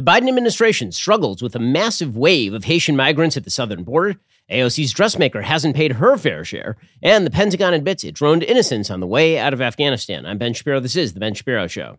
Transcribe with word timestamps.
The 0.00 0.10
Biden 0.10 0.28
administration 0.28 0.92
struggles 0.92 1.42
with 1.42 1.54
a 1.54 1.58
massive 1.58 2.16
wave 2.16 2.54
of 2.54 2.64
Haitian 2.64 2.96
migrants 2.96 3.36
at 3.36 3.44
the 3.44 3.50
southern 3.50 3.84
border. 3.84 4.18
AOC's 4.50 4.94
dressmaker 4.94 5.42
hasn't 5.42 5.76
paid 5.76 5.92
her 5.92 6.16
fair 6.16 6.42
share, 6.42 6.78
and 7.02 7.26
the 7.26 7.30
Pentagon 7.30 7.74
admits 7.74 8.02
it 8.02 8.14
droned 8.14 8.42
innocents 8.42 8.88
on 8.88 9.00
the 9.00 9.06
way 9.06 9.36
out 9.36 9.52
of 9.52 9.60
Afghanistan. 9.60 10.24
I'm 10.24 10.38
Ben 10.38 10.54
Shapiro. 10.54 10.80
This 10.80 10.96
is 10.96 11.12
The 11.12 11.20
Ben 11.20 11.34
Shapiro 11.34 11.66
Show. 11.66 11.98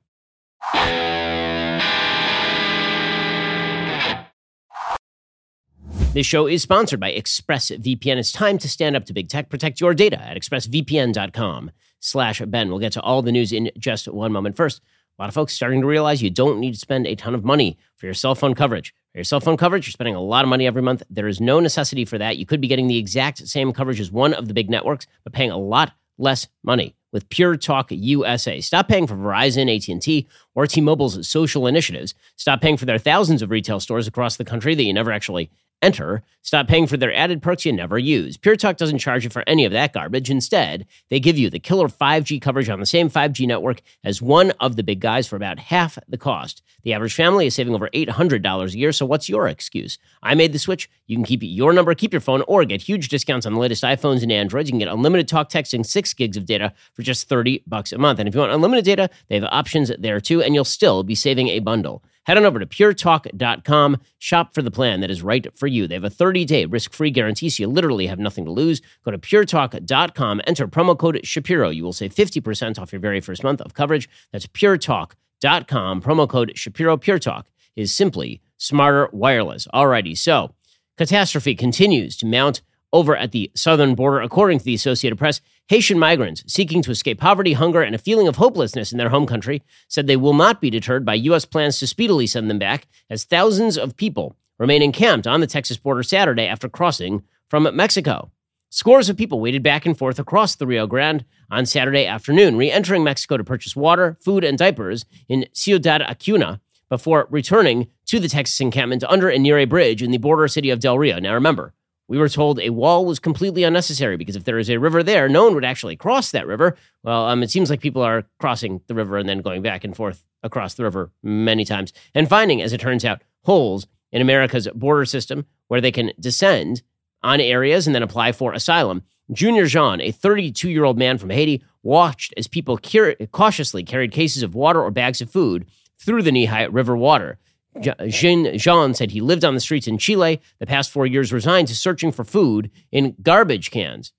This 6.15 6.25
show 6.25 6.47
is 6.47 6.63
sponsored 6.63 6.99
by 6.99 7.11
ExpressVPN. 7.11 8.17
It's 8.17 8.31
time 8.31 8.57
to 8.57 8.67
stand 8.67 8.95
up 8.95 9.05
to 9.05 9.13
big 9.13 9.29
tech. 9.29 9.49
Protect 9.49 9.79
your 9.79 9.93
data 9.93 10.19
at 10.19 10.35
expressvpn.com 10.35 11.69
slash 11.99 12.41
Ben. 12.47 12.69
We'll 12.69 12.79
get 12.79 12.93
to 12.93 13.01
all 13.01 13.21
the 13.21 13.31
news 13.31 13.53
in 13.53 13.69
just 13.77 14.07
one 14.07 14.31
moment. 14.31 14.57
First, 14.57 14.81
a 15.21 15.23
lot 15.23 15.29
of 15.29 15.35
folks 15.35 15.53
starting 15.53 15.81
to 15.81 15.87
realize 15.87 16.23
you 16.23 16.31
don't 16.31 16.59
need 16.59 16.73
to 16.73 16.79
spend 16.79 17.05
a 17.05 17.13
ton 17.13 17.35
of 17.35 17.45
money 17.45 17.77
for 17.95 18.07
your 18.07 18.15
cell 18.15 18.33
phone 18.33 18.55
coverage. 18.55 18.91
For 19.11 19.19
your 19.19 19.23
cell 19.23 19.39
phone 19.39 19.55
coverage, 19.55 19.85
you're 19.85 19.91
spending 19.91 20.15
a 20.15 20.19
lot 20.19 20.43
of 20.43 20.49
money 20.49 20.65
every 20.65 20.81
month. 20.81 21.03
There 21.11 21.27
is 21.27 21.39
no 21.39 21.59
necessity 21.59 22.05
for 22.05 22.17
that. 22.17 22.37
You 22.37 22.47
could 22.47 22.59
be 22.59 22.67
getting 22.67 22.87
the 22.87 22.97
exact 22.97 23.47
same 23.47 23.71
coverage 23.71 23.99
as 23.99 24.11
one 24.11 24.33
of 24.33 24.47
the 24.47 24.55
big 24.55 24.67
networks, 24.67 25.05
but 25.23 25.31
paying 25.31 25.51
a 25.51 25.59
lot 25.59 25.91
less 26.17 26.47
money 26.63 26.95
with 27.13 27.29
Pure 27.29 27.57
Talk 27.57 27.91
USA. 27.91 28.61
Stop 28.61 28.87
paying 28.87 29.05
for 29.05 29.13
Verizon, 29.13 29.69
AT&T, 29.71 30.27
or 30.55 30.65
T-Mobile's 30.65 31.27
social 31.27 31.67
initiatives. 31.67 32.15
Stop 32.35 32.59
paying 32.59 32.77
for 32.77 32.85
their 32.85 32.97
thousands 32.97 33.43
of 33.43 33.51
retail 33.51 33.79
stores 33.79 34.07
across 34.07 34.37
the 34.37 34.45
country 34.45 34.73
that 34.73 34.83
you 34.83 34.91
never 34.93 35.11
actually 35.11 35.51
enter. 35.81 36.23
Stop 36.43 36.67
paying 36.67 36.87
for 36.87 36.97
their 36.97 37.13
added 37.13 37.41
perks 37.41 37.65
you 37.65 37.71
never 37.71 37.99
use. 37.99 38.35
Pure 38.35 38.55
Talk 38.55 38.77
doesn't 38.77 38.99
charge 38.99 39.23
you 39.23 39.29
for 39.29 39.43
any 39.45 39.63
of 39.65 39.71
that 39.71 39.93
garbage. 39.93 40.29
Instead, 40.29 40.87
they 41.09 41.19
give 41.19 41.37
you 41.37 41.49
the 41.49 41.59
killer 41.59 41.87
5G 41.87 42.41
coverage 42.41 42.69
on 42.69 42.79
the 42.79 42.85
same 42.85 43.09
5G 43.09 43.47
network 43.47 43.81
as 44.03 44.21
one 44.21 44.51
of 44.59 44.75
the 44.75 44.83
big 44.83 44.99
guys 44.99 45.27
for 45.27 45.35
about 45.35 45.59
half 45.59 45.99
the 46.07 46.17
cost. 46.17 46.63
The 46.83 46.93
average 46.93 47.13
family 47.13 47.45
is 47.45 47.53
saving 47.53 47.75
over 47.75 47.89
$800 47.89 48.73
a 48.73 48.77
year, 48.77 48.91
so 48.91 49.05
what's 49.05 49.29
your 49.29 49.47
excuse? 49.47 49.99
I 50.23 50.33
made 50.33 50.51
the 50.51 50.59
switch. 50.59 50.89
You 51.05 51.15
can 51.15 51.25
keep 51.25 51.41
your 51.43 51.73
number, 51.73 51.93
keep 51.93 52.11
your 52.11 52.21
phone, 52.21 52.43
or 52.47 52.65
get 52.65 52.81
huge 52.81 53.09
discounts 53.09 53.45
on 53.45 53.53
the 53.53 53.59
latest 53.59 53.83
iPhones 53.83 54.23
and 54.23 54.31
Androids. 54.31 54.69
You 54.69 54.73
can 54.73 54.79
get 54.79 54.87
unlimited 54.87 55.27
talk, 55.27 55.49
texting, 55.49 55.85
6 55.85 56.13
gigs 56.15 56.37
of 56.37 56.45
data 56.45 56.73
for 56.93 57.03
just 57.03 57.29
30 57.29 57.63
bucks 57.67 57.91
a 57.91 57.99
month. 57.99 58.17
And 58.17 58.27
if 58.27 58.33
you 58.33 58.41
want 58.41 58.51
unlimited 58.51 58.85
data, 58.85 59.09
they 59.27 59.35
have 59.35 59.47
options 59.51 59.91
there 59.99 60.19
too, 60.19 60.41
and 60.41 60.55
you'll 60.55 60.65
still 60.65 61.03
be 61.03 61.15
saving 61.15 61.49
a 61.49 61.59
bundle. 61.59 62.03
Head 62.25 62.37
on 62.37 62.45
over 62.45 62.59
to 62.59 62.65
puretalk.com, 62.65 63.97
shop 64.19 64.53
for 64.53 64.61
the 64.61 64.71
plan 64.71 65.01
that 65.01 65.09
is 65.09 65.23
right 65.23 65.47
for 65.57 65.67
you. 65.67 65.87
They 65.87 65.95
have 65.95 66.03
a 66.03 66.09
30 66.09 66.45
day 66.45 66.65
risk 66.65 66.93
free 66.93 67.09
guarantee, 67.11 67.49
so 67.49 67.63
you 67.63 67.67
literally 67.67 68.07
have 68.07 68.19
nothing 68.19 68.45
to 68.45 68.51
lose. 68.51 68.81
Go 69.03 69.11
to 69.11 69.17
puretalk.com, 69.17 70.41
enter 70.45 70.67
promo 70.67 70.97
code 70.97 71.21
Shapiro. 71.23 71.69
You 71.69 71.83
will 71.83 71.93
save 71.93 72.13
50% 72.13 72.79
off 72.79 72.91
your 72.91 72.99
very 72.99 73.21
first 73.21 73.43
month 73.43 73.61
of 73.61 73.73
coverage. 73.73 74.07
That's 74.31 74.45
puretalk.com, 74.47 76.01
promo 76.01 76.29
code 76.29 76.51
Shapiro. 76.55 76.97
Pure 76.97 77.19
Talk 77.19 77.47
is 77.75 77.93
simply 77.93 78.41
smarter 78.57 79.09
wireless. 79.11 79.67
Alrighty, 79.73 80.17
so 80.17 80.53
catastrophe 80.97 81.55
continues 81.55 82.15
to 82.17 82.25
mount 82.27 82.61
over 82.93 83.15
at 83.15 83.31
the 83.31 83.51
southern 83.55 83.95
border, 83.95 84.21
according 84.21 84.59
to 84.59 84.65
the 84.65 84.73
Associated 84.73 85.17
Press, 85.17 85.41
Haitian 85.67 85.97
migrants 85.97 86.43
seeking 86.47 86.81
to 86.81 86.91
escape 86.91 87.19
poverty, 87.19 87.53
hunger, 87.53 87.81
and 87.81 87.95
a 87.95 87.99
feeling 87.99 88.27
of 88.27 88.35
hopelessness 88.35 88.91
in 88.91 88.97
their 88.97 89.09
home 89.09 89.25
country 89.25 89.63
said 89.87 90.07
they 90.07 90.17
will 90.17 90.33
not 90.33 90.61
be 90.61 90.69
deterred 90.69 91.05
by 91.05 91.13
U.S. 91.13 91.45
plans 91.45 91.79
to 91.79 91.87
speedily 91.87 92.27
send 92.27 92.49
them 92.49 92.59
back, 92.59 92.87
as 93.09 93.23
thousands 93.23 93.77
of 93.77 93.97
people 93.97 94.35
remain 94.59 94.81
encamped 94.81 95.25
on 95.27 95.41
the 95.41 95.47
Texas 95.47 95.77
border 95.77 96.03
Saturday 96.03 96.45
after 96.45 96.69
crossing 96.69 97.23
from 97.49 97.67
Mexico. 97.75 98.31
Scores 98.69 99.09
of 99.09 99.17
people 99.17 99.41
waited 99.41 99.63
back 99.63 99.85
and 99.85 99.97
forth 99.97 100.17
across 100.17 100.55
the 100.55 100.65
Rio 100.65 100.87
Grande 100.87 101.25
on 101.49 101.65
Saturday 101.65 102.05
afternoon, 102.05 102.57
re 102.57 102.71
entering 102.71 103.03
Mexico 103.03 103.35
to 103.35 103.43
purchase 103.43 103.75
water, 103.75 104.17
food, 104.23 104.45
and 104.45 104.57
diapers 104.57 105.03
in 105.27 105.45
Ciudad 105.51 106.01
Acuna 106.01 106.61
before 106.87 107.27
returning 107.29 107.87
to 108.05 108.19
the 108.19 108.29
Texas 108.29 108.61
encampment 108.61 109.03
under 109.05 109.29
and 109.29 109.43
near 109.43 109.57
a 109.57 109.65
bridge 109.65 110.01
in 110.01 110.11
the 110.11 110.17
border 110.17 110.47
city 110.47 110.69
of 110.69 110.79
Del 110.79 110.97
Rio. 110.97 111.19
Now, 111.19 111.33
remember, 111.33 111.73
we 112.11 112.17
were 112.17 112.27
told 112.27 112.59
a 112.59 112.71
wall 112.71 113.05
was 113.05 113.19
completely 113.19 113.63
unnecessary 113.63 114.17
because 114.17 114.35
if 114.35 114.43
there 114.43 114.59
is 114.59 114.69
a 114.69 114.77
river 114.77 115.01
there, 115.01 115.29
no 115.29 115.45
one 115.45 115.55
would 115.55 115.63
actually 115.63 115.95
cross 115.95 116.31
that 116.31 116.45
river. 116.45 116.75
Well, 117.03 117.25
um, 117.27 117.41
it 117.41 117.49
seems 117.49 117.69
like 117.69 117.79
people 117.79 118.01
are 118.01 118.25
crossing 118.37 118.81
the 118.87 118.93
river 118.93 119.17
and 119.17 119.29
then 119.29 119.39
going 119.39 119.61
back 119.61 119.85
and 119.85 119.95
forth 119.95 120.21
across 120.43 120.73
the 120.73 120.83
river 120.83 121.09
many 121.23 121.63
times 121.63 121.93
and 122.13 122.27
finding, 122.27 122.61
as 122.61 122.73
it 122.73 122.81
turns 122.81 123.05
out, 123.05 123.21
holes 123.45 123.87
in 124.11 124.21
America's 124.21 124.67
border 124.75 125.05
system 125.05 125.45
where 125.69 125.79
they 125.79 125.89
can 125.89 126.11
descend 126.19 126.81
on 127.23 127.39
areas 127.39 127.87
and 127.87 127.95
then 127.95 128.03
apply 128.03 128.33
for 128.33 128.51
asylum. 128.51 129.03
Junior 129.31 129.65
Jean, 129.65 130.01
a 130.01 130.11
32 130.11 130.69
year 130.69 130.83
old 130.83 130.99
man 130.99 131.17
from 131.17 131.29
Haiti, 131.29 131.63
watched 131.81 132.33
as 132.35 132.45
people 132.45 132.77
cur- 132.77 133.15
cautiously 133.31 133.85
carried 133.85 134.11
cases 134.11 134.43
of 134.43 134.53
water 134.53 134.81
or 134.81 134.91
bags 134.91 135.21
of 135.21 135.31
food 135.31 135.65
through 135.97 136.23
the 136.23 136.31
Nehi 136.31 136.67
River 136.69 136.97
water. 136.97 137.37
Jean, 137.79 138.57
Jean 138.57 138.93
said 138.93 139.11
he 139.11 139.21
lived 139.21 139.45
on 139.45 139.53
the 139.53 139.59
streets 139.59 139.87
in 139.87 139.97
Chile 139.97 140.41
the 140.59 140.65
past 140.65 140.91
four 140.91 141.05
years, 141.05 141.31
resigned 141.31 141.67
to 141.69 141.75
searching 141.75 142.11
for 142.11 142.23
food 142.23 142.69
in 142.91 143.15
garbage 143.21 143.71
cans. 143.71 144.11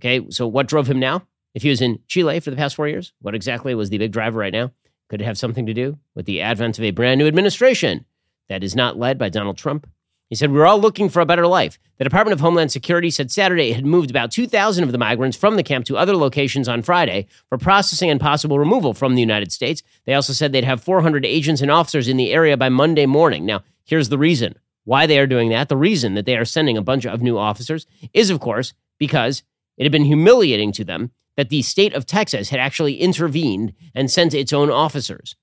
Okay, 0.00 0.26
so 0.30 0.46
what 0.46 0.68
drove 0.68 0.88
him 0.88 0.98
now? 0.98 1.26
If 1.54 1.62
he 1.62 1.70
was 1.70 1.80
in 1.80 2.00
Chile 2.08 2.40
for 2.40 2.50
the 2.50 2.56
past 2.56 2.74
four 2.74 2.88
years, 2.88 3.12
what 3.20 3.34
exactly 3.34 3.74
was 3.74 3.90
the 3.90 3.98
big 3.98 4.12
driver 4.12 4.38
right 4.40 4.52
now? 4.52 4.72
Could 5.08 5.20
it 5.20 5.24
have 5.24 5.38
something 5.38 5.66
to 5.66 5.74
do 5.74 5.98
with 6.14 6.26
the 6.26 6.40
advent 6.40 6.78
of 6.78 6.84
a 6.84 6.90
brand 6.90 7.18
new 7.18 7.26
administration 7.26 8.04
that 8.48 8.64
is 8.64 8.74
not 8.74 8.98
led 8.98 9.18
by 9.18 9.28
Donald 9.28 9.56
Trump? 9.56 9.86
He 10.34 10.36
said, 10.36 10.50
We're 10.50 10.66
all 10.66 10.80
looking 10.80 11.10
for 11.10 11.20
a 11.20 11.26
better 11.26 11.46
life. 11.46 11.78
The 11.98 12.02
Department 12.02 12.32
of 12.32 12.40
Homeland 12.40 12.72
Security 12.72 13.08
said 13.08 13.30
Saturday 13.30 13.70
it 13.70 13.76
had 13.76 13.86
moved 13.86 14.10
about 14.10 14.32
2,000 14.32 14.82
of 14.82 14.90
the 14.90 14.98
migrants 14.98 15.36
from 15.36 15.54
the 15.54 15.62
camp 15.62 15.86
to 15.86 15.96
other 15.96 16.16
locations 16.16 16.66
on 16.66 16.82
Friday 16.82 17.28
for 17.48 17.56
processing 17.56 18.10
and 18.10 18.20
possible 18.20 18.58
removal 18.58 18.94
from 18.94 19.14
the 19.14 19.20
United 19.20 19.52
States. 19.52 19.84
They 20.06 20.14
also 20.14 20.32
said 20.32 20.50
they'd 20.50 20.64
have 20.64 20.82
400 20.82 21.24
agents 21.24 21.62
and 21.62 21.70
officers 21.70 22.08
in 22.08 22.16
the 22.16 22.32
area 22.32 22.56
by 22.56 22.68
Monday 22.68 23.06
morning. 23.06 23.46
Now, 23.46 23.62
here's 23.84 24.08
the 24.08 24.18
reason 24.18 24.56
why 24.82 25.06
they 25.06 25.20
are 25.20 25.28
doing 25.28 25.50
that. 25.50 25.68
The 25.68 25.76
reason 25.76 26.14
that 26.14 26.26
they 26.26 26.36
are 26.36 26.44
sending 26.44 26.76
a 26.76 26.82
bunch 26.82 27.06
of 27.06 27.22
new 27.22 27.38
officers 27.38 27.86
is, 28.12 28.28
of 28.28 28.40
course, 28.40 28.74
because 28.98 29.44
it 29.76 29.84
had 29.84 29.92
been 29.92 30.02
humiliating 30.02 30.72
to 30.72 30.84
them 30.84 31.12
that 31.36 31.48
the 31.48 31.62
state 31.62 31.94
of 31.94 32.06
Texas 32.06 32.48
had 32.48 32.58
actually 32.58 32.96
intervened 32.96 33.72
and 33.94 34.10
sent 34.10 34.34
its 34.34 34.52
own 34.52 34.68
officers. 34.68 35.36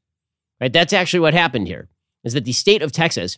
Right? 0.59 0.73
That's 0.73 0.91
actually 0.91 1.21
what 1.21 1.33
happened 1.33 1.69
here. 1.69 1.87
Is 2.25 2.33
that 2.33 2.43
the 2.43 2.51
state 2.51 2.81
of 2.81 2.91
Texas 2.91 3.37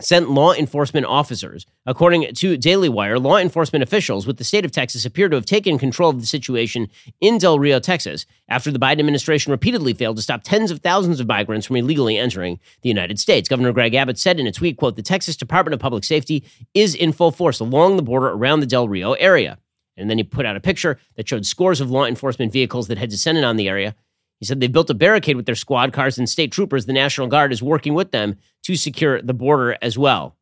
sent 0.00 0.30
law 0.30 0.52
enforcement 0.52 1.06
officers. 1.06 1.66
According 1.86 2.34
to 2.34 2.56
Daily 2.56 2.88
Wire, 2.88 3.18
law 3.18 3.38
enforcement 3.38 3.82
officials 3.82 4.26
with 4.26 4.36
the 4.36 4.44
state 4.44 4.64
of 4.64 4.70
Texas 4.70 5.04
appear 5.04 5.28
to 5.28 5.36
have 5.36 5.46
taken 5.46 5.78
control 5.78 6.10
of 6.10 6.20
the 6.20 6.26
situation 6.26 6.88
in 7.20 7.38
Del 7.38 7.58
Rio, 7.58 7.80
Texas, 7.80 8.26
after 8.48 8.70
the 8.70 8.78
Biden 8.78 9.00
administration 9.00 9.50
repeatedly 9.50 9.94
failed 9.94 10.16
to 10.16 10.22
stop 10.22 10.42
tens 10.42 10.70
of 10.70 10.80
thousands 10.80 11.20
of 11.20 11.26
migrants 11.26 11.66
from 11.66 11.76
illegally 11.76 12.18
entering 12.18 12.60
the 12.82 12.88
United 12.88 13.18
States. 13.18 13.48
Governor 13.48 13.72
Greg 13.72 13.94
Abbott 13.94 14.18
said 14.18 14.38
in 14.38 14.46
a 14.46 14.52
tweet, 14.52 14.76
quote, 14.76 14.96
the 14.96 15.02
Texas 15.02 15.36
Department 15.36 15.74
of 15.74 15.80
Public 15.80 16.04
Safety 16.04 16.44
is 16.74 16.94
in 16.94 17.12
full 17.12 17.30
force 17.30 17.60
along 17.60 17.96
the 17.96 18.02
border 18.02 18.28
around 18.28 18.60
the 18.60 18.66
Del 18.66 18.88
Rio 18.88 19.14
area. 19.14 19.58
And 19.96 20.10
then 20.10 20.18
he 20.18 20.24
put 20.24 20.44
out 20.44 20.56
a 20.56 20.60
picture 20.60 20.98
that 21.16 21.26
showed 21.26 21.46
scores 21.46 21.80
of 21.80 21.90
law 21.90 22.04
enforcement 22.04 22.52
vehicles 22.52 22.88
that 22.88 22.98
had 22.98 23.08
descended 23.08 23.44
on 23.44 23.56
the 23.56 23.68
area 23.68 23.94
he 24.38 24.46
said 24.46 24.60
they 24.60 24.66
built 24.66 24.90
a 24.90 24.94
barricade 24.94 25.36
with 25.36 25.46
their 25.46 25.54
squad 25.54 25.92
cars 25.92 26.18
and 26.18 26.28
state 26.28 26.52
troopers. 26.52 26.86
The 26.86 26.92
National 26.92 27.26
Guard 27.26 27.52
is 27.52 27.62
working 27.62 27.94
with 27.94 28.10
them 28.10 28.36
to 28.64 28.76
secure 28.76 29.22
the 29.22 29.34
border 29.34 29.76
as 29.80 29.96
well. 29.96 30.36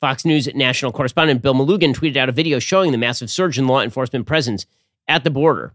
Fox 0.00 0.24
News 0.24 0.48
national 0.54 0.92
correspondent 0.92 1.42
Bill 1.42 1.54
Melugin 1.54 1.94
tweeted 1.94 2.16
out 2.16 2.28
a 2.30 2.32
video 2.32 2.58
showing 2.58 2.90
the 2.90 2.98
massive 2.98 3.30
surge 3.30 3.58
in 3.58 3.66
law 3.66 3.82
enforcement 3.82 4.26
presence 4.26 4.64
at 5.06 5.24
the 5.24 5.30
border. 5.30 5.74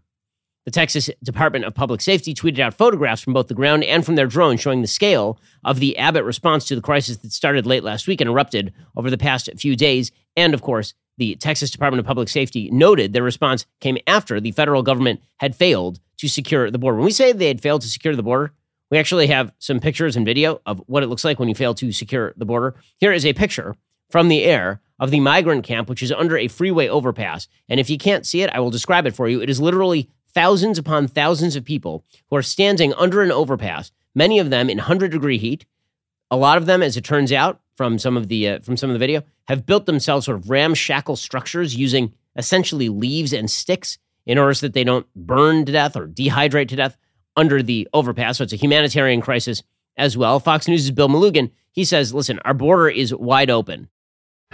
The 0.64 0.72
Texas 0.72 1.08
Department 1.22 1.64
of 1.64 1.74
Public 1.74 2.00
Safety 2.00 2.34
tweeted 2.34 2.58
out 2.58 2.74
photographs 2.74 3.22
from 3.22 3.34
both 3.34 3.46
the 3.46 3.54
ground 3.54 3.84
and 3.84 4.04
from 4.04 4.16
their 4.16 4.26
drone 4.26 4.56
showing 4.56 4.82
the 4.82 4.88
scale 4.88 5.38
of 5.64 5.78
the 5.78 5.96
Abbott 5.96 6.24
response 6.24 6.64
to 6.66 6.74
the 6.74 6.82
crisis 6.82 7.18
that 7.18 7.32
started 7.32 7.66
late 7.66 7.84
last 7.84 8.08
week 8.08 8.20
and 8.20 8.28
erupted 8.28 8.74
over 8.96 9.08
the 9.08 9.16
past 9.16 9.48
few 9.58 9.76
days. 9.76 10.10
And 10.36 10.54
of 10.54 10.62
course, 10.62 10.94
the 11.18 11.36
Texas 11.36 11.70
Department 11.70 12.00
of 12.00 12.06
Public 12.06 12.28
Safety 12.28 12.70
noted 12.70 13.12
their 13.12 13.22
response 13.22 13.66
came 13.80 13.98
after 14.06 14.40
the 14.40 14.52
federal 14.52 14.82
government 14.82 15.22
had 15.38 15.54
failed 15.54 16.00
to 16.18 16.28
secure 16.28 16.70
the 16.70 16.78
border. 16.78 16.96
When 16.96 17.06
we 17.06 17.12
say 17.12 17.32
they 17.32 17.48
had 17.48 17.60
failed 17.60 17.82
to 17.82 17.88
secure 17.88 18.16
the 18.16 18.22
border, 18.22 18.52
we 18.90 18.98
actually 18.98 19.26
have 19.26 19.52
some 19.58 19.80
pictures 19.80 20.16
and 20.16 20.24
video 20.24 20.60
of 20.64 20.82
what 20.86 21.02
it 21.02 21.08
looks 21.08 21.24
like 21.24 21.38
when 21.38 21.48
you 21.48 21.54
fail 21.54 21.74
to 21.74 21.92
secure 21.92 22.32
the 22.36 22.44
border. 22.44 22.74
Here 22.98 23.12
is 23.12 23.26
a 23.26 23.32
picture 23.32 23.74
from 24.10 24.28
the 24.28 24.44
air 24.44 24.80
of 24.98 25.10
the 25.10 25.20
migrant 25.20 25.64
camp, 25.64 25.88
which 25.88 26.02
is 26.02 26.12
under 26.12 26.38
a 26.38 26.48
freeway 26.48 26.88
overpass. 26.88 27.48
And 27.68 27.80
if 27.80 27.90
you 27.90 27.98
can't 27.98 28.24
see 28.24 28.42
it, 28.42 28.50
I 28.50 28.60
will 28.60 28.70
describe 28.70 29.06
it 29.06 29.14
for 29.14 29.28
you. 29.28 29.42
It 29.42 29.50
is 29.50 29.60
literally 29.60 30.08
thousands 30.32 30.78
upon 30.78 31.08
thousands 31.08 31.56
of 31.56 31.64
people 31.64 32.04
who 32.28 32.36
are 32.36 32.42
standing 32.42 32.92
under 32.94 33.22
an 33.22 33.32
overpass, 33.32 33.90
many 34.14 34.38
of 34.38 34.50
them 34.50 34.70
in 34.70 34.78
100 34.78 35.10
degree 35.10 35.38
heat. 35.38 35.66
A 36.30 36.36
lot 36.36 36.58
of 36.58 36.66
them, 36.66 36.82
as 36.82 36.96
it 36.96 37.04
turns 37.04 37.32
out 37.32 37.60
from 37.76 37.98
some 37.98 38.16
of 38.16 38.28
the 38.28 38.48
uh, 38.48 38.58
from 38.60 38.76
some 38.76 38.90
of 38.90 38.94
the 38.94 38.98
video, 38.98 39.22
have 39.48 39.66
built 39.66 39.86
themselves 39.86 40.26
sort 40.26 40.38
of 40.38 40.50
ramshackle 40.50 41.16
structures 41.16 41.74
using 41.74 42.12
essentially 42.36 42.88
leaves 42.88 43.32
and 43.32 43.50
sticks 43.50 43.98
in 44.26 44.38
order 44.38 44.54
so 44.54 44.66
that 44.66 44.74
they 44.74 44.84
don't 44.84 45.06
burn 45.14 45.64
to 45.64 45.72
death 45.72 45.96
or 45.96 46.06
dehydrate 46.06 46.68
to 46.68 46.76
death 46.76 46.96
under 47.36 47.62
the 47.62 47.88
overpass. 47.92 48.38
So 48.38 48.44
it's 48.44 48.52
a 48.52 48.56
humanitarian 48.56 49.20
crisis 49.20 49.62
as 49.96 50.16
well. 50.16 50.40
Fox 50.40 50.68
News' 50.68 50.90
Bill 50.90 51.08
Melugin, 51.08 51.50
he 51.70 51.84
says, 51.84 52.12
listen, 52.12 52.38
our 52.44 52.54
border 52.54 52.88
is 52.88 53.14
wide 53.14 53.50
open. 53.50 53.88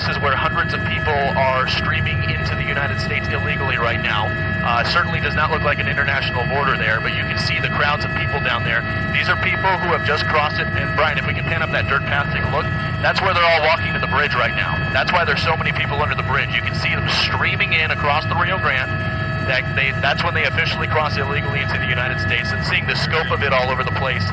This 0.02 0.16
is 0.16 0.22
where 0.24 0.34
hundreds 0.34 0.72
of 0.72 0.80
people 0.88 1.14
are 1.36 1.68
streaming 1.68 2.16
into 2.26 2.56
the 2.56 2.64
United 2.64 2.98
States 2.98 3.28
illegally 3.28 3.76
right 3.76 4.00
now. 4.00 4.24
Uh, 4.64 4.82
certainly 4.88 5.20
does 5.20 5.36
not 5.36 5.52
look 5.52 5.62
like 5.62 5.78
an 5.78 5.86
international 5.86 6.42
border 6.48 6.80
there, 6.80 6.98
but 6.98 7.12
you 7.12 7.22
can 7.28 7.36
see 7.36 7.60
the 7.60 7.68
crowds 7.76 8.02
of 8.02 8.10
people 8.16 8.40
down 8.40 8.64
there. 8.64 8.80
These 9.14 9.28
are 9.28 9.36
people 9.44 9.68
who 9.84 9.94
have 9.94 10.02
just 10.02 10.24
crossed 10.26 10.58
it. 10.58 10.66
And 10.66 10.90
Brian, 10.96 11.22
if 11.22 11.26
we 11.28 11.36
can 11.36 11.44
pan 11.44 11.62
up 11.62 11.70
that 11.76 11.86
dirt 11.92 12.02
path, 12.08 12.32
take 12.34 12.42
a 12.42 12.50
look. 12.50 12.66
That's 12.98 13.20
where 13.20 13.30
they're 13.30 13.44
all 13.44 13.62
walking 13.68 13.92
to 13.92 14.00
the 14.00 14.10
bridge 14.10 14.34
right 14.34 14.56
now. 14.56 14.74
That's 14.96 15.12
why 15.12 15.28
there's 15.28 15.44
so 15.44 15.54
many 15.60 15.76
people 15.76 16.00
under 16.00 16.16
the 16.16 16.26
bridge. 16.26 16.50
You 16.50 16.66
can 16.66 16.74
see 16.74 16.90
them 16.90 17.06
streaming 17.22 17.76
in 17.76 17.92
across 17.92 18.24
the 18.26 18.34
Rio 18.34 18.56
Grande. 18.58 18.90
That 19.46 19.74
they, 19.74 19.90
that's 20.00 20.22
when 20.22 20.34
they 20.34 20.44
officially 20.44 20.86
cross 20.86 21.16
illegally 21.16 21.60
into 21.60 21.78
the 21.78 21.88
United 21.88 22.20
States. 22.20 22.52
And 22.52 22.64
seeing 22.66 22.86
the 22.86 22.94
scope 22.94 23.30
of 23.30 23.42
it 23.42 23.52
all 23.52 23.70
over 23.70 23.82
the 23.82 23.92
place, 23.92 24.24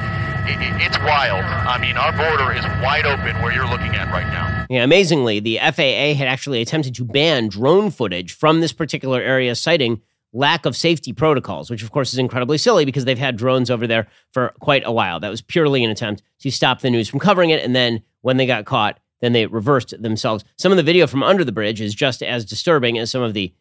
it's 0.46 0.98
wild. 1.00 1.44
I 1.44 1.78
mean, 1.80 1.98
our 1.98 2.12
border 2.12 2.54
is 2.54 2.64
wide 2.82 3.06
open 3.06 3.42
where 3.42 3.52
you're 3.52 3.70
looking 3.70 3.96
at 3.96 4.12
right 4.12 4.28
now. 4.28 4.66
Yeah, 4.70 4.84
amazingly, 4.84 5.40
the 5.40 5.58
FAA 5.58 6.14
had 6.14 6.28
actually 6.28 6.62
attempted 6.62 6.96
to 6.96 7.06
ban 7.06 7.48
drone 7.50 7.92
footage 7.92 8.34
from 8.34 8.62
this 8.62 8.72
particular 8.72 9.22
area, 9.22 9.56
citing 9.56 10.02
lack 10.32 10.66
of 10.66 10.76
safety 10.76 11.12
protocols, 11.12 11.70
which 11.70 11.82
of 11.82 11.92
course 11.92 12.14
is 12.14 12.20
incredibly 12.20 12.58
silly 12.58 12.86
because 12.86 13.06
they've 13.06 13.18
had 13.18 13.36
drones 13.36 13.72
over 13.72 13.88
there 13.88 14.08
for 14.32 14.54
quite 14.60 14.84
a 14.86 14.92
while. 14.92 15.20
That 15.20 15.30
was 15.30 15.42
purely 15.42 15.84
an 15.84 15.90
attempt 15.90 16.22
to 16.42 16.52
stop 16.52 16.82
the 16.82 16.90
news 16.90 17.10
from 17.10 17.20
covering 17.20 17.50
it. 17.50 17.64
And 17.64 17.76
then 17.76 18.04
when 18.22 18.38
they 18.38 18.46
got 18.46 18.66
caught, 18.66 19.00
then 19.22 19.34
they 19.34 19.48
reversed 19.48 19.94
themselves. 20.02 20.44
Some 20.58 20.72
of 20.72 20.78
the 20.78 20.84
video 20.84 21.08
from 21.08 21.24
under 21.24 21.44
the 21.44 21.52
bridge 21.52 21.82
is 21.82 21.94
just 21.94 22.22
as 22.22 22.46
disturbing 22.46 22.98
as 22.98 23.12
some 23.12 23.22
of 23.22 23.34
the, 23.34 23.54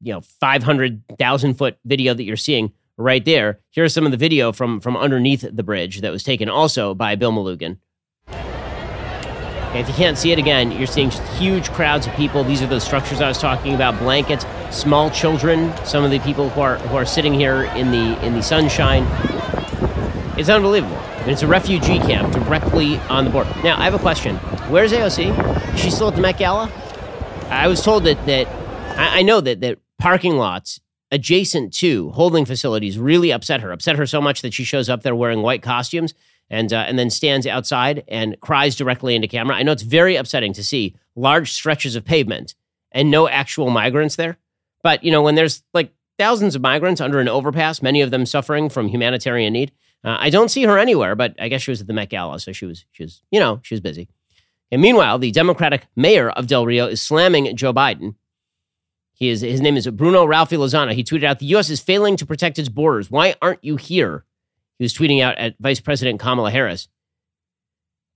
you 0.00 0.12
know, 0.12 0.20
500,000 0.20 1.54
foot 1.54 1.78
video 1.84 2.14
that 2.14 2.22
you're 2.22 2.36
seeing 2.36 2.72
right 2.96 3.24
there. 3.24 3.60
Here's 3.70 3.94
some 3.94 4.04
of 4.04 4.10
the 4.10 4.16
video 4.16 4.52
from 4.52 4.80
from 4.80 4.96
underneath 4.96 5.44
the 5.50 5.62
bridge 5.62 6.00
that 6.00 6.12
was 6.12 6.22
taken 6.22 6.48
also 6.48 6.94
by 6.94 7.14
Bill 7.14 7.32
Melugin. 7.32 7.78
Okay, 9.68 9.80
if 9.80 9.88
you 9.88 9.94
can't 9.94 10.16
see 10.16 10.32
it 10.32 10.38
again, 10.38 10.72
you're 10.72 10.86
seeing 10.86 11.10
huge 11.10 11.70
crowds 11.72 12.06
of 12.06 12.14
people. 12.14 12.42
These 12.42 12.62
are 12.62 12.66
those 12.66 12.82
structures 12.82 13.20
I 13.20 13.28
was 13.28 13.38
talking 13.38 13.74
about: 13.74 13.98
blankets, 13.98 14.46
small 14.70 15.10
children. 15.10 15.72
Some 15.84 16.04
of 16.04 16.10
the 16.10 16.18
people 16.20 16.48
who 16.50 16.60
are 16.60 16.78
who 16.78 16.96
are 16.96 17.06
sitting 17.06 17.34
here 17.34 17.64
in 17.76 17.90
the 17.90 18.26
in 18.26 18.34
the 18.34 18.42
sunshine. 18.42 19.06
It's 20.38 20.48
unbelievable. 20.48 20.96
And 20.96 21.30
it's 21.32 21.42
a 21.42 21.48
refugee 21.48 21.98
camp 21.98 22.32
directly 22.32 22.96
on 23.10 23.24
the 23.24 23.30
border. 23.30 23.52
Now, 23.64 23.76
I 23.78 23.84
have 23.84 23.94
a 23.94 23.98
question. 23.98 24.36
Where's 24.70 24.92
AOC? 24.92 25.74
Is 25.74 25.80
she 25.80 25.90
still 25.90 26.08
at 26.08 26.14
the 26.14 26.22
Met 26.22 26.38
Gala? 26.38 26.70
I 27.50 27.66
was 27.66 27.82
told 27.82 28.04
that 28.04 28.24
that 28.26 28.46
I, 28.98 29.18
I 29.18 29.22
know 29.22 29.40
that 29.40 29.60
that 29.60 29.78
parking 29.98 30.36
lots 30.36 30.80
adjacent 31.10 31.72
to 31.72 32.10
holding 32.10 32.44
facilities 32.44 32.98
really 32.98 33.32
upset 33.32 33.60
her. 33.60 33.72
Upset 33.72 33.96
her 33.96 34.06
so 34.06 34.20
much 34.20 34.42
that 34.42 34.52
she 34.52 34.64
shows 34.64 34.88
up 34.88 35.02
there 35.02 35.14
wearing 35.14 35.42
white 35.42 35.62
costumes 35.62 36.14
and 36.50 36.72
uh, 36.72 36.84
and 36.86 36.98
then 36.98 37.10
stands 37.10 37.46
outside 37.46 38.04
and 38.08 38.38
cries 38.40 38.76
directly 38.76 39.14
into 39.14 39.28
camera. 39.28 39.56
I 39.56 39.62
know 39.62 39.72
it's 39.72 39.82
very 39.82 40.16
upsetting 40.16 40.52
to 40.54 40.64
see 40.64 40.94
large 41.14 41.52
stretches 41.52 41.96
of 41.96 42.04
pavement 42.04 42.54
and 42.92 43.10
no 43.10 43.28
actual 43.28 43.70
migrants 43.70 44.16
there. 44.16 44.38
But 44.82 45.04
you 45.04 45.10
know, 45.10 45.22
when 45.22 45.34
there's 45.34 45.62
like 45.74 45.92
thousands 46.18 46.54
of 46.54 46.62
migrants 46.62 47.00
under 47.00 47.20
an 47.20 47.28
overpass, 47.28 47.82
many 47.82 48.00
of 48.00 48.10
them 48.10 48.26
suffering 48.26 48.68
from 48.68 48.88
humanitarian 48.88 49.52
need, 49.52 49.72
uh, 50.04 50.16
I 50.18 50.30
don't 50.30 50.50
see 50.50 50.64
her 50.64 50.78
anywhere. 50.78 51.14
But 51.14 51.34
I 51.38 51.48
guess 51.48 51.62
she 51.62 51.70
was 51.70 51.80
at 51.80 51.86
the 51.86 51.92
Met 51.92 52.10
Gala, 52.10 52.40
so 52.40 52.52
she 52.52 52.66
was 52.66 52.84
she 52.92 53.02
was 53.02 53.22
you 53.30 53.40
know 53.40 53.60
she 53.62 53.74
was 53.74 53.80
busy. 53.80 54.08
And 54.70 54.82
meanwhile, 54.82 55.18
the 55.18 55.30
Democratic 55.30 55.86
mayor 55.96 56.28
of 56.30 56.46
Del 56.46 56.66
Rio 56.66 56.86
is 56.86 57.00
slamming 57.00 57.56
Joe 57.56 57.72
Biden 57.72 58.14
he 59.18 59.30
is, 59.30 59.40
his 59.40 59.60
name 59.60 59.76
is 59.76 59.86
Bruno 59.88 60.24
Ralphi 60.24 60.56
Lozano. 60.56 60.92
He 60.92 61.02
tweeted 61.02 61.24
out, 61.24 61.40
The 61.40 61.46
U.S. 61.46 61.70
is 61.70 61.80
failing 61.80 62.16
to 62.16 62.26
protect 62.26 62.58
its 62.58 62.68
borders. 62.68 63.10
Why 63.10 63.34
aren't 63.42 63.64
you 63.64 63.74
here? 63.74 64.24
He 64.78 64.84
was 64.84 64.94
tweeting 64.94 65.20
out 65.20 65.36
at 65.38 65.56
Vice 65.58 65.80
President 65.80 66.20
Kamala 66.20 66.52
Harris. 66.52 66.88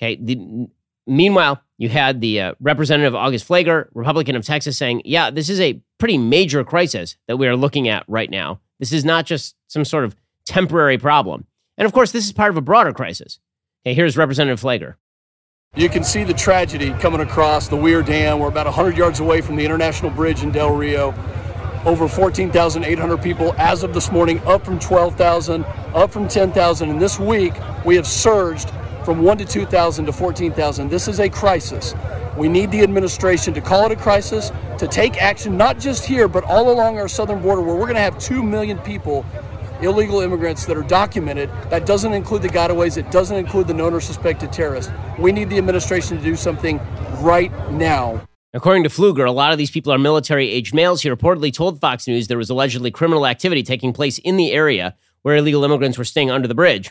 Okay. 0.00 0.14
The, 0.14 0.68
meanwhile, 1.08 1.60
you 1.76 1.88
had 1.88 2.20
the 2.20 2.40
uh, 2.40 2.54
Representative 2.60 3.16
August 3.16 3.48
Pfluger, 3.48 3.88
Republican 3.94 4.36
of 4.36 4.44
Texas, 4.44 4.78
saying, 4.78 5.02
Yeah, 5.04 5.30
this 5.30 5.48
is 5.48 5.60
a 5.60 5.82
pretty 5.98 6.18
major 6.18 6.62
crisis 6.62 7.16
that 7.26 7.36
we 7.36 7.48
are 7.48 7.56
looking 7.56 7.88
at 7.88 8.04
right 8.06 8.30
now. 8.30 8.60
This 8.78 8.92
is 8.92 9.04
not 9.04 9.26
just 9.26 9.56
some 9.66 9.84
sort 9.84 10.04
of 10.04 10.14
temporary 10.46 10.98
problem. 10.98 11.46
And 11.76 11.86
of 11.86 11.92
course, 11.92 12.12
this 12.12 12.24
is 12.24 12.32
part 12.32 12.50
of 12.50 12.56
a 12.56 12.62
broader 12.62 12.92
crisis. 12.92 13.40
Okay, 13.84 13.94
here's 13.94 14.16
Representative 14.16 14.60
Pfluger. 14.60 14.94
You 15.74 15.88
can 15.88 16.04
see 16.04 16.22
the 16.22 16.34
tragedy 16.34 16.90
coming 17.00 17.22
across 17.22 17.66
the 17.66 17.76
Weir 17.76 18.02
Dam. 18.02 18.40
We're 18.40 18.48
about 18.48 18.66
100 18.66 18.94
yards 18.94 19.20
away 19.20 19.40
from 19.40 19.56
the 19.56 19.64
International 19.64 20.10
Bridge 20.10 20.42
in 20.42 20.52
Del 20.52 20.68
Rio. 20.76 21.14
Over 21.86 22.08
14,800 22.08 23.22
people 23.22 23.54
as 23.56 23.82
of 23.82 23.94
this 23.94 24.12
morning, 24.12 24.38
up 24.40 24.66
from 24.66 24.78
12,000, 24.78 25.64
up 25.94 26.12
from 26.12 26.28
10,000. 26.28 26.90
And 26.90 27.00
this 27.00 27.18
week, 27.18 27.54
we 27.86 27.96
have 27.96 28.06
surged 28.06 28.70
from 29.02 29.22
1 29.22 29.38
to 29.38 29.46
2,000 29.46 30.04
to 30.04 30.12
14,000. 30.12 30.90
This 30.90 31.08
is 31.08 31.20
a 31.20 31.30
crisis. 31.30 31.94
We 32.36 32.50
need 32.50 32.70
the 32.70 32.82
administration 32.82 33.54
to 33.54 33.62
call 33.62 33.86
it 33.86 33.92
a 33.92 33.96
crisis, 33.96 34.52
to 34.76 34.86
take 34.86 35.22
action, 35.22 35.56
not 35.56 35.78
just 35.78 36.04
here, 36.04 36.28
but 36.28 36.44
all 36.44 36.70
along 36.70 36.98
our 36.98 37.08
southern 37.08 37.40
border, 37.40 37.62
where 37.62 37.76
we're 37.76 37.86
going 37.86 37.94
to 37.94 38.00
have 38.02 38.18
2 38.18 38.42
million 38.42 38.76
people 38.80 39.24
illegal 39.82 40.20
immigrants 40.20 40.66
that 40.66 40.76
are 40.76 40.82
documented. 40.82 41.50
That 41.70 41.86
doesn't 41.86 42.12
include 42.12 42.42
the 42.42 42.48
gotaways, 42.48 42.96
it 42.96 43.10
doesn't 43.10 43.36
include 43.36 43.66
the 43.66 43.74
known 43.74 43.94
or 43.94 44.00
suspected 44.00 44.52
terrorists. 44.52 44.92
We 45.18 45.32
need 45.32 45.50
the 45.50 45.58
administration 45.58 46.18
to 46.18 46.22
do 46.22 46.36
something 46.36 46.80
right 47.20 47.52
now. 47.70 48.22
According 48.54 48.82
to 48.82 48.90
Pfluger, 48.90 49.26
a 49.26 49.30
lot 49.30 49.52
of 49.52 49.58
these 49.58 49.70
people 49.70 49.92
are 49.94 49.98
military 49.98 50.50
aged 50.50 50.74
males. 50.74 51.00
He 51.00 51.08
reportedly 51.08 51.52
told 51.52 51.80
Fox 51.80 52.06
News 52.06 52.28
there 52.28 52.36
was 52.36 52.50
allegedly 52.50 52.90
criminal 52.90 53.26
activity 53.26 53.62
taking 53.62 53.94
place 53.94 54.18
in 54.18 54.36
the 54.36 54.52
area 54.52 54.94
where 55.22 55.36
illegal 55.36 55.64
immigrants 55.64 55.96
were 55.96 56.04
staying 56.04 56.30
under 56.30 56.46
the 56.46 56.54
bridge. 56.54 56.90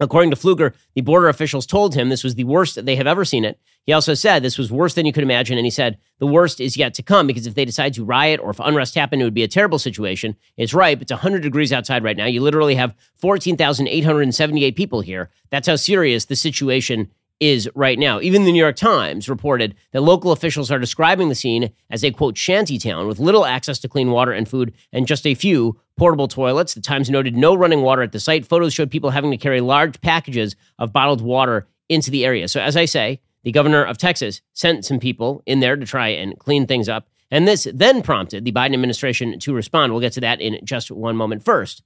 According 0.00 0.30
to 0.30 0.36
Pfluger, 0.36 0.74
the 0.94 1.02
border 1.02 1.28
officials 1.28 1.66
told 1.66 1.94
him 1.94 2.08
this 2.08 2.24
was 2.24 2.34
the 2.34 2.44
worst 2.44 2.84
they 2.84 2.96
have 2.96 3.06
ever 3.06 3.24
seen 3.24 3.44
it. 3.44 3.60
He 3.86 3.92
also 3.92 4.14
said 4.14 4.42
this 4.42 4.58
was 4.58 4.72
worse 4.72 4.94
than 4.94 5.06
you 5.06 5.12
could 5.12 5.22
imagine, 5.22 5.56
and 5.56 5.66
he 5.66 5.70
said 5.70 5.98
the 6.18 6.26
worst 6.26 6.60
is 6.60 6.76
yet 6.76 6.94
to 6.94 7.02
come 7.02 7.26
because 7.26 7.46
if 7.46 7.54
they 7.54 7.64
decide 7.64 7.94
to 7.94 8.04
riot 8.04 8.40
or 8.40 8.50
if 8.50 8.58
unrest 8.58 8.94
happened, 8.96 9.22
it 9.22 9.24
would 9.24 9.34
be 9.34 9.42
a 9.44 9.48
terrible 9.48 9.78
situation. 9.78 10.36
It's 10.56 10.74
right; 10.74 11.00
it's 11.00 11.12
100 11.12 11.42
degrees 11.42 11.72
outside 11.72 12.02
right 12.02 12.16
now. 12.16 12.26
You 12.26 12.40
literally 12.40 12.74
have 12.74 12.94
14,878 13.16 14.74
people 14.74 15.00
here. 15.00 15.30
That's 15.50 15.68
how 15.68 15.76
serious 15.76 16.24
the 16.24 16.36
situation 16.36 17.10
is 17.40 17.68
right 17.74 17.98
now. 17.98 18.20
Even 18.20 18.44
the 18.44 18.52
New 18.52 18.62
York 18.62 18.76
Times 18.76 19.28
reported 19.28 19.74
that 19.92 20.00
local 20.00 20.32
officials 20.32 20.70
are 20.70 20.78
describing 20.78 21.28
the 21.28 21.34
scene 21.34 21.72
as 21.90 22.04
a 22.04 22.10
quote 22.10 22.38
shanty 22.38 22.78
town 22.78 23.06
with 23.06 23.18
little 23.18 23.44
access 23.44 23.78
to 23.80 23.88
clean 23.88 24.10
water 24.10 24.32
and 24.32 24.48
food 24.48 24.72
and 24.92 25.06
just 25.06 25.26
a 25.26 25.34
few 25.34 25.78
portable 25.96 26.28
toilets. 26.28 26.74
The 26.74 26.80
Times 26.80 27.10
noted 27.10 27.36
no 27.36 27.54
running 27.54 27.82
water 27.82 28.02
at 28.02 28.12
the 28.12 28.20
site. 28.20 28.46
Photos 28.46 28.72
showed 28.72 28.90
people 28.90 29.10
having 29.10 29.30
to 29.30 29.36
carry 29.36 29.60
large 29.60 30.00
packages 30.00 30.56
of 30.78 30.92
bottled 30.92 31.20
water 31.20 31.66
into 31.88 32.10
the 32.10 32.24
area. 32.24 32.48
So, 32.48 32.60
as 32.60 32.76
I 32.76 32.84
say, 32.84 33.20
the 33.42 33.52
governor 33.52 33.84
of 33.84 33.98
Texas 33.98 34.40
sent 34.52 34.84
some 34.84 34.98
people 34.98 35.42
in 35.46 35.60
there 35.60 35.76
to 35.76 35.86
try 35.86 36.08
and 36.08 36.38
clean 36.38 36.66
things 36.66 36.88
up. 36.88 37.08
And 37.30 37.46
this 37.46 37.66
then 37.72 38.02
prompted 38.02 38.44
the 38.44 38.52
Biden 38.52 38.74
administration 38.74 39.38
to 39.40 39.54
respond. 39.54 39.92
We'll 39.92 40.00
get 40.00 40.12
to 40.14 40.20
that 40.20 40.40
in 40.40 40.58
just 40.64 40.90
one 40.90 41.16
moment. 41.16 41.44
First, 41.44 41.82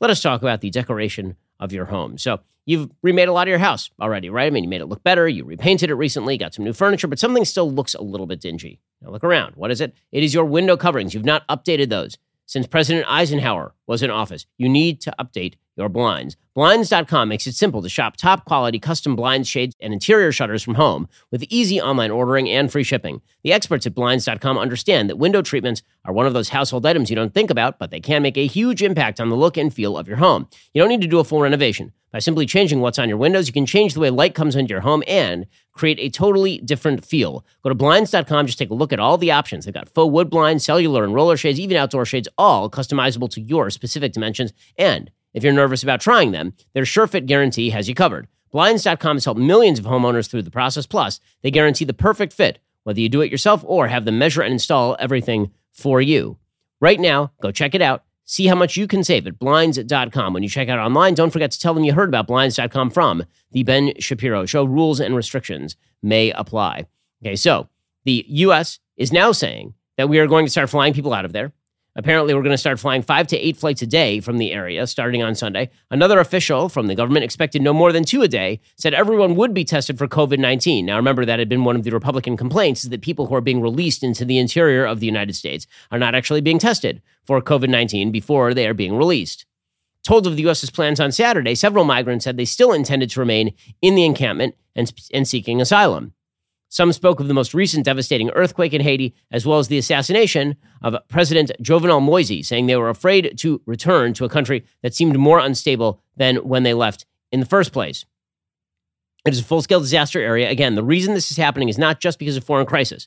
let 0.00 0.10
us 0.10 0.22
talk 0.22 0.42
about 0.42 0.60
the 0.60 0.70
decoration 0.70 1.36
of 1.60 1.72
your 1.72 1.86
home. 1.86 2.18
So, 2.18 2.40
you've 2.64 2.90
remade 3.02 3.28
a 3.28 3.32
lot 3.32 3.46
of 3.46 3.50
your 3.50 3.58
house 3.58 3.90
already, 4.00 4.30
right? 4.30 4.46
I 4.46 4.50
mean, 4.50 4.64
you 4.64 4.70
made 4.70 4.80
it 4.80 4.86
look 4.86 5.02
better, 5.02 5.28
you 5.28 5.44
repainted 5.44 5.90
it 5.90 5.94
recently, 5.94 6.38
got 6.38 6.54
some 6.54 6.64
new 6.64 6.72
furniture, 6.72 7.08
but 7.08 7.18
something 7.18 7.44
still 7.44 7.70
looks 7.70 7.94
a 7.94 8.02
little 8.02 8.26
bit 8.26 8.40
dingy. 8.40 8.80
Now, 9.00 9.10
look 9.10 9.24
around. 9.24 9.56
What 9.56 9.70
is 9.70 9.80
it? 9.80 9.94
It 10.12 10.22
is 10.22 10.32
your 10.32 10.44
window 10.44 10.76
coverings. 10.76 11.12
You've 11.14 11.24
not 11.24 11.46
updated 11.48 11.88
those 11.88 12.18
since 12.52 12.66
President 12.66 13.06
Eisenhower 13.08 13.74
was 13.86 14.02
in 14.02 14.10
office. 14.10 14.44
You 14.58 14.68
need 14.68 15.00
to 15.00 15.14
update 15.18 15.54
your 15.74 15.88
blinds. 15.88 16.36
Blinds.com 16.54 17.26
makes 17.26 17.46
it 17.46 17.54
simple 17.54 17.80
to 17.80 17.88
shop 17.88 18.18
top 18.18 18.44
quality 18.44 18.78
custom 18.78 19.16
blinds, 19.16 19.48
shades, 19.48 19.74
and 19.80 19.94
interior 19.94 20.30
shutters 20.32 20.62
from 20.62 20.74
home 20.74 21.08
with 21.30 21.44
easy 21.48 21.80
online 21.80 22.10
ordering 22.10 22.50
and 22.50 22.70
free 22.70 22.82
shipping. 22.82 23.22
The 23.42 23.54
experts 23.54 23.86
at 23.86 23.94
Blinds.com 23.94 24.58
understand 24.58 25.08
that 25.08 25.16
window 25.16 25.40
treatments 25.40 25.82
are 26.04 26.12
one 26.12 26.26
of 26.26 26.34
those 26.34 26.50
household 26.50 26.84
items 26.84 27.08
you 27.08 27.16
don't 27.16 27.32
think 27.32 27.48
about, 27.48 27.78
but 27.78 27.90
they 27.90 28.00
can 28.00 28.20
make 28.20 28.36
a 28.36 28.46
huge 28.46 28.82
impact 28.82 29.18
on 29.18 29.30
the 29.30 29.36
look 29.36 29.56
and 29.56 29.72
feel 29.72 29.96
of 29.96 30.06
your 30.06 30.18
home. 30.18 30.46
You 30.74 30.82
don't 30.82 30.90
need 30.90 31.00
to 31.00 31.06
do 31.06 31.20
a 31.20 31.24
full 31.24 31.40
renovation. 31.40 31.92
By 32.12 32.18
simply 32.18 32.44
changing 32.46 32.80
what's 32.80 32.98
on 32.98 33.08
your 33.08 33.18
windows, 33.18 33.46
you 33.46 33.52
can 33.52 33.66
change 33.66 33.94
the 33.94 34.00
way 34.00 34.10
light 34.10 34.34
comes 34.34 34.54
into 34.54 34.70
your 34.70 34.82
home 34.82 35.02
and 35.06 35.46
create 35.72 35.98
a 35.98 36.10
totally 36.10 36.58
different 36.58 37.04
feel. 37.04 37.44
Go 37.62 37.70
to 37.70 37.74
Blinds.com, 37.74 38.46
just 38.46 38.58
take 38.58 38.70
a 38.70 38.74
look 38.74 38.92
at 38.92 39.00
all 39.00 39.16
the 39.16 39.32
options. 39.32 39.64
They've 39.64 39.74
got 39.74 39.88
faux 39.88 40.12
wood 40.12 40.28
blinds, 40.28 40.64
cellular 40.64 41.04
and 41.04 41.14
roller 41.14 41.36
shades, 41.36 41.58
even 41.58 41.76
outdoor 41.76 42.04
shades, 42.04 42.28
all 42.36 42.68
customizable 42.68 43.30
to 43.30 43.40
your 43.40 43.70
specific 43.70 44.12
dimensions 44.12 44.52
and 44.76 45.10
if 45.34 45.42
you're 45.42 45.52
nervous 45.52 45.82
about 45.82 46.00
trying 46.00 46.32
them, 46.32 46.54
their 46.74 46.84
SureFit 46.84 47.26
guarantee 47.26 47.70
has 47.70 47.88
you 47.88 47.94
covered. 47.94 48.28
Blinds.com 48.50 49.16
has 49.16 49.24
helped 49.24 49.40
millions 49.40 49.78
of 49.78 49.86
homeowners 49.86 50.28
through 50.28 50.42
the 50.42 50.50
process. 50.50 50.86
Plus, 50.86 51.20
they 51.42 51.50
guarantee 51.50 51.86
the 51.86 51.94
perfect 51.94 52.32
fit, 52.32 52.58
whether 52.84 53.00
you 53.00 53.08
do 53.08 53.22
it 53.22 53.30
yourself 53.30 53.64
or 53.66 53.88
have 53.88 54.04
them 54.04 54.18
measure 54.18 54.42
and 54.42 54.52
install 54.52 54.96
everything 54.98 55.50
for 55.72 56.02
you. 56.02 56.36
Right 56.80 57.00
now, 57.00 57.32
go 57.40 57.50
check 57.50 57.74
it 57.74 57.80
out. 57.80 58.04
See 58.24 58.46
how 58.46 58.54
much 58.54 58.76
you 58.76 58.86
can 58.86 59.04
save 59.04 59.26
at 59.26 59.38
Blinds.com. 59.38 60.32
When 60.32 60.42
you 60.42 60.48
check 60.48 60.68
out 60.68 60.78
online, 60.78 61.14
don't 61.14 61.30
forget 61.30 61.50
to 61.50 61.60
tell 61.60 61.74
them 61.74 61.84
you 61.84 61.92
heard 61.92 62.08
about 62.08 62.26
Blinds.com 62.26 62.90
from 62.90 63.24
The 63.50 63.62
Ben 63.62 63.92
Shapiro 63.98 64.46
Show. 64.46 64.64
Rules 64.64 65.00
and 65.00 65.14
restrictions 65.14 65.76
may 66.02 66.30
apply. 66.32 66.86
Okay, 67.22 67.36
so 67.36 67.68
the 68.04 68.24
U.S. 68.28 68.78
is 68.96 69.12
now 69.12 69.32
saying 69.32 69.74
that 69.96 70.08
we 70.08 70.18
are 70.18 70.26
going 70.26 70.46
to 70.46 70.50
start 70.50 70.70
flying 70.70 70.94
people 70.94 71.12
out 71.12 71.24
of 71.24 71.32
there 71.32 71.52
Apparently, 71.94 72.32
we're 72.32 72.42
going 72.42 72.52
to 72.52 72.58
start 72.58 72.80
flying 72.80 73.02
five 73.02 73.26
to 73.26 73.36
eight 73.36 73.56
flights 73.56 73.82
a 73.82 73.86
day 73.86 74.18
from 74.20 74.38
the 74.38 74.52
area 74.52 74.86
starting 74.86 75.22
on 75.22 75.34
Sunday. 75.34 75.70
Another 75.90 76.20
official 76.20 76.70
from 76.70 76.86
the 76.86 76.94
government 76.94 77.24
expected 77.24 77.60
no 77.60 77.74
more 77.74 77.92
than 77.92 78.04
two 78.04 78.22
a 78.22 78.28
day 78.28 78.60
said 78.76 78.94
everyone 78.94 79.34
would 79.36 79.52
be 79.52 79.64
tested 79.64 79.98
for 79.98 80.08
COVID 80.08 80.38
19. 80.38 80.86
Now, 80.86 80.96
remember, 80.96 81.26
that 81.26 81.38
had 81.38 81.50
been 81.50 81.64
one 81.64 81.76
of 81.76 81.84
the 81.84 81.90
Republican 81.90 82.36
complaints 82.36 82.84
is 82.84 82.90
that 82.90 83.02
people 83.02 83.26
who 83.26 83.34
are 83.34 83.42
being 83.42 83.60
released 83.60 84.02
into 84.02 84.24
the 84.24 84.38
interior 84.38 84.86
of 84.86 85.00
the 85.00 85.06
United 85.06 85.34
States 85.34 85.66
are 85.90 85.98
not 85.98 86.14
actually 86.14 86.40
being 86.40 86.58
tested 86.58 87.02
for 87.24 87.42
COVID 87.42 87.68
19 87.68 88.10
before 88.10 88.54
they 88.54 88.66
are 88.66 88.74
being 88.74 88.96
released. 88.96 89.44
Told 90.02 90.26
of 90.26 90.36
the 90.36 90.42
U.S.'s 90.42 90.70
plans 90.70 90.98
on 90.98 91.12
Saturday, 91.12 91.54
several 91.54 91.84
migrants 91.84 92.24
said 92.24 92.36
they 92.36 92.44
still 92.44 92.72
intended 92.72 93.10
to 93.10 93.20
remain 93.20 93.54
in 93.82 93.94
the 93.94 94.04
encampment 94.04 94.56
and, 94.74 94.92
and 95.12 95.28
seeking 95.28 95.60
asylum. 95.60 96.14
Some 96.72 96.94
spoke 96.94 97.20
of 97.20 97.28
the 97.28 97.34
most 97.34 97.52
recent 97.52 97.84
devastating 97.84 98.30
earthquake 98.30 98.72
in 98.72 98.80
Haiti, 98.80 99.14
as 99.30 99.44
well 99.44 99.58
as 99.58 99.68
the 99.68 99.76
assassination 99.76 100.56
of 100.80 100.96
President 101.08 101.52
Jovenel 101.60 102.00
Moise, 102.00 102.48
saying 102.48 102.64
they 102.64 102.76
were 102.76 102.88
afraid 102.88 103.36
to 103.40 103.60
return 103.66 104.14
to 104.14 104.24
a 104.24 104.30
country 104.30 104.64
that 104.82 104.94
seemed 104.94 105.18
more 105.18 105.38
unstable 105.38 106.00
than 106.16 106.36
when 106.36 106.62
they 106.62 106.72
left 106.72 107.04
in 107.30 107.40
the 107.40 107.46
first 107.46 107.74
place. 107.74 108.06
It 109.26 109.34
is 109.34 109.40
a 109.40 109.44
full 109.44 109.60
scale 109.60 109.80
disaster 109.80 110.18
area. 110.18 110.48
Again, 110.48 110.74
the 110.74 110.82
reason 110.82 111.12
this 111.12 111.30
is 111.30 111.36
happening 111.36 111.68
is 111.68 111.76
not 111.76 112.00
just 112.00 112.18
because 112.18 112.38
of 112.38 112.44
foreign 112.44 112.64
crisis. 112.64 113.06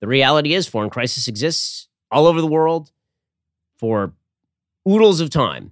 The 0.00 0.08
reality 0.08 0.52
is, 0.52 0.66
foreign 0.66 0.90
crisis 0.90 1.28
exists 1.28 1.86
all 2.10 2.26
over 2.26 2.40
the 2.40 2.48
world 2.48 2.90
for 3.78 4.12
oodles 4.90 5.20
of 5.20 5.30
time. 5.30 5.70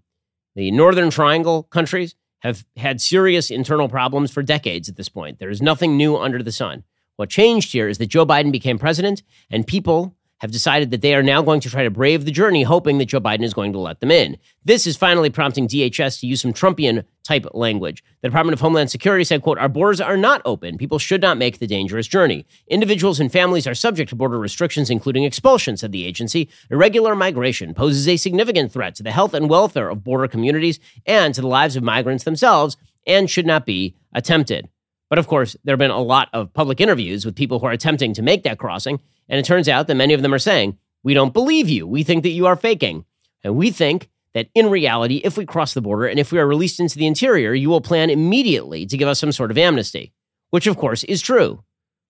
The 0.55 0.71
Northern 0.71 1.11
Triangle 1.11 1.65
countries 1.65 2.15
have 2.43 2.65
had 2.77 3.01
serious 3.01 3.51
internal 3.51 3.89
problems 3.89 4.31
for 4.31 4.45
decades 4.45 4.89
at 4.89 4.95
this 4.95 5.09
point. 5.09 5.41
There 5.41 5.51
is 5.51 5.61
nothing 5.61 5.97
new 5.97 6.17
under 6.17 6.41
the 6.41 6.53
sun. 6.53 6.85
What 7.21 7.29
changed 7.29 7.73
here 7.73 7.87
is 7.87 7.99
that 7.99 8.07
Joe 8.07 8.25
Biden 8.25 8.51
became 8.51 8.79
president, 8.79 9.23
and 9.51 9.67
people 9.67 10.17
have 10.39 10.51
decided 10.51 10.91
that 10.91 11.03
they 11.03 11.15
are 11.15 11.23
now 11.23 11.43
going 11.43 11.61
to 11.61 11.69
try 11.69 11.85
to 11.85 11.91
brave 11.91 12.25
the 12.25 12.31
journey, 12.31 12.63
hoping 12.63 12.97
that 12.97 13.11
Joe 13.11 13.21
Biden 13.21 13.43
is 13.45 13.53
going 13.53 13.75
to 13.75 13.79
let 13.79 14.01
them 14.01 14.11
in. 14.11 14.39
This 14.65 14.87
is 14.87 14.97
finally 14.97 15.29
prompting 15.29 15.69
DHS 15.69 16.21
to 16.21 16.27
use 16.27 16.41
some 16.41 16.55
Trumpian 16.55 17.05
type 17.23 17.45
language. 17.53 18.03
The 18.23 18.29
Department 18.29 18.55
of 18.55 18.63
Homeland 18.63 18.91
Security 18.91 19.25
said, 19.25 19.43
quote, 19.43 19.59
our 19.59 19.69
borders 19.69 20.01
are 20.01 20.17
not 20.17 20.41
open. 20.47 20.79
People 20.79 20.99
should 20.99 21.21
not 21.21 21.37
make 21.37 21.59
the 21.59 21.67
dangerous 21.67 22.07
journey. 22.07 22.47
Individuals 22.69 23.21
and 23.21 23.31
families 23.31 23.67
are 23.67 23.75
subject 23.75 24.09
to 24.09 24.17
border 24.17 24.39
restrictions, 24.39 24.89
including 24.89 25.25
expulsion, 25.25 25.77
said 25.77 25.93
the 25.93 26.07
agency. 26.07 26.49
Irregular 26.71 27.15
migration 27.15 27.75
poses 27.75 28.09
a 28.09 28.17
significant 28.17 28.73
threat 28.73 28.95
to 28.95 29.03
the 29.03 29.13
health 29.13 29.35
and 29.35 29.51
welfare 29.51 29.91
of 29.91 30.03
border 30.03 30.27
communities 30.27 30.81
and 31.05 31.35
to 31.35 31.43
the 31.43 31.47
lives 31.47 31.77
of 31.77 31.83
migrants 31.83 32.25
themselves 32.25 32.79
and 33.07 33.29
should 33.29 33.45
not 33.45 33.67
be 33.67 33.95
attempted. 34.15 34.71
But 35.11 35.19
of 35.19 35.27
course, 35.27 35.57
there 35.65 35.75
have 35.75 35.79
been 35.79 35.91
a 35.91 36.01
lot 36.01 36.29
of 36.33 36.55
public 36.55 36.81
interviews 36.81 37.27
with 37.27 37.37
people 37.37 37.59
who 37.59 37.67
are 37.67 37.73
attempting 37.73 38.15
to 38.15 38.23
make 38.23 38.45
that 38.45 38.59
crossing. 38.59 39.01
And 39.29 39.39
it 39.39 39.45
turns 39.45 39.69
out 39.69 39.89
that 39.89 39.97
many 39.97 40.15
of 40.15 40.23
them 40.23 40.33
are 40.33 40.39
saying, 40.39 40.79
We 41.03 41.13
don't 41.13 41.35
believe 41.35 41.69
you. 41.69 41.87
We 41.87 42.05
think 42.05 42.23
that 42.23 42.31
you 42.31 42.47
are 42.47 42.57
faking. 42.57 43.05
And 43.43 43.57
we 43.57 43.71
think 43.71 44.09
that 44.35 44.49
in 44.55 44.71
reality, 44.71 45.21
if 45.25 45.37
we 45.37 45.45
cross 45.45 45.75
the 45.75 45.81
border 45.81 46.07
and 46.07 46.21
if 46.21 46.31
we 46.31 46.39
are 46.39 46.47
released 46.47 46.79
into 46.79 46.97
the 46.97 47.07
interior, 47.07 47.53
you 47.53 47.69
will 47.69 47.81
plan 47.81 48.09
immediately 48.09 48.87
to 48.87 48.97
give 48.97 49.09
us 49.09 49.19
some 49.19 49.33
sort 49.33 49.51
of 49.51 49.59
amnesty, 49.59 50.13
which 50.51 50.69
of 50.69 50.77
course 50.77 51.03
is 51.05 51.21
true, 51.21 51.65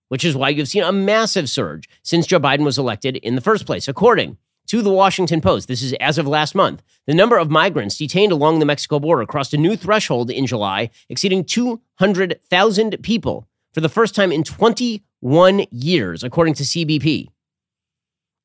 which 0.09 0.25
is 0.25 0.37
why 0.37 0.50
you've 0.50 0.69
seen 0.69 0.83
a 0.83 0.92
massive 0.92 1.49
surge 1.49 1.88
since 2.02 2.26
Joe 2.26 2.38
Biden 2.38 2.64
was 2.64 2.78
elected 2.78 3.16
in 3.16 3.37
the 3.37 3.40
first 3.40 3.64
place. 3.64 3.88
According 3.88 4.37
to 4.70 4.82
the 4.82 4.90
Washington 4.92 5.40
Post, 5.40 5.66
this 5.66 5.82
is 5.82 5.94
as 5.94 6.16
of 6.16 6.28
last 6.28 6.54
month, 6.54 6.80
the 7.04 7.12
number 7.12 7.36
of 7.36 7.50
migrants 7.50 7.96
detained 7.96 8.30
along 8.30 8.60
the 8.60 8.64
Mexico 8.64 9.00
border 9.00 9.26
crossed 9.26 9.52
a 9.52 9.56
new 9.56 9.74
threshold 9.74 10.30
in 10.30 10.46
July, 10.46 10.90
exceeding 11.08 11.42
200,000 11.42 12.96
people 13.02 13.48
for 13.74 13.80
the 13.80 13.88
first 13.88 14.14
time 14.14 14.30
in 14.30 14.44
21 14.44 15.66
years, 15.72 16.22
according 16.22 16.54
to 16.54 16.62
CBP. 16.62 17.26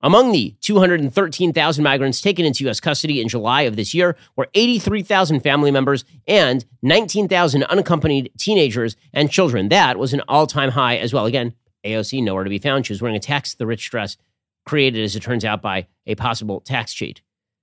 Among 0.01 0.31
the 0.31 0.55
213,000 0.61 1.83
migrants 1.83 2.21
taken 2.21 2.43
into 2.43 2.63
U.S. 2.63 2.79
custody 2.79 3.21
in 3.21 3.27
July 3.27 3.61
of 3.61 3.75
this 3.75 3.93
year 3.93 4.17
were 4.35 4.47
83,000 4.55 5.41
family 5.41 5.69
members 5.69 6.05
and 6.27 6.65
19,000 6.81 7.65
unaccompanied 7.65 8.31
teenagers 8.39 8.95
and 9.13 9.29
children. 9.29 9.69
That 9.69 9.99
was 9.99 10.11
an 10.11 10.23
all 10.27 10.47
time 10.47 10.71
high 10.71 10.97
as 10.97 11.13
well. 11.13 11.27
Again, 11.27 11.53
AOC 11.85 12.23
nowhere 12.23 12.43
to 12.43 12.49
be 12.49 12.57
found. 12.57 12.87
She 12.87 12.93
was 12.93 13.01
wearing 13.03 13.15
a 13.15 13.19
tax 13.19 13.53
the 13.53 13.67
rich 13.67 13.91
dress 13.91 14.17
created, 14.65 15.03
as 15.03 15.15
it 15.15 15.21
turns 15.21 15.45
out, 15.45 15.61
by 15.61 15.87
a 16.05 16.15
possible 16.15 16.61
tax 16.61 16.93
cheat. 16.93 17.21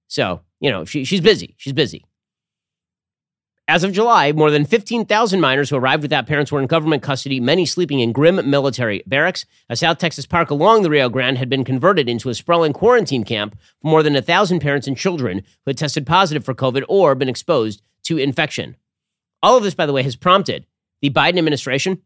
So, 0.09 0.43
you 0.61 0.71
know, 0.71 0.85
she, 0.85 1.05
she's 1.05 1.21
busy. 1.21 1.55
She's 1.59 1.73
busy. 1.73 2.05
As 3.69 3.85
of 3.85 3.93
July, 3.93 4.33
more 4.33 4.51
than 4.51 4.65
15,000 4.65 5.41
minors 5.41 5.71
who 5.71 5.77
arrived 5.77 6.03
without 6.03 6.27
parents 6.27 6.51
were 6.51 6.61
in 6.61 6.67
government 6.67 7.03
custody, 7.03 7.39
many 7.39 7.65
sleeping 7.65 8.01
in 8.01 8.13
grim 8.13 8.51
military 8.51 9.03
barracks. 9.07 9.47
A 9.71 9.77
South 9.77 9.99
Texas 9.99 10.27
park 10.27 10.51
along 10.51 10.83
the 10.83 10.91
Rio 10.91 11.09
Grande 11.09 11.39
had 11.39 11.49
been 11.49 11.65
converted 11.65 12.09
into 12.09 12.29
a 12.29 12.35
sprawling 12.35 12.73
quarantine 12.73 13.25
camp 13.25 13.57
for 13.81 13.89
more 13.89 14.03
than 14.03 14.15
1,000 14.15 14.61
parents 14.61 14.89
and 14.89 14.97
children 14.97 15.39
who 15.39 15.71
had 15.71 15.79
tested 15.79 16.07
positive 16.07 16.45
for 16.45 16.55
COVID 16.55 16.83
or 16.89 17.15
been 17.15 17.29
exposed 17.29 17.83
to 18.03 18.19
infection. 18.19 18.77
All 19.43 19.57
of 19.57 19.63
this, 19.63 19.75
by 19.75 19.87
the 19.87 19.93
way, 19.93 20.03
has 20.03 20.17
prompted 20.17 20.67
the 21.01 21.11
Biden 21.11 21.39
administration 21.39 22.03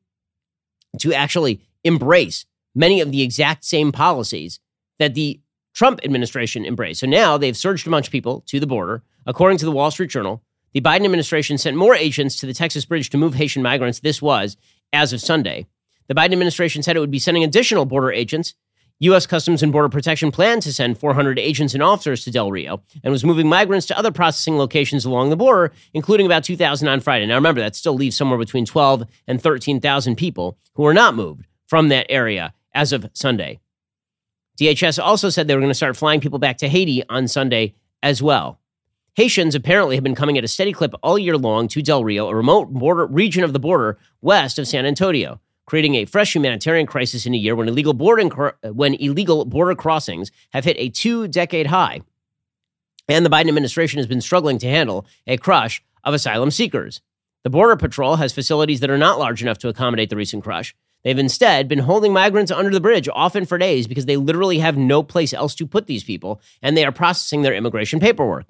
to 1.01 1.15
actually 1.15 1.63
embrace 1.85 2.45
many 2.75 3.01
of 3.01 3.13
the 3.13 3.23
exact 3.23 3.65
same 3.65 3.93
policies 3.93 4.61
that 4.99 5.15
the 5.15 5.41
Trump 5.75 6.01
administration 6.05 6.65
embraced. 6.65 7.01
So 7.01 7.07
now 7.07 7.37
they've 7.37 7.57
surged 7.57 7.87
a 7.87 7.91
bunch 7.91 8.09
of 8.09 8.13
people 8.13 8.43
to 8.47 8.59
the 8.59 8.67
border. 8.67 9.03
According 9.27 9.59
to 9.59 9.65
the 9.65 9.73
Wall 9.73 9.91
Street 9.91 10.11
Journal, 10.11 10.43
the 10.73 10.81
Biden 10.81 11.05
administration 11.05 11.59
sent 11.59 11.77
more 11.77 11.95
agents 11.95 12.37
to 12.37 12.47
the 12.47 12.55
Texas 12.55 12.85
bridge 12.85 13.11
to 13.11 13.19
move 13.19 13.35
Haitian 13.35 13.63
migrants. 13.63 14.01
This 14.01 14.23
was 14.23 14.57
as 14.93 15.13
of 15.13 15.21
Sunday. 15.21 15.67
The 16.09 16.15
Biden 16.15 16.33
administration 16.33 16.83
said 16.83 16.97
it 16.97 17.01
would 17.01 17.11
be 17.11 17.19
sending 17.19 17.45
additional 17.45 17.85
border 17.85 18.13
agents. 18.13 18.55
U.S. 19.01 19.27
Customs 19.27 19.63
and 19.63 19.73
Border 19.73 19.91
Protection 19.91 20.31
planned 20.31 20.63
to 20.63 20.73
send 20.73 20.99
400 20.99 21.39
agents 21.39 21.75
and 21.75 21.83
officers 21.83 22.25
to 22.25 22.31
Del 22.31 22.51
Rio 22.51 22.83
and 23.05 23.13
was 23.13 23.25
moving 23.25 23.47
migrants 23.47 23.85
to 23.87 23.99
other 23.99 24.11
processing 24.11 24.57
locations 24.57 25.05
along 25.05 25.29
the 25.29 25.37
border, 25.37 25.73
including 25.93 26.25
about 26.25 26.45
2,000 26.45 26.89
on 26.89 27.01
Friday. 27.01 27.27
Now, 27.27 27.35
remember, 27.35 27.61
that 27.61 27.77
still 27.77 27.95
leaves 27.95 28.17
somewhere 28.17 28.39
between 28.39 28.65
12 28.65 29.05
and 29.27 29.43
13,000 29.43 30.17
people 30.17 30.57
who 30.75 30.87
are 30.87 30.95
not 30.95 31.15
moved 31.15 31.47
from 31.67 31.89
that 31.89 32.07
area 32.09 32.55
as 32.73 32.93
of 32.93 33.11
Sunday. 33.13 33.61
DHS 34.57 35.03
also 35.03 35.29
said 35.29 35.47
they 35.47 35.55
were 35.55 35.61
going 35.61 35.71
to 35.71 35.75
start 35.75 35.97
flying 35.97 36.21
people 36.21 36.39
back 36.39 36.59
to 36.59 36.69
Haiti 36.69 37.03
on 37.09 37.29
Sunday 37.29 37.75
as 38.03 38.23
well. 38.23 38.59
Haitians 39.15 39.55
apparently 39.55 39.97
have 39.97 40.05
been 40.05 40.15
coming 40.15 40.37
at 40.37 40.45
a 40.45 40.49
steady 40.49 40.73
clip 40.73 40.95
all 41.03 41.19
year 41.19 41.39
long 41.39 41.69
to 41.69 41.83
Del 41.83 42.05
Rio, 42.05 42.29
a 42.29 42.35
remote 42.35 42.71
border 42.73 43.07
region 43.07 43.45
of 43.45 43.53
the 43.53 43.59
border 43.59 43.99
west 44.21 44.59
of 44.59 44.69
San 44.69 44.85
Antonio, 44.85 45.41
creating 45.67 45.95
a 45.95 46.05
fresh 46.05 46.35
humanitarian 46.35 46.87
crisis 46.87 47.25
in 47.27 47.35
a 47.35 47.39
year 47.39 47.57
when 47.57 47.69
illegal 47.69 47.95
when 47.95 48.95
illegal 48.95 49.45
border 49.45 49.75
crossings 49.75 50.31
have 50.51 50.65
hit 50.65 50.77
a 50.79 50.91
two-decade 50.91 51.69
high. 51.69 52.03
And 53.09 53.25
the 53.25 53.31
Biden 53.31 53.49
administration 53.49 53.99
has 53.99 54.07
been 54.07 54.21
struggling 54.21 54.59
to 54.59 54.69
handle 54.69 55.07
a 55.27 55.37
crush 55.37 55.83
of 56.05 56.13
asylum 56.13 56.51
seekers. 56.51 57.01
The 57.43 57.51
Border 57.51 57.77
Patrol 57.77 58.17
has 58.17 58.33
facilities 58.33 58.81
that 58.81 58.91
are 58.91 58.99
not 58.99 59.19
large 59.19 59.41
enough 59.41 59.59
to 59.59 59.69
accommodate 59.69 60.11
the 60.11 60.17
recent 60.17 60.43
crush, 60.43 60.75
They've 61.07 61.17
instead 61.17 61.69
been 61.69 61.79
holding 61.79 62.13
migrants 62.13 62.51
under 62.51 62.73
the 62.73 62.81
bridge, 62.81 63.09
often 63.15 63.47
for 63.47 63.59
days, 63.59 63.87
because 63.87 64.07
they 64.07 64.17
literally 64.17 64.59
have 64.59 64.77
no 64.77 65.05
place 65.05 65.33
else 65.33 65.55
to 65.55 65.65
put 65.65 65.87
these 65.87 66.03
people, 66.03 66.41
and 66.61 66.77
they 66.77 66.85
are 66.85 66.91
processing 66.91 67.43
their 67.43 67.55
immigration 67.55 68.01
paperwork. 68.01 68.47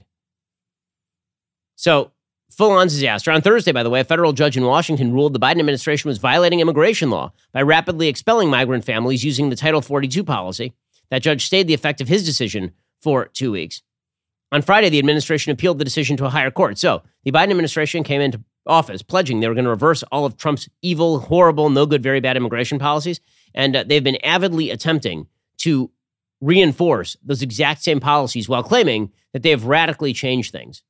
So, 1.75 2.12
full 2.50 2.70
on 2.70 2.86
disaster. 2.86 3.30
On 3.30 3.42
Thursday, 3.42 3.72
by 3.72 3.82
the 3.82 3.90
way, 3.90 4.00
a 4.00 4.04
federal 4.04 4.32
judge 4.32 4.56
in 4.56 4.64
Washington 4.64 5.12
ruled 5.12 5.34
the 5.34 5.38
Biden 5.38 5.58
administration 5.58 6.08
was 6.08 6.16
violating 6.16 6.60
immigration 6.60 7.10
law 7.10 7.34
by 7.52 7.60
rapidly 7.60 8.08
expelling 8.08 8.48
migrant 8.48 8.86
families 8.86 9.22
using 9.22 9.50
the 9.50 9.56
Title 9.56 9.82
42 9.82 10.25
policy. 10.25 10.72
That 11.10 11.20
judge 11.20 11.44
stayed 11.44 11.66
the 11.66 11.75
effect 11.75 12.00
of 12.00 12.08
his 12.08 12.25
decision 12.25 12.72
for 13.02 13.26
two 13.26 13.52
weeks. 13.52 13.82
On 14.50 14.62
Friday, 14.62 14.88
the 14.88 14.98
administration 14.98 15.52
appealed 15.52 15.78
the 15.78 15.84
decision 15.84 16.16
to 16.16 16.25
a 16.25 16.30
higher 16.30 16.50
court. 16.50 16.78
So, 16.78 17.02
the 17.22 17.32
Biden 17.32 17.50
administration 17.50 18.02
came 18.02 18.22
into 18.22 18.42
office, 18.66 19.02
pledging 19.02 19.40
they 19.40 19.49
were 19.49 19.54
going 19.54 19.64
to 19.64 19.70
reverse 19.70 20.02
all 20.04 20.25
of 20.25 20.37
Trump's 20.37 20.68
evil, 20.82 21.20
horrible, 21.20 21.70
no 21.70 21.87
good, 21.87 22.02
very 22.02 22.20
bad 22.20 22.37
immigration 22.37 22.78
policies. 22.78 23.20
And 23.54 23.76
uh, 23.76 23.85
they've 23.85 24.04
been 24.04 24.23
avidly 24.25 24.70
attempting 24.70 25.26
to 25.58 25.90
reinforce 26.40 27.16
those 27.23 27.42
exact 27.42 27.82
same 27.82 28.00
policies 28.00 28.49
while 28.49 28.62
claiming 28.62 29.12
that 29.32 29.42
they 29.42 29.50
have 29.50 29.64
radically 29.64 30.12
changed 30.12 30.52
things. 30.52 30.82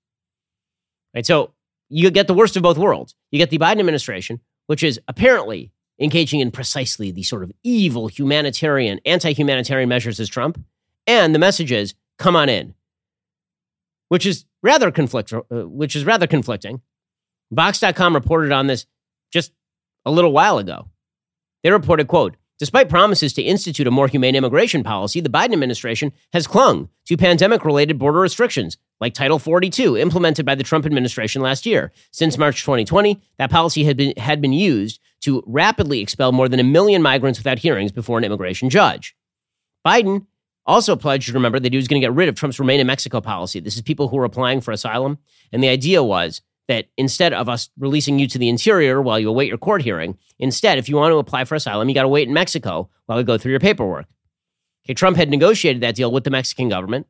Right? 1.14 1.25
So 1.25 1.52
you 1.88 2.11
get 2.11 2.26
the 2.26 2.35
worst 2.35 2.56
of 2.56 2.62
both 2.62 2.78
worlds. 2.78 3.14
You 3.30 3.38
get 3.38 3.50
the 3.50 3.59
Biden 3.59 3.80
administration, 3.80 4.40
which 4.66 4.83
is 4.83 5.00
apparently 5.09 5.73
engaging 5.99 6.40
in 6.40 6.50
precisely 6.50 7.11
the 7.11 7.23
sort 7.23 7.42
of 7.42 7.52
evil 7.62 8.09
humanitarian, 8.09 9.00
anti 9.06 9.33
humanitarian 9.33 9.88
measures 9.88 10.21
as 10.21 10.28
Trump. 10.28 10.62
And 11.06 11.35
the 11.35 11.38
message 11.38 11.73
is 11.73 11.95
come 12.18 12.37
on 12.37 12.49
in, 12.49 12.75
which 14.09 14.26
is 14.26 14.45
rather 14.62 14.90
conflict, 14.90 15.33
uh, 15.33 15.42
which 15.68 15.95
is 15.95 16.04
rather 16.04 16.26
conflicting 16.26 16.83
Vox.com 17.50 18.15
reported 18.15 18.53
on 18.53 18.67
this 18.67 18.87
just 19.33 19.53
a 20.05 20.11
little 20.11 20.33
while 20.33 20.59
ago. 20.59 20.88
They 21.62 21.71
reported, 21.71 22.09
quote, 22.09 22.37
Despite 22.59 22.88
promises 22.88 23.35
to 23.35 23.43
institute 23.43 23.87
a 23.87 23.91
more 23.91 24.09
humane 24.09 24.35
immigration 24.35 24.83
policy, 24.83 25.21
the 25.21 25.29
Biden 25.29 25.53
administration 25.53 26.12
has 26.33 26.47
clung 26.47 26.88
to 27.05 27.17
pandemic 27.17 27.67
related 27.67 27.99
border 27.99 28.19
restrictions, 28.21 28.79
like 28.99 29.12
Title 29.12 29.38
42, 29.38 29.99
implemented 29.99 30.47
by 30.47 30.55
the 30.55 30.65
Trump 30.65 30.87
administration 30.87 31.43
last 31.43 31.67
year. 31.67 31.93
Since 32.12 32.38
March 32.38 32.62
2020, 32.62 33.21
that 33.37 33.50
policy 33.50 33.85
had 33.85 33.99
been, 33.99 34.15
had 34.17 34.41
been 34.41 34.55
used 34.55 35.00
to 35.21 35.43
rapidly 35.47 36.00
expel 36.00 36.33
more 36.33 36.49
than 36.49 36.61
a 36.61 36.65
million 36.65 37.03
migrants 37.03 37.38
without 37.38 37.59
hearings 37.59 37.93
before 37.93 38.17
an 38.17 38.25
immigration 38.25 38.71
judge. 38.71 39.15
Biden 39.87 40.26
also 40.65 40.97
pledged, 40.97 41.29
to 41.29 41.35
remember, 41.35 41.61
that 41.61 41.73
he 41.73 41.76
was 41.76 41.88
going 41.88 42.00
to 42.00 42.07
get 42.07 42.15
rid 42.15 42.29
of 42.29 42.37
Trump's 42.37 42.59
Remain 42.59 42.81
in 42.81 42.87
Mexico 42.87 43.21
policy. 43.21 43.61
This 43.61 43.76
is 43.76 43.83
people 43.83 44.09
who 44.09 44.19
are 44.19 44.25
applying 44.25 44.62
for 44.62 44.73
asylum. 44.73 45.19
And 45.53 45.62
the 45.62 45.69
idea 45.69 46.03
was 46.03 46.41
that 46.68 46.87
instead 46.96 47.32
of 47.32 47.49
us 47.49 47.70
releasing 47.78 48.18
you 48.18 48.26
to 48.26 48.38
the 48.38 48.49
interior 48.49 49.00
while 49.00 49.18
you 49.18 49.28
await 49.28 49.49
your 49.49 49.58
court 49.58 49.82
hearing, 49.82 50.18
instead, 50.38 50.78
if 50.78 50.88
you 50.88 50.96
want 50.96 51.12
to 51.12 51.18
apply 51.18 51.44
for 51.44 51.54
asylum, 51.54 51.88
you 51.88 51.94
got 51.94 52.02
to 52.02 52.08
wait 52.08 52.28
in 52.28 52.35
Mexico 52.35 52.88
while 53.06 53.18
we 53.18 53.25
go 53.25 53.38
through 53.38 53.52
your 53.52 53.61
paperwork. 53.61 54.06
Okay, 54.85 54.94
Trump 54.94 55.16
had 55.16 55.30
negotiated 55.30 55.82
that 55.82 55.94
deal 55.94 56.11
with 56.11 56.25
the 56.25 56.30
Mexican 56.30 56.68
government. 56.68 57.06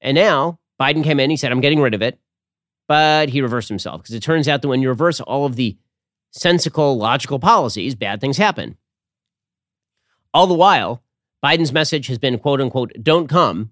And 0.00 0.14
now 0.14 0.58
Biden 0.80 1.04
came 1.04 1.20
in, 1.20 1.30
he 1.30 1.36
said, 1.36 1.52
I'm 1.52 1.60
getting 1.60 1.80
rid 1.80 1.94
of 1.94 2.02
it. 2.02 2.18
But 2.88 3.28
he 3.28 3.40
reversed 3.40 3.68
himself 3.68 4.02
because 4.02 4.14
it 4.16 4.22
turns 4.22 4.48
out 4.48 4.62
that 4.62 4.68
when 4.68 4.82
you 4.82 4.88
reverse 4.88 5.20
all 5.20 5.46
of 5.46 5.54
the 5.54 5.78
sensical, 6.32 6.96
logical 6.96 7.38
policies, 7.38 7.94
bad 7.94 8.20
things 8.20 8.36
happen. 8.36 8.76
All 10.34 10.48
the 10.48 10.54
while, 10.54 11.02
Biden's 11.44 11.72
message 11.72 12.08
has 12.08 12.18
been 12.18 12.38
quote 12.38 12.60
unquote, 12.60 12.92
don't 13.00 13.28
come. 13.28 13.70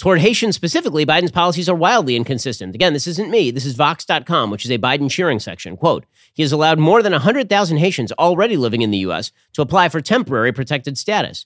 Toward 0.00 0.20
Haitians 0.20 0.56
specifically, 0.56 1.04
Biden's 1.04 1.30
policies 1.30 1.68
are 1.68 1.74
wildly 1.74 2.16
inconsistent. 2.16 2.74
Again, 2.74 2.94
this 2.94 3.06
isn't 3.06 3.28
me. 3.28 3.50
This 3.50 3.66
is 3.66 3.74
Vox.com, 3.74 4.50
which 4.50 4.64
is 4.64 4.70
a 4.70 4.78
Biden 4.78 5.10
cheering 5.10 5.38
section. 5.38 5.76
Quote, 5.76 6.06
he 6.32 6.42
has 6.42 6.52
allowed 6.52 6.78
more 6.78 7.02
than 7.02 7.12
100,000 7.12 7.76
Haitians 7.76 8.10
already 8.12 8.56
living 8.56 8.80
in 8.80 8.92
the 8.92 8.98
U.S. 8.98 9.30
to 9.52 9.60
apply 9.60 9.90
for 9.90 10.00
temporary 10.00 10.52
protected 10.52 10.96
status. 10.96 11.44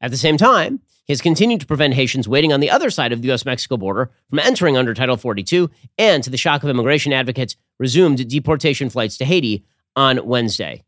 At 0.00 0.10
the 0.10 0.16
same 0.16 0.36
time, 0.36 0.80
he 1.04 1.12
has 1.12 1.20
continued 1.20 1.60
to 1.60 1.66
prevent 1.66 1.94
Haitians 1.94 2.26
waiting 2.26 2.52
on 2.52 2.58
the 2.58 2.70
other 2.70 2.90
side 2.90 3.12
of 3.12 3.22
the 3.22 3.28
U.S. 3.28 3.44
Mexico 3.44 3.76
border 3.76 4.10
from 4.28 4.40
entering 4.40 4.76
under 4.76 4.94
Title 4.94 5.16
42, 5.16 5.70
and 5.96 6.24
to 6.24 6.30
the 6.30 6.36
shock 6.36 6.64
of 6.64 6.70
immigration 6.70 7.12
advocates, 7.12 7.54
resumed 7.78 8.28
deportation 8.28 8.90
flights 8.90 9.16
to 9.18 9.24
Haiti 9.24 9.64
on 9.94 10.26
Wednesday. 10.26 10.82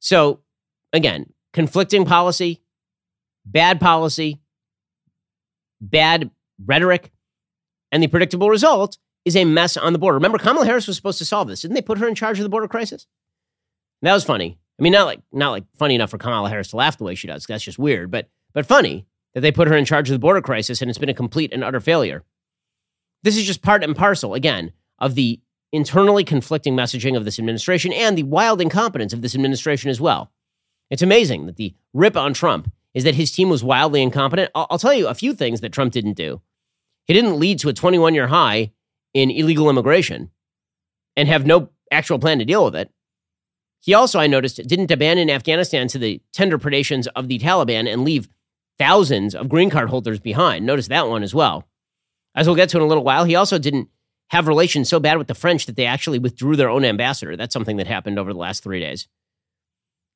So, 0.00 0.40
again, 0.92 1.32
conflicting 1.54 2.04
policy, 2.04 2.60
bad 3.46 3.80
policy, 3.80 4.41
bad 5.82 6.30
rhetoric, 6.64 7.12
and 7.90 8.02
the 8.02 8.06
predictable 8.06 8.48
result 8.48 8.96
is 9.24 9.36
a 9.36 9.44
mess 9.44 9.76
on 9.76 9.92
the 9.92 9.98
border. 9.98 10.16
Remember, 10.16 10.38
Kamala 10.38 10.64
Harris 10.64 10.86
was 10.86 10.96
supposed 10.96 11.18
to 11.18 11.24
solve 11.24 11.48
this. 11.48 11.60
Didn't 11.60 11.74
they 11.74 11.82
put 11.82 11.98
her 11.98 12.08
in 12.08 12.14
charge 12.14 12.38
of 12.38 12.42
the 12.42 12.48
border 12.48 12.68
crisis? 12.68 13.06
That 14.00 14.14
was 14.14 14.24
funny. 14.24 14.58
I 14.78 14.82
mean, 14.82 14.92
not 14.92 15.04
like 15.04 15.20
not 15.32 15.50
like 15.50 15.64
funny 15.76 15.94
enough 15.94 16.10
for 16.10 16.18
Kamala 16.18 16.48
Harris 16.48 16.68
to 16.68 16.76
laugh 16.76 16.98
the 16.98 17.04
way 17.04 17.14
she 17.14 17.28
does. 17.28 17.44
That's 17.46 17.62
just 17.62 17.78
weird, 17.78 18.10
but 18.10 18.28
but 18.52 18.66
funny 18.66 19.06
that 19.34 19.40
they 19.40 19.52
put 19.52 19.68
her 19.68 19.76
in 19.76 19.84
charge 19.84 20.08
of 20.08 20.14
the 20.14 20.18
border 20.18 20.40
crisis 20.40 20.82
and 20.82 20.90
it's 20.90 20.98
been 20.98 21.08
a 21.08 21.14
complete 21.14 21.52
and 21.52 21.62
utter 21.62 21.80
failure. 21.80 22.24
This 23.22 23.36
is 23.36 23.44
just 23.44 23.62
part 23.62 23.84
and 23.84 23.94
parcel 23.94 24.34
again 24.34 24.72
of 24.98 25.14
the 25.14 25.40
internally 25.72 26.24
conflicting 26.24 26.74
messaging 26.74 27.16
of 27.16 27.24
this 27.24 27.38
administration 27.38 27.92
and 27.92 28.18
the 28.18 28.24
wild 28.24 28.60
incompetence 28.60 29.12
of 29.12 29.22
this 29.22 29.34
administration 29.34 29.90
as 29.90 30.00
well. 30.00 30.30
It's 30.90 31.02
amazing 31.02 31.46
that 31.46 31.56
the 31.56 31.74
rip 31.94 32.16
on 32.16 32.34
Trump 32.34 32.70
is 32.94 33.04
that 33.04 33.14
his 33.14 33.32
team 33.32 33.48
was 33.48 33.64
wildly 33.64 34.02
incompetent. 34.02 34.50
I'll, 34.54 34.66
I'll 34.70 34.78
tell 34.78 34.94
you 34.94 35.08
a 35.08 35.14
few 35.14 35.34
things 35.34 35.60
that 35.60 35.72
Trump 35.72 35.92
didn't 35.92 36.14
do. 36.14 36.40
He 37.06 37.14
didn't 37.14 37.38
lead 37.38 37.58
to 37.60 37.68
a 37.68 37.72
21 37.72 38.14
year 38.14 38.28
high 38.28 38.72
in 39.14 39.30
illegal 39.30 39.68
immigration 39.68 40.30
and 41.16 41.28
have 41.28 41.46
no 41.46 41.70
actual 41.90 42.18
plan 42.18 42.38
to 42.38 42.44
deal 42.44 42.64
with 42.64 42.76
it. 42.76 42.90
He 43.80 43.94
also, 43.94 44.20
I 44.20 44.28
noticed, 44.28 44.64
didn't 44.66 44.90
abandon 44.90 45.28
Afghanistan 45.28 45.88
to 45.88 45.98
the 45.98 46.22
tender 46.32 46.58
predations 46.58 47.08
of 47.16 47.28
the 47.28 47.38
Taliban 47.38 47.92
and 47.92 48.04
leave 48.04 48.28
thousands 48.78 49.34
of 49.34 49.48
green 49.48 49.70
card 49.70 49.90
holders 49.90 50.20
behind. 50.20 50.64
Notice 50.64 50.88
that 50.88 51.08
one 51.08 51.22
as 51.22 51.34
well. 51.34 51.66
As 52.34 52.46
we'll 52.46 52.56
get 52.56 52.68
to 52.70 52.78
in 52.78 52.82
a 52.82 52.86
little 52.86 53.04
while, 53.04 53.24
he 53.24 53.34
also 53.34 53.58
didn't 53.58 53.88
have 54.30 54.48
relations 54.48 54.88
so 54.88 55.00
bad 55.00 55.18
with 55.18 55.26
the 55.26 55.34
French 55.34 55.66
that 55.66 55.76
they 55.76 55.84
actually 55.84 56.18
withdrew 56.18 56.56
their 56.56 56.70
own 56.70 56.84
ambassador. 56.84 57.36
That's 57.36 57.52
something 57.52 57.76
that 57.76 57.86
happened 57.86 58.18
over 58.18 58.32
the 58.32 58.38
last 58.38 58.62
three 58.62 58.80
days. 58.80 59.08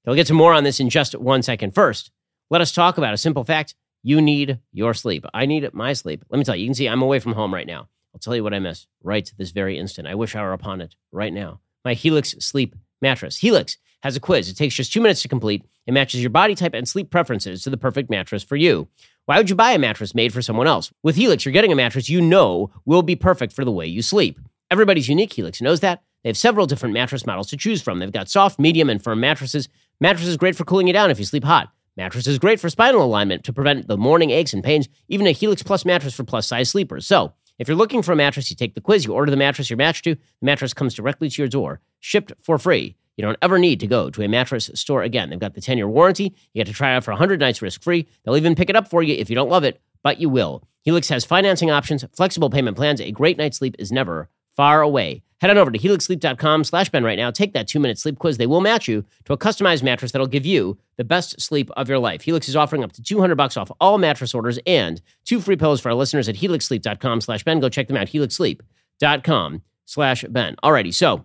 I'll 0.07 0.15
get 0.15 0.29
to 0.29 0.35
more 0.35 0.55
on 0.55 0.65
this 0.65 0.79
in 0.79 0.89
just 0.89 1.17
one 1.17 1.43
second. 1.43 1.75
First, 1.75 2.13
let 2.51 2.61
us 2.61 2.73
talk 2.73 2.99
about 2.99 3.15
a 3.15 3.19
simple 3.19 3.45
fact. 3.45 3.75
You 4.03 4.21
need 4.21 4.61
your 4.73 4.95
sleep. 4.95 5.25
I 5.35 5.47
need 5.47 5.73
my 5.75 5.93
sleep. 5.93 6.25
Let 6.31 6.39
me 6.39 6.45
tell 6.45 6.55
you, 6.55 6.63
you 6.63 6.69
can 6.69 6.75
see 6.75 6.89
I'm 6.89 7.03
away 7.03 7.19
from 7.19 7.33
home 7.33 7.53
right 7.53 7.67
now. 7.67 7.89
I'll 8.15 8.21
tell 8.21 8.37
you 8.37 8.45
what 8.45 8.55
I 8.55 8.59
miss 8.59 8.87
right 9.03 9.31
this 9.37 9.51
very 9.51 9.79
instant. 9.79 10.09
I 10.09 10.15
wish 10.15 10.35
I 10.35 10.43
were 10.43 10.53
upon 10.53 10.81
it 10.81 10.95
right 11.13 11.33
now. 11.33 11.61
My 11.85 11.95
Helix 11.95 12.35
sleep 12.39 12.77
mattress. 13.03 13.39
Helix 13.39 13.77
has 14.03 14.17
a 14.17 14.21
quiz. 14.21 14.49
It 14.49 14.57
takes 14.57 14.75
just 14.75 14.93
two 14.93 15.01
minutes 15.01 15.23
to 15.23 15.29
complete. 15.29 15.65
It 15.87 15.93
matches 15.93 16.21
your 16.21 16.31
body 16.31 16.55
type 16.55 16.75
and 16.75 16.89
sleep 16.89 17.11
preferences 17.11 17.63
to 17.63 17.71
the 17.71 17.77
perfect 17.77 18.11
mattress 18.11 18.43
for 18.43 18.57
you. 18.57 18.89
Why 19.27 19.39
would 19.39 19.51
you 19.51 19.57
buy 19.57 19.73
a 19.73 19.79
mattress 19.79 20.15
made 20.15 20.33
for 20.33 20.43
someone 20.43 20.69
else? 20.69 20.93
With 21.03 21.17
Helix, 21.17 21.45
you're 21.45 21.53
getting 21.53 21.73
a 21.73 21.77
mattress 21.77 22.09
you 22.09 22.21
know 22.21 22.71
will 22.85 23.03
be 23.03 23.17
perfect 23.17 23.53
for 23.53 23.65
the 23.65 23.73
way 23.73 23.87
you 23.87 24.03
sleep. 24.03 24.39
Everybody's 24.71 25.09
unique. 25.09 25.33
Helix 25.33 25.61
knows 25.61 25.81
that. 25.81 26.03
They 26.23 26.29
have 26.29 26.37
several 26.37 26.67
different 26.67 26.95
mattress 26.95 27.27
models 27.27 27.49
to 27.49 27.57
choose 27.57 27.83
from. 27.83 27.99
They've 27.99 28.11
got 28.11 28.29
soft, 28.29 28.59
medium, 28.59 28.89
and 28.89 29.03
firm 29.03 29.21
mattresses 29.21 29.69
Mattress 29.99 30.29
is 30.29 30.37
great 30.37 30.55
for 30.57 30.65
cooling 30.65 30.87
you 30.87 30.93
down 30.93 31.11
if 31.11 31.19
you 31.19 31.25
sleep 31.25 31.45
hot. 31.45 31.71
Mattress 31.97 32.27
is 32.27 32.39
great 32.39 32.61
for 32.61 32.69
spinal 32.69 33.03
alignment 33.03 33.43
to 33.45 33.55
prevent 33.55 33.89
the 33.89 33.97
morning 33.97 34.31
aches 34.31 34.53
and 34.53 34.63
pains, 34.63 34.87
even 35.09 35.27
a 35.27 35.31
Helix 35.31 35.63
Plus 35.63 35.87
mattress 35.87 36.13
for 36.13 36.25
plus 36.25 36.47
size 36.47 36.69
sleepers. 36.69 37.07
So, 37.07 37.33
if 37.59 37.69
you're 37.69 37.77
looking 37.77 38.03
for 38.03 38.13
a 38.13 38.17
mattress, 38.17 38.51
you 38.51 38.57
take 38.57 38.75
the 38.75 38.83
quiz, 38.83 39.07
you 39.07 39.15
order 39.15 39.31
the 39.31 39.37
mattress 39.39 39.71
you're 39.71 39.79
matched 39.79 40.05
to, 40.05 40.15
the 40.15 40.21
mattress 40.45 40.75
comes 40.75 40.93
directly 40.93 41.31
to 41.31 41.41
your 41.41 41.49
door, 41.49 41.81
shipped 41.99 42.35
for 42.43 42.59
free. 42.59 42.97
You 43.17 43.23
don't 43.23 43.39
ever 43.41 43.59
need 43.59 43.81
to 43.81 43.87
go 43.87 44.11
to 44.11 44.23
a 44.23 44.29
mattress 44.29 44.71
store 44.75 45.03
again. 45.03 45.31
They've 45.31 45.39
got 45.39 45.55
the 45.55 45.63
10 45.63 45.79
year 45.79 45.89
warranty. 45.89 46.35
You 46.53 46.61
get 46.61 46.67
to 46.67 46.75
try 46.75 46.93
it 46.93 46.97
out 46.97 47.05
for 47.05 47.13
100 47.13 47.41
nights 47.41 47.63
risk 47.63 47.83
free. 47.83 48.07
They'll 48.25 48.37
even 48.37 48.55
pick 48.55 48.69
it 48.69 48.77
up 48.77 48.89
for 48.91 49.03
you 49.03 49.15
if 49.15 49.31
you 49.31 49.35
don't 49.35 49.49
love 49.49 49.65
it, 49.65 49.81
but 50.03 50.21
you 50.21 50.29
will. 50.29 50.69
Helix 50.83 51.09
has 51.09 51.25
financing 51.25 51.71
options, 51.71 52.05
flexible 52.15 52.51
payment 52.51 52.77
plans. 52.77 53.01
A 53.01 53.11
great 53.11 53.39
night's 53.39 53.57
sleep 53.57 53.75
is 53.79 53.91
never 53.91 54.29
far 54.55 54.83
away. 54.83 55.23
Head 55.41 55.51
on 55.51 55.59
over 55.59 55.71
to 55.71 55.79
helixsleep.com 55.79 56.65
slash 56.65 56.89
Ben 56.89 57.05
right 57.05 57.19
now. 57.19 57.31
Take 57.31 57.53
that 57.53 57.69
two 57.69 57.79
minute 57.79 57.99
sleep 57.99 58.19
quiz. 58.19 58.39
They 58.39 58.47
will 58.47 58.63
match 58.63 58.89
you 58.89 59.05
to 59.27 59.35
a 59.35 59.39
customized 59.39 59.83
mattress 59.83 60.13
that'll 60.13 60.27
give 60.27 60.47
you 60.47 60.79
the 60.97 61.05
best 61.05 61.41
sleep 61.41 61.71
of 61.77 61.89
your 61.89 61.99
life. 61.99 62.23
Helix 62.23 62.49
is 62.49 62.57
offering 62.57 62.83
up 62.83 62.93
to 62.93 63.03
200 63.03 63.35
bucks 63.37 63.57
off 63.57 63.71
all 63.81 63.99
mattress 63.99 64.35
orders 64.35 64.59
and 64.67 65.03
two 65.25 65.41
free 65.41 65.57
pillows 65.57 65.81
for 65.81 65.91
our 65.91 65.95
listeners 65.95 66.29
at 66.29 66.37
helixsleep.com 66.37 67.21
slash 67.21 67.45
Ben. 67.45 67.61
Go 67.61 67.69
check 67.69 67.89
them 67.89 67.99
out, 67.99 68.07
helixsleep.com 68.09 69.63
slash 69.85 70.25
Ben. 70.29 70.57
Alrighty, 70.65 70.95
so 70.95 71.25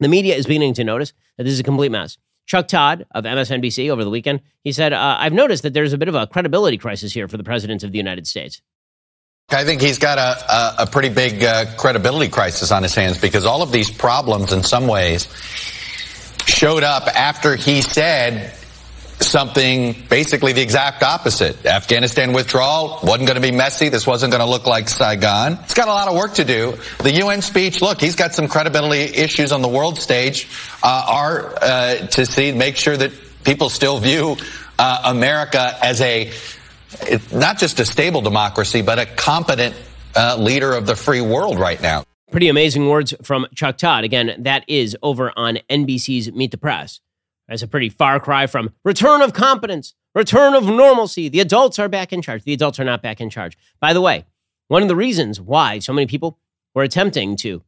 the 0.00 0.08
media 0.08 0.34
is 0.34 0.46
beginning 0.46 0.74
to 0.74 0.84
notice 0.84 1.12
that 1.36 1.44
this 1.44 1.52
is 1.52 1.60
a 1.60 1.64
complete 1.64 1.92
mess. 1.92 2.16
Chuck 2.46 2.66
Todd 2.66 3.04
of 3.14 3.24
MSNBC 3.24 3.90
over 3.90 4.02
the 4.02 4.10
weekend, 4.10 4.40
he 4.64 4.72
said, 4.72 4.94
uh, 4.94 5.16
I've 5.20 5.34
noticed 5.34 5.62
that 5.64 5.74
there's 5.74 5.92
a 5.92 5.98
bit 5.98 6.08
of 6.08 6.14
a 6.14 6.26
credibility 6.26 6.78
crisis 6.78 7.12
here 7.12 7.28
for 7.28 7.36
the 7.36 7.44
President 7.44 7.84
of 7.84 7.92
the 7.92 7.98
United 7.98 8.26
States. 8.26 8.62
I 9.50 9.64
think 9.64 9.80
he's 9.80 9.96
got 9.96 10.18
a, 10.18 10.52
a, 10.52 10.74
a 10.82 10.86
pretty 10.86 11.08
big 11.08 11.42
uh, 11.42 11.74
credibility 11.78 12.30
crisis 12.30 12.70
on 12.70 12.82
his 12.82 12.94
hands 12.94 13.16
because 13.16 13.46
all 13.46 13.62
of 13.62 13.72
these 13.72 13.90
problems, 13.90 14.52
in 14.52 14.62
some 14.62 14.86
ways, 14.86 15.26
showed 16.44 16.82
up 16.82 17.06
after 17.06 17.56
he 17.56 17.80
said 17.80 18.52
something 19.20 19.96
basically 20.10 20.52
the 20.52 20.60
exact 20.60 21.02
opposite. 21.02 21.64
Afghanistan 21.64 22.34
withdrawal 22.34 23.00
wasn't 23.02 23.26
going 23.26 23.36
to 23.36 23.40
be 23.40 23.50
messy. 23.50 23.88
This 23.88 24.06
wasn't 24.06 24.32
going 24.32 24.44
to 24.44 24.50
look 24.50 24.66
like 24.66 24.86
Saigon. 24.90 25.56
He's 25.56 25.72
got 25.72 25.88
a 25.88 25.92
lot 25.92 26.08
of 26.08 26.14
work 26.14 26.34
to 26.34 26.44
do. 26.44 26.76
The 26.98 27.12
UN 27.22 27.40
speech, 27.40 27.80
look, 27.80 28.02
he's 28.02 28.16
got 28.16 28.34
some 28.34 28.48
credibility 28.48 29.00
issues 29.00 29.50
on 29.50 29.62
the 29.62 29.68
world 29.68 29.98
stage, 29.98 30.46
uh, 30.82 31.06
are 31.08 31.54
uh, 31.62 31.94
to 32.08 32.26
see, 32.26 32.52
make 32.52 32.76
sure 32.76 32.98
that 32.98 33.12
people 33.44 33.70
still 33.70 33.98
view 33.98 34.36
uh, 34.78 35.00
America 35.06 35.74
as 35.82 36.02
a 36.02 36.30
not 37.32 37.58
just 37.58 37.80
a 37.80 37.84
stable 37.84 38.20
democracy, 38.20 38.82
but 38.82 38.98
a 38.98 39.06
competent 39.06 39.74
uh, 40.16 40.36
leader 40.38 40.72
of 40.72 40.86
the 40.86 40.96
free 40.96 41.20
world 41.20 41.58
right 41.58 41.80
now. 41.80 42.04
Pretty 42.30 42.48
amazing 42.48 42.88
words 42.88 43.14
from 43.22 43.46
Chuck 43.54 43.78
Todd. 43.78 44.04
Again, 44.04 44.34
that 44.38 44.64
is 44.68 44.96
over 45.02 45.32
on 45.36 45.58
NBC's 45.70 46.32
Meet 46.32 46.50
the 46.50 46.58
Press. 46.58 47.00
That's 47.48 47.62
a 47.62 47.68
pretty 47.68 47.88
far 47.88 48.20
cry 48.20 48.46
from 48.46 48.74
return 48.84 49.22
of 49.22 49.32
competence, 49.32 49.94
return 50.14 50.54
of 50.54 50.64
normalcy. 50.64 51.28
The 51.28 51.40
adults 51.40 51.78
are 51.78 51.88
back 51.88 52.12
in 52.12 52.20
charge. 52.20 52.44
The 52.44 52.52
adults 52.52 52.78
are 52.78 52.84
not 52.84 53.02
back 53.02 53.20
in 53.20 53.30
charge. 53.30 53.56
By 53.80 53.94
the 53.94 54.02
way, 54.02 54.26
one 54.68 54.82
of 54.82 54.88
the 54.88 54.96
reasons 54.96 55.40
why 55.40 55.78
so 55.78 55.94
many 55.94 56.06
people 56.06 56.38
were 56.74 56.82
attempting 56.82 57.36
to 57.36 57.62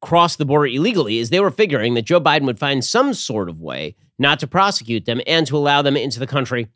cross 0.00 0.36
the 0.36 0.46
border 0.46 0.66
illegally 0.66 1.18
is 1.18 1.28
they 1.28 1.40
were 1.40 1.50
figuring 1.50 1.92
that 1.94 2.06
Joe 2.06 2.20
Biden 2.20 2.46
would 2.46 2.58
find 2.58 2.82
some 2.82 3.12
sort 3.12 3.50
of 3.50 3.60
way 3.60 3.94
not 4.18 4.40
to 4.40 4.46
prosecute 4.46 5.04
them 5.04 5.20
and 5.26 5.46
to 5.46 5.56
allow 5.56 5.82
them 5.82 5.96
into 5.96 6.18
the 6.18 6.26
country 6.26 6.68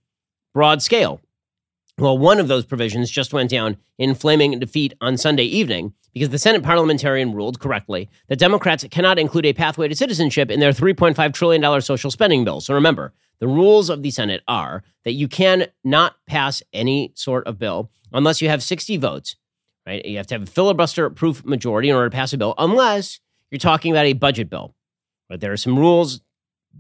broad 0.55 0.81
scale. 0.83 1.21
Well, 1.99 2.17
one 2.17 2.41
of 2.41 2.49
those 2.49 2.65
provisions 2.65 3.11
just 3.11 3.33
went 3.33 3.51
down 3.51 3.77
in 3.99 4.15
flaming 4.15 4.59
defeat 4.59 4.95
on 5.01 5.17
Sunday 5.17 5.45
evening 5.45 5.93
because 6.13 6.31
the 6.31 6.39
Senate 6.39 6.63
parliamentarian 6.63 7.35
ruled 7.35 7.61
correctly 7.61 8.09
that 8.29 8.39
Democrats 8.39 8.85
cannot 8.91 9.19
include 9.19 9.47
a 9.47 9.53
pathway 9.53 9.87
to 9.87 9.95
citizenship 9.95 10.51
in 10.51 10.61
their 10.61 10.73
$3.5 10.73 11.33
trillion 11.35 11.81
social 11.83 12.11
spending 12.11 12.45
bill. 12.45 12.61
So 12.61 12.75
remember, 12.75 13.13
the 13.41 13.47
rules 13.47 13.91
of 13.91 14.03
the 14.03 14.11
Senate 14.11 14.43
are 14.49 14.83
that 15.05 15.13
you 15.13 15.29
can 15.29 15.67
not 15.85 16.17
pass 16.27 16.63
any 16.73 17.13
sort 17.15 17.47
of 17.47 17.59
bill 17.59 17.91
unless 18.13 18.41
you 18.41 18.49
have 18.49 18.63
60 18.63 18.97
votes, 18.97 19.37
right? 19.87 20.05
You 20.05 20.17
have 20.17 20.27
to 20.29 20.35
have 20.35 20.43
a 20.45 20.47
filibuster 20.47 21.11
proof 21.11 21.45
majority 21.45 21.91
in 21.91 21.97
order 21.97 22.11
to 22.11 22.15
pass 22.15 22.33
a 22.33 22.39
bill, 22.39 22.55
unless 22.59 23.21
you're 23.51 23.59
talking 23.59 23.93
about 23.93 24.07
a 24.07 24.15
budget 24.15 24.51
bill. 24.51 24.75
But 25.29 25.41
there 25.41 25.53
are 25.53 25.57
some 25.57 25.79
rules, 25.79 26.23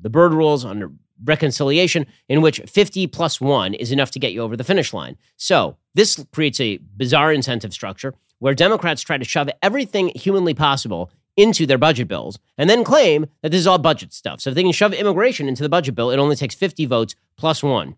the 0.00 0.10
Byrd 0.10 0.32
rules 0.32 0.64
under 0.64 0.90
reconciliation 1.22 2.06
in 2.28 2.42
which 2.42 2.60
50 2.60 3.06
plus 3.08 3.40
1 3.40 3.74
is 3.74 3.92
enough 3.92 4.10
to 4.12 4.18
get 4.18 4.32
you 4.32 4.40
over 4.42 4.56
the 4.56 4.64
finish 4.64 4.92
line. 4.92 5.16
So, 5.36 5.76
this 5.94 6.24
creates 6.32 6.60
a 6.60 6.78
bizarre 6.96 7.32
incentive 7.32 7.72
structure 7.72 8.14
where 8.38 8.54
Democrats 8.54 9.02
try 9.02 9.16
to 9.16 9.24
shove 9.24 9.48
everything 9.62 10.08
humanly 10.14 10.54
possible 10.54 11.10
into 11.36 11.66
their 11.66 11.78
budget 11.78 12.08
bills 12.08 12.38
and 12.58 12.68
then 12.70 12.84
claim 12.84 13.26
that 13.42 13.50
this 13.50 13.60
is 13.60 13.66
all 13.66 13.78
budget 13.78 14.12
stuff. 14.12 14.40
So, 14.40 14.50
if 14.50 14.56
they 14.56 14.62
can 14.62 14.72
shove 14.72 14.92
immigration 14.92 15.48
into 15.48 15.62
the 15.62 15.68
budget 15.68 15.94
bill, 15.94 16.10
it 16.10 16.18
only 16.18 16.36
takes 16.36 16.54
50 16.54 16.86
votes 16.86 17.14
plus 17.36 17.62
1. 17.62 17.96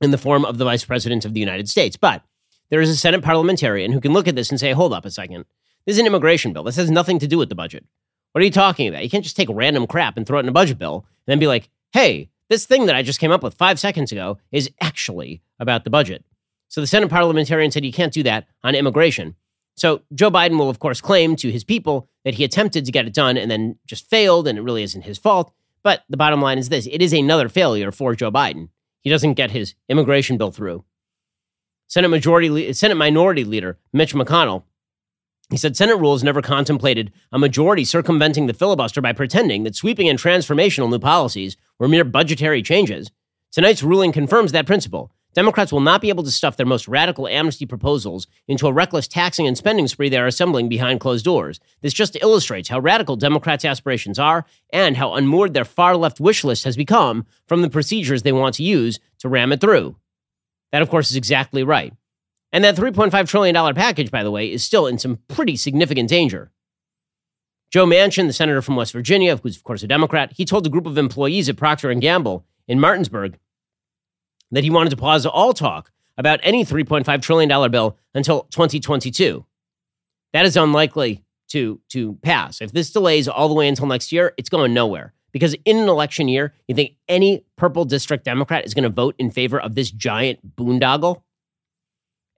in 0.00 0.10
the 0.10 0.18
form 0.18 0.44
of 0.44 0.58
the 0.58 0.64
vice 0.64 0.84
president 0.84 1.24
of 1.24 1.34
the 1.34 1.40
United 1.40 1.68
States. 1.68 1.96
But 1.96 2.22
there 2.70 2.80
is 2.80 2.88
a 2.88 2.96
Senate 2.96 3.22
parliamentarian 3.22 3.92
who 3.92 4.00
can 4.00 4.12
look 4.12 4.28
at 4.28 4.34
this 4.34 4.50
and 4.50 4.58
say, 4.58 4.72
hold 4.72 4.92
up 4.92 5.04
a 5.04 5.10
second. 5.10 5.44
This 5.86 5.96
is 5.96 6.00
an 6.00 6.06
immigration 6.06 6.52
bill. 6.52 6.62
This 6.62 6.76
has 6.76 6.90
nothing 6.90 7.18
to 7.18 7.26
do 7.26 7.36
with 7.38 7.48
the 7.48 7.54
budget. 7.54 7.84
What 8.32 8.42
are 8.42 8.44
you 8.44 8.50
talking 8.50 8.88
about? 8.88 9.02
You 9.02 9.10
can't 9.10 9.24
just 9.24 9.36
take 9.36 9.48
random 9.50 9.86
crap 9.86 10.16
and 10.16 10.26
throw 10.26 10.38
it 10.38 10.42
in 10.42 10.48
a 10.48 10.52
budget 10.52 10.78
bill 10.78 11.04
and 11.26 11.32
then 11.32 11.38
be 11.38 11.48
like, 11.48 11.68
hey, 11.92 12.30
this 12.50 12.66
thing 12.66 12.86
that 12.86 12.96
I 12.96 13.02
just 13.02 13.20
came 13.20 13.30
up 13.30 13.42
with 13.42 13.54
five 13.54 13.78
seconds 13.80 14.12
ago 14.12 14.38
is 14.52 14.68
actually 14.80 15.40
about 15.58 15.84
the 15.84 15.90
budget. 15.90 16.24
So 16.68 16.80
the 16.80 16.86
Senate 16.86 17.08
parliamentarian 17.08 17.70
said 17.70 17.84
you 17.84 17.92
can't 17.92 18.12
do 18.12 18.22
that 18.24 18.46
on 18.62 18.74
immigration. 18.74 19.36
So 19.76 20.02
Joe 20.14 20.30
Biden 20.30 20.58
will, 20.58 20.68
of 20.68 20.80
course, 20.80 21.00
claim 21.00 21.36
to 21.36 21.50
his 21.50 21.64
people 21.64 22.08
that 22.24 22.34
he 22.34 22.44
attempted 22.44 22.84
to 22.84 22.92
get 22.92 23.06
it 23.06 23.14
done 23.14 23.38
and 23.38 23.50
then 23.50 23.78
just 23.86 24.10
failed, 24.10 24.46
and 24.46 24.58
it 24.58 24.62
really 24.62 24.82
isn't 24.82 25.02
his 25.02 25.16
fault. 25.16 25.52
But 25.82 26.02
the 26.10 26.18
bottom 26.18 26.42
line 26.42 26.58
is 26.58 26.68
this 26.68 26.86
it 26.90 27.00
is 27.00 27.14
another 27.14 27.48
failure 27.48 27.90
for 27.90 28.14
Joe 28.14 28.30
Biden. 28.30 28.68
He 29.00 29.08
doesn't 29.08 29.34
get 29.34 29.52
his 29.52 29.74
immigration 29.88 30.36
bill 30.36 30.50
through. 30.50 30.84
Senate 31.86 32.08
Majority 32.08 32.72
Senate 32.72 32.96
Minority 32.96 33.44
Leader 33.44 33.78
Mitch 33.92 34.14
McConnell 34.14 34.64
he 35.50 35.56
said 35.56 35.76
Senate 35.76 35.98
rules 35.98 36.22
never 36.22 36.40
contemplated 36.40 37.12
a 37.32 37.38
majority 37.38 37.84
circumventing 37.84 38.46
the 38.46 38.54
filibuster 38.54 39.00
by 39.00 39.12
pretending 39.12 39.64
that 39.64 39.74
sweeping 39.74 40.08
and 40.08 40.18
transformational 40.18 40.88
new 40.88 40.98
policies 40.98 41.56
were 41.78 41.88
mere 41.88 42.04
budgetary 42.04 42.62
changes. 42.62 43.10
Tonight's 43.50 43.82
ruling 43.82 44.12
confirms 44.12 44.52
that 44.52 44.66
principle. 44.66 45.10
Democrats 45.34 45.72
will 45.72 45.80
not 45.80 46.00
be 46.00 46.08
able 46.08 46.24
to 46.24 46.30
stuff 46.30 46.56
their 46.56 46.66
most 46.66 46.88
radical 46.88 47.28
amnesty 47.28 47.64
proposals 47.64 48.26
into 48.48 48.66
a 48.66 48.72
reckless 48.72 49.06
taxing 49.06 49.46
and 49.46 49.56
spending 49.56 49.86
spree 49.86 50.08
they 50.08 50.18
are 50.18 50.26
assembling 50.26 50.68
behind 50.68 50.98
closed 51.00 51.24
doors. 51.24 51.60
This 51.82 51.92
just 51.92 52.16
illustrates 52.20 52.68
how 52.68 52.80
radical 52.80 53.16
Democrats' 53.16 53.64
aspirations 53.64 54.18
are 54.18 54.44
and 54.72 54.96
how 54.96 55.14
unmoored 55.14 55.54
their 55.54 55.64
far 55.64 55.96
left 55.96 56.20
wish 56.20 56.42
list 56.42 56.64
has 56.64 56.76
become 56.76 57.26
from 57.46 57.62
the 57.62 57.70
procedures 57.70 58.22
they 58.22 58.32
want 58.32 58.56
to 58.56 58.64
use 58.64 58.98
to 59.18 59.28
ram 59.28 59.52
it 59.52 59.60
through. 59.60 59.96
That, 60.72 60.82
of 60.82 60.88
course, 60.90 61.10
is 61.10 61.16
exactly 61.16 61.62
right. 61.62 61.92
And 62.52 62.64
that 62.64 62.76
$3.5 62.76 63.28
trillion 63.28 63.74
package, 63.74 64.10
by 64.10 64.22
the 64.22 64.30
way, 64.30 64.50
is 64.50 64.64
still 64.64 64.86
in 64.86 64.98
some 64.98 65.18
pretty 65.28 65.56
significant 65.56 66.08
danger. 66.08 66.50
Joe 67.70 67.86
Manchin, 67.86 68.26
the 68.26 68.32
senator 68.32 68.60
from 68.62 68.74
West 68.74 68.92
Virginia, 68.92 69.36
who's 69.36 69.56
of 69.56 69.62
course 69.62 69.82
a 69.84 69.86
Democrat, 69.86 70.32
he 70.32 70.44
told 70.44 70.66
a 70.66 70.70
group 70.70 70.86
of 70.86 70.98
employees 70.98 71.48
at 71.48 71.56
Procter 71.56 71.94
& 71.94 72.00
Gamble 72.00 72.44
in 72.66 72.80
Martinsburg 72.80 73.38
that 74.50 74.64
he 74.64 74.70
wanted 74.70 74.90
to 74.90 74.96
pause 74.96 75.24
all 75.24 75.52
talk 75.52 75.92
about 76.18 76.40
any 76.42 76.64
$3.5 76.64 77.22
trillion 77.22 77.70
bill 77.70 77.96
until 78.14 78.42
2022. 78.50 79.46
That 80.32 80.44
is 80.44 80.56
unlikely 80.56 81.24
to, 81.50 81.80
to 81.90 82.14
pass. 82.22 82.60
If 82.60 82.72
this 82.72 82.90
delays 82.90 83.28
all 83.28 83.48
the 83.48 83.54
way 83.54 83.68
until 83.68 83.86
next 83.86 84.10
year, 84.10 84.34
it's 84.36 84.48
going 84.48 84.74
nowhere. 84.74 85.14
Because 85.32 85.54
in 85.64 85.76
an 85.76 85.88
election 85.88 86.26
year, 86.26 86.54
you 86.66 86.74
think 86.74 86.96
any 87.08 87.44
purple 87.56 87.84
district 87.84 88.24
Democrat 88.24 88.66
is 88.66 88.74
going 88.74 88.82
to 88.82 88.90
vote 88.90 89.14
in 89.18 89.30
favor 89.30 89.60
of 89.60 89.76
this 89.76 89.90
giant 89.90 90.56
boondoggle? 90.56 91.22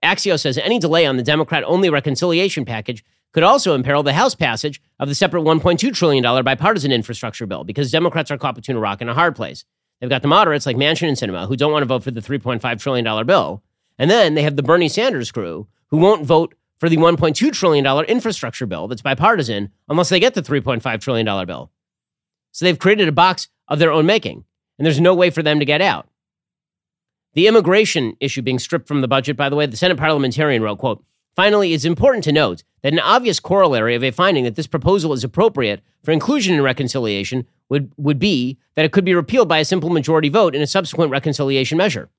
Axios 0.03 0.41
says 0.41 0.57
any 0.57 0.79
delay 0.79 1.05
on 1.05 1.17
the 1.17 1.23
Democrat 1.23 1.63
only 1.65 1.89
reconciliation 1.89 2.65
package 2.65 3.03
could 3.31 3.43
also 3.43 3.73
imperil 3.73 4.03
the 4.03 4.13
House 4.13 4.35
passage 4.35 4.81
of 4.99 5.09
the 5.09 5.15
separate 5.15 5.41
$1.2 5.41 5.93
trillion 5.93 6.43
bipartisan 6.43 6.91
infrastructure 6.91 7.47
bill 7.47 7.63
because 7.63 7.91
Democrats 7.91 8.29
are 8.29 8.37
caught 8.37 8.55
between 8.55 8.77
a 8.77 8.79
rock 8.79 9.01
and 9.01 9.09
a 9.09 9.13
hard 9.13 9.35
place. 9.35 9.65
They've 9.99 10.09
got 10.09 10.21
the 10.21 10.27
moderates 10.27 10.65
like 10.65 10.75
Manchin 10.75 11.07
and 11.07 11.17
Sinema 11.17 11.47
who 11.47 11.55
don't 11.55 11.71
want 11.71 11.81
to 11.81 11.87
vote 11.87 12.03
for 12.03 12.11
the 12.11 12.21
$3.5 12.21 12.79
trillion 12.79 13.25
bill. 13.25 13.63
And 13.97 14.11
then 14.11 14.35
they 14.35 14.43
have 14.43 14.55
the 14.55 14.63
Bernie 14.63 14.89
Sanders 14.89 15.31
crew 15.31 15.67
who 15.87 15.97
won't 15.97 16.25
vote 16.25 16.53
for 16.77 16.89
the 16.89 16.97
$1.2 16.97 17.51
trillion 17.53 18.05
infrastructure 18.05 18.65
bill 18.65 18.87
that's 18.87 19.01
bipartisan 19.01 19.71
unless 19.87 20.09
they 20.09 20.19
get 20.19 20.33
the 20.33 20.41
$3.5 20.41 20.99
trillion 20.99 21.45
bill. 21.47 21.71
So 22.51 22.65
they've 22.65 22.77
created 22.77 23.07
a 23.07 23.13
box 23.13 23.47
of 23.67 23.79
their 23.79 23.91
own 23.91 24.05
making, 24.05 24.43
and 24.77 24.85
there's 24.85 24.99
no 24.99 25.15
way 25.15 25.29
for 25.29 25.41
them 25.41 25.59
to 25.59 25.65
get 25.65 25.81
out. 25.81 26.07
The 27.33 27.47
immigration 27.47 28.15
issue 28.19 28.41
being 28.41 28.59
stripped 28.59 28.87
from 28.87 29.01
the 29.01 29.07
budget, 29.07 29.35
by 29.35 29.49
the 29.49 29.55
way, 29.55 29.65
the 29.65 29.77
Senate 29.77 29.97
parliamentarian 29.97 30.61
wrote, 30.61 30.77
quote, 30.77 31.03
Finally, 31.35 31.73
it's 31.73 31.85
important 31.85 32.23
to 32.25 32.31
note 32.31 32.63
that 32.83 32.93
an 32.93 32.99
obvious 32.99 33.39
corollary 33.39 33.95
of 33.95 34.03
a 34.03 34.11
finding 34.11 34.43
that 34.43 34.55
this 34.55 34.67
proposal 34.67 35.13
is 35.13 35.23
appropriate 35.23 35.81
for 36.03 36.11
inclusion 36.11 36.53
in 36.53 36.61
reconciliation 36.61 37.47
would, 37.69 37.91
would 37.97 38.19
be 38.19 38.59
that 38.75 38.85
it 38.85 38.91
could 38.91 39.05
be 39.05 39.15
repealed 39.15 39.49
by 39.49 39.57
a 39.57 39.65
simple 39.65 39.89
majority 39.89 40.29
vote 40.29 40.53
in 40.53 40.61
a 40.61 40.67
subsequent 40.67 41.09
reconciliation 41.09 41.77
measure. 41.77 42.09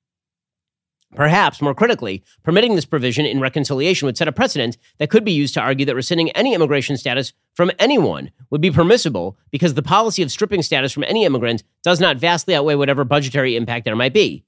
Perhaps, 1.15 1.63
more 1.63 1.77
critically, 1.77 2.25
permitting 2.43 2.75
this 2.75 2.85
provision 2.85 3.25
in 3.25 3.39
reconciliation 3.39 4.07
would 4.07 4.17
set 4.17 4.27
a 4.27 4.33
precedent 4.33 4.77
that 4.99 5.11
could 5.11 5.25
be 5.25 5.31
used 5.31 5.55
to 5.55 5.61
argue 5.61 5.87
that 5.87 5.95
rescinding 5.95 6.31
any 6.33 6.55
immigration 6.55 6.97
status 6.97 7.33
from 7.53 7.71
anyone 7.79 8.33
would 8.51 8.61
be 8.61 8.73
permissible 8.73 9.37
because 9.53 9.75
the 9.75 9.83
policy 9.83 10.23
of 10.23 10.33
stripping 10.33 10.63
status 10.63 10.91
from 10.91 11.05
any 11.05 11.25
immigrant 11.25 11.63
does 11.85 12.01
not 12.01 12.17
vastly 12.17 12.53
outweigh 12.53 12.75
whatever 12.75 13.05
budgetary 13.05 13.55
impact 13.55 13.85
there 13.85 13.95
might 13.95 14.13
be. 14.13 14.45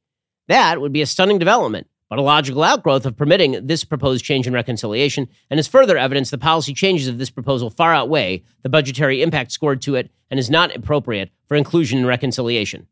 That 0.48 0.80
would 0.80 0.92
be 0.92 1.02
a 1.02 1.06
stunning 1.06 1.38
development, 1.38 1.88
but 2.08 2.18
a 2.18 2.22
logical 2.22 2.62
outgrowth 2.62 3.04
of 3.04 3.16
permitting 3.16 3.66
this 3.66 3.84
proposed 3.84 4.24
change 4.24 4.46
in 4.46 4.52
reconciliation, 4.52 5.28
and 5.50 5.58
is 5.58 5.66
further 5.66 5.98
evidence 5.98 6.30
the 6.30 6.38
policy 6.38 6.72
changes 6.72 7.08
of 7.08 7.18
this 7.18 7.30
proposal 7.30 7.70
far 7.70 7.92
outweigh 7.94 8.42
the 8.62 8.68
budgetary 8.68 9.22
impact 9.22 9.52
scored 9.52 9.82
to 9.82 9.96
it 9.96 10.10
and 10.30 10.38
is 10.38 10.50
not 10.50 10.74
appropriate 10.74 11.30
for 11.46 11.56
inclusion 11.56 11.98
in 11.98 12.06
reconciliation. 12.06 12.86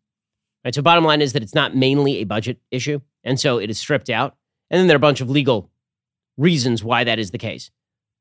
Right, 0.64 0.74
so 0.74 0.82
bottom 0.82 1.04
line 1.04 1.20
is 1.20 1.34
that 1.34 1.42
it's 1.42 1.54
not 1.54 1.76
mainly 1.76 2.16
a 2.16 2.24
budget 2.24 2.58
issue, 2.70 3.00
and 3.22 3.38
so 3.38 3.58
it 3.58 3.70
is 3.70 3.78
stripped 3.78 4.10
out. 4.10 4.36
And 4.70 4.80
then 4.80 4.86
there 4.86 4.94
are 4.94 4.96
a 4.96 5.00
bunch 5.00 5.20
of 5.20 5.30
legal 5.30 5.70
reasons 6.36 6.82
why 6.82 7.04
that 7.04 7.18
is 7.18 7.30
the 7.30 7.38
case. 7.38 7.70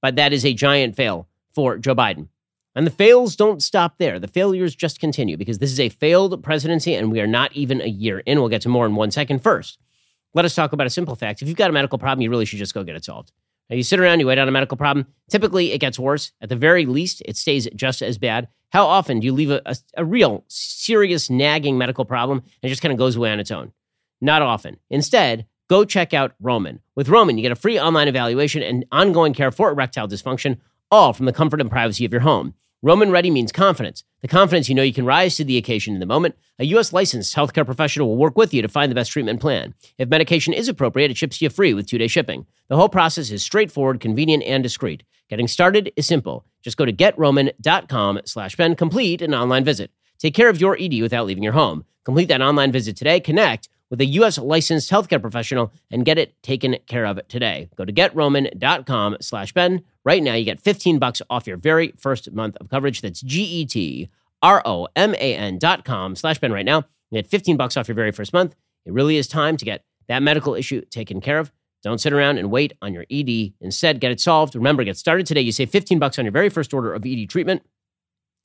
But 0.02 0.18
that 0.18 0.34
is 0.34 0.46
a 0.46 0.54
giant 0.54 0.96
fail 0.96 1.28
for 1.56 1.78
Joe 1.78 1.96
Biden. 1.96 2.28
And 2.76 2.88
the 2.88 2.92
fails 2.92 3.36
don't 3.36 3.62
stop 3.62 3.98
there. 4.00 4.20
The 4.20 4.28
failures 4.28 4.76
just 4.76 5.00
continue 5.00 5.38
because 5.38 5.60
this 5.60 5.72
is 5.72 5.80
a 5.80 5.90
failed 5.90 6.42
presidency 6.44 6.96
and 6.96 7.12
we 7.12 7.22
are 7.22 7.28
not 7.28 7.54
even 7.54 7.82
a 7.82 7.88
year 7.88 8.20
in. 8.20 8.40
We'll 8.40 8.50
get 8.50 8.64
to 8.64 8.70
more 8.70 8.86
in 8.86 8.96
one 8.96 9.12
second. 9.12 9.44
First, 9.44 9.78
let 10.34 10.46
us 10.46 10.56
talk 10.56 10.74
about 10.74 10.88
a 10.88 10.90
simple 10.90 11.16
fact. 11.16 11.42
If 11.42 11.48
you've 11.48 11.58
got 11.58 11.70
a 11.70 11.74
medical 11.74 12.00
problem, 12.00 12.22
you 12.22 12.30
really 12.30 12.46
should 12.46 12.60
just 12.60 12.74
go 12.74 12.84
get 12.84 12.96
it 12.96 13.06
solved. 13.06 13.32
Now, 13.70 13.76
you 13.76 13.84
sit 13.84 14.00
around, 14.00 14.20
you 14.20 14.28
wait 14.28 14.40
on 14.40 14.48
a 14.48 14.52
medical 14.52 14.78
problem. 14.78 15.08
Typically, 15.30 15.72
it 15.72 15.78
gets 15.78 15.98
worse. 15.98 16.32
At 16.42 16.50
the 16.50 16.56
very 16.56 16.86
least, 16.86 17.22
it 17.26 17.38
stays 17.38 17.68
just 17.76 18.02
as 18.02 18.18
bad. 18.18 18.48
How 18.72 18.88
often 18.88 19.20
do 19.20 19.26
you 19.26 19.34
leave 19.34 19.52
a, 19.52 19.62
a, 19.66 19.76
a 19.98 20.06
real, 20.06 20.44
serious, 20.48 21.30
nagging 21.30 21.78
medical 21.78 22.06
problem 22.06 22.44
and 22.62 22.70
just 22.70 22.82
kind 22.82 22.92
of 22.92 22.98
goes 22.98 23.16
away 23.16 23.32
on 23.32 23.40
its 23.40 23.52
own? 23.52 23.72
Not 24.20 24.42
often. 24.42 24.78
Instead, 24.90 25.46
go 25.70 25.86
check 25.86 26.14
out 26.14 26.34
Roman. 26.42 26.82
With 26.96 27.10
Roman, 27.10 27.38
you 27.38 27.44
get 27.44 27.52
a 27.52 27.56
free 27.56 27.80
online 27.80 28.08
evaluation 28.08 28.64
and 28.64 28.86
ongoing 28.92 29.34
care 29.34 29.52
for 29.52 29.70
erectile 29.70 30.08
dysfunction, 30.08 30.58
all 30.94 31.12
from 31.12 31.26
the 31.26 31.34
comfort 31.34 31.60
and 31.60 31.72
privacy 31.72 32.06
of 32.06 32.12
your 32.12 32.22
home. 32.22 32.54
Roman 32.84 33.12
Ready 33.12 33.32
means 33.32 33.52
confidence. 33.52 34.04
The 34.22 34.28
confidence 34.28 34.70
you 34.70 34.76
know 34.76 34.84
you 34.84 34.94
can 34.94 35.06
rise 35.06 35.38
to 35.38 35.44
the 35.44 35.58
occasion 35.58 35.94
in 35.94 36.00
the 36.00 36.06
moment. 36.06 36.36
A 36.60 36.66
U.S. 36.66 36.94
licensed 36.94 37.36
healthcare 37.36 37.66
professional 37.66 38.10
will 38.10 38.18
work 38.18 38.38
with 38.38 38.54
you 38.54 38.62
to 38.62 38.68
find 38.68 38.92
the 38.92 38.96
best 38.96 39.12
treatment 39.12 39.40
plan. 39.42 39.74
If 39.98 40.10
medication 40.10 40.54
is 40.54 40.68
appropriate, 40.68 41.10
it 41.10 41.18
ships 41.18 41.42
you 41.42 41.50
free 41.50 41.74
with 41.74 41.88
two 41.88 41.98
day 41.98 42.08
shipping. 42.08 42.46
The 42.68 42.76
whole 42.76 42.90
process 42.90 43.32
is 43.32 43.42
straightforward, 43.42 44.02
convenient, 44.02 44.44
and 44.44 44.62
discreet. 44.62 45.04
Getting 45.30 45.48
started 45.48 45.92
is 45.96 46.06
simple. 46.06 46.46
Just 46.62 46.78
go 46.78 46.86
to 46.86 46.94
getroman.com 46.94 48.22
slash 48.26 48.56
Ben, 48.56 48.76
complete 48.76 49.22
an 49.22 49.34
online 49.34 49.64
visit. 49.64 49.90
Take 50.20 50.36
care 50.36 50.50
of 50.50 50.62
your 50.62 50.78
ED 50.80 51.02
without 51.02 51.26
leaving 51.26 51.44
your 51.44 51.54
home. 51.54 51.86
Complete 52.04 52.28
that 52.28 52.42
online 52.42 52.72
visit 52.72 52.96
today. 52.96 53.20
Connect 53.20 53.68
with 53.90 54.02
a 54.02 54.06
U.S. 54.06 54.38
licensed 54.38 54.92
healthcare 54.92 55.22
professional 55.22 55.72
and 55.90 56.06
get 56.06 56.18
it 56.18 56.42
taken 56.44 56.78
care 56.86 57.06
of 57.06 57.26
today. 57.30 57.70
Go 57.78 57.86
to 57.86 57.94
getroman.com 57.94 59.18
slash 59.22 59.54
Ben. 59.54 59.84
Right 60.06 60.22
now, 60.22 60.34
you 60.34 60.44
get 60.44 60.60
15 60.60 61.00
bucks 61.00 61.22
off 61.30 61.48
your 61.48 61.58
very 61.58 61.94
first 61.98 62.32
month 62.34 62.58
of 62.58 62.70
coverage. 62.70 63.02
That's 63.02 63.22
G-E-T-R-O-M-A-N 63.22 64.10
dot 65.60 65.86
com 65.86 66.16
slash 66.16 66.40
Ben 66.40 66.52
right 66.52 66.66
now. 66.66 66.84
You 67.10 67.22
get 67.22 67.28
15 67.28 67.56
bucks 67.58 67.78
off 67.78 67.88
your 67.88 67.96
very 67.96 68.12
first 68.12 68.34
month. 68.34 68.56
It 68.86 68.92
really 68.92 69.18
is 69.18 69.28
time 69.28 69.56
to 69.58 69.66
get 69.66 69.86
that 70.08 70.22
medical 70.22 70.56
issue 70.56 70.82
taken 70.90 71.22
care 71.22 71.40
of. 71.40 71.52
Don't 71.84 72.00
sit 72.00 72.14
around 72.14 72.38
and 72.38 72.52
wait 72.52 72.74
on 72.82 72.94
your 72.94 73.06
ED. 73.12 73.54
Instead, 73.62 74.00
get 74.00 74.12
it 74.12 74.20
solved. 74.20 74.56
Remember, 74.56 74.84
get 74.84 74.98
started 74.98 75.26
today. 75.26 75.42
You 75.42 75.52
save 75.52 75.70
15 75.70 76.00
bucks 76.00 76.18
on 76.18 76.26
your 76.26 76.32
very 76.32 76.50
first 76.50 76.74
order 76.74 76.94
of 76.94 77.06
ED 77.06 77.30
treatment. 77.30 77.62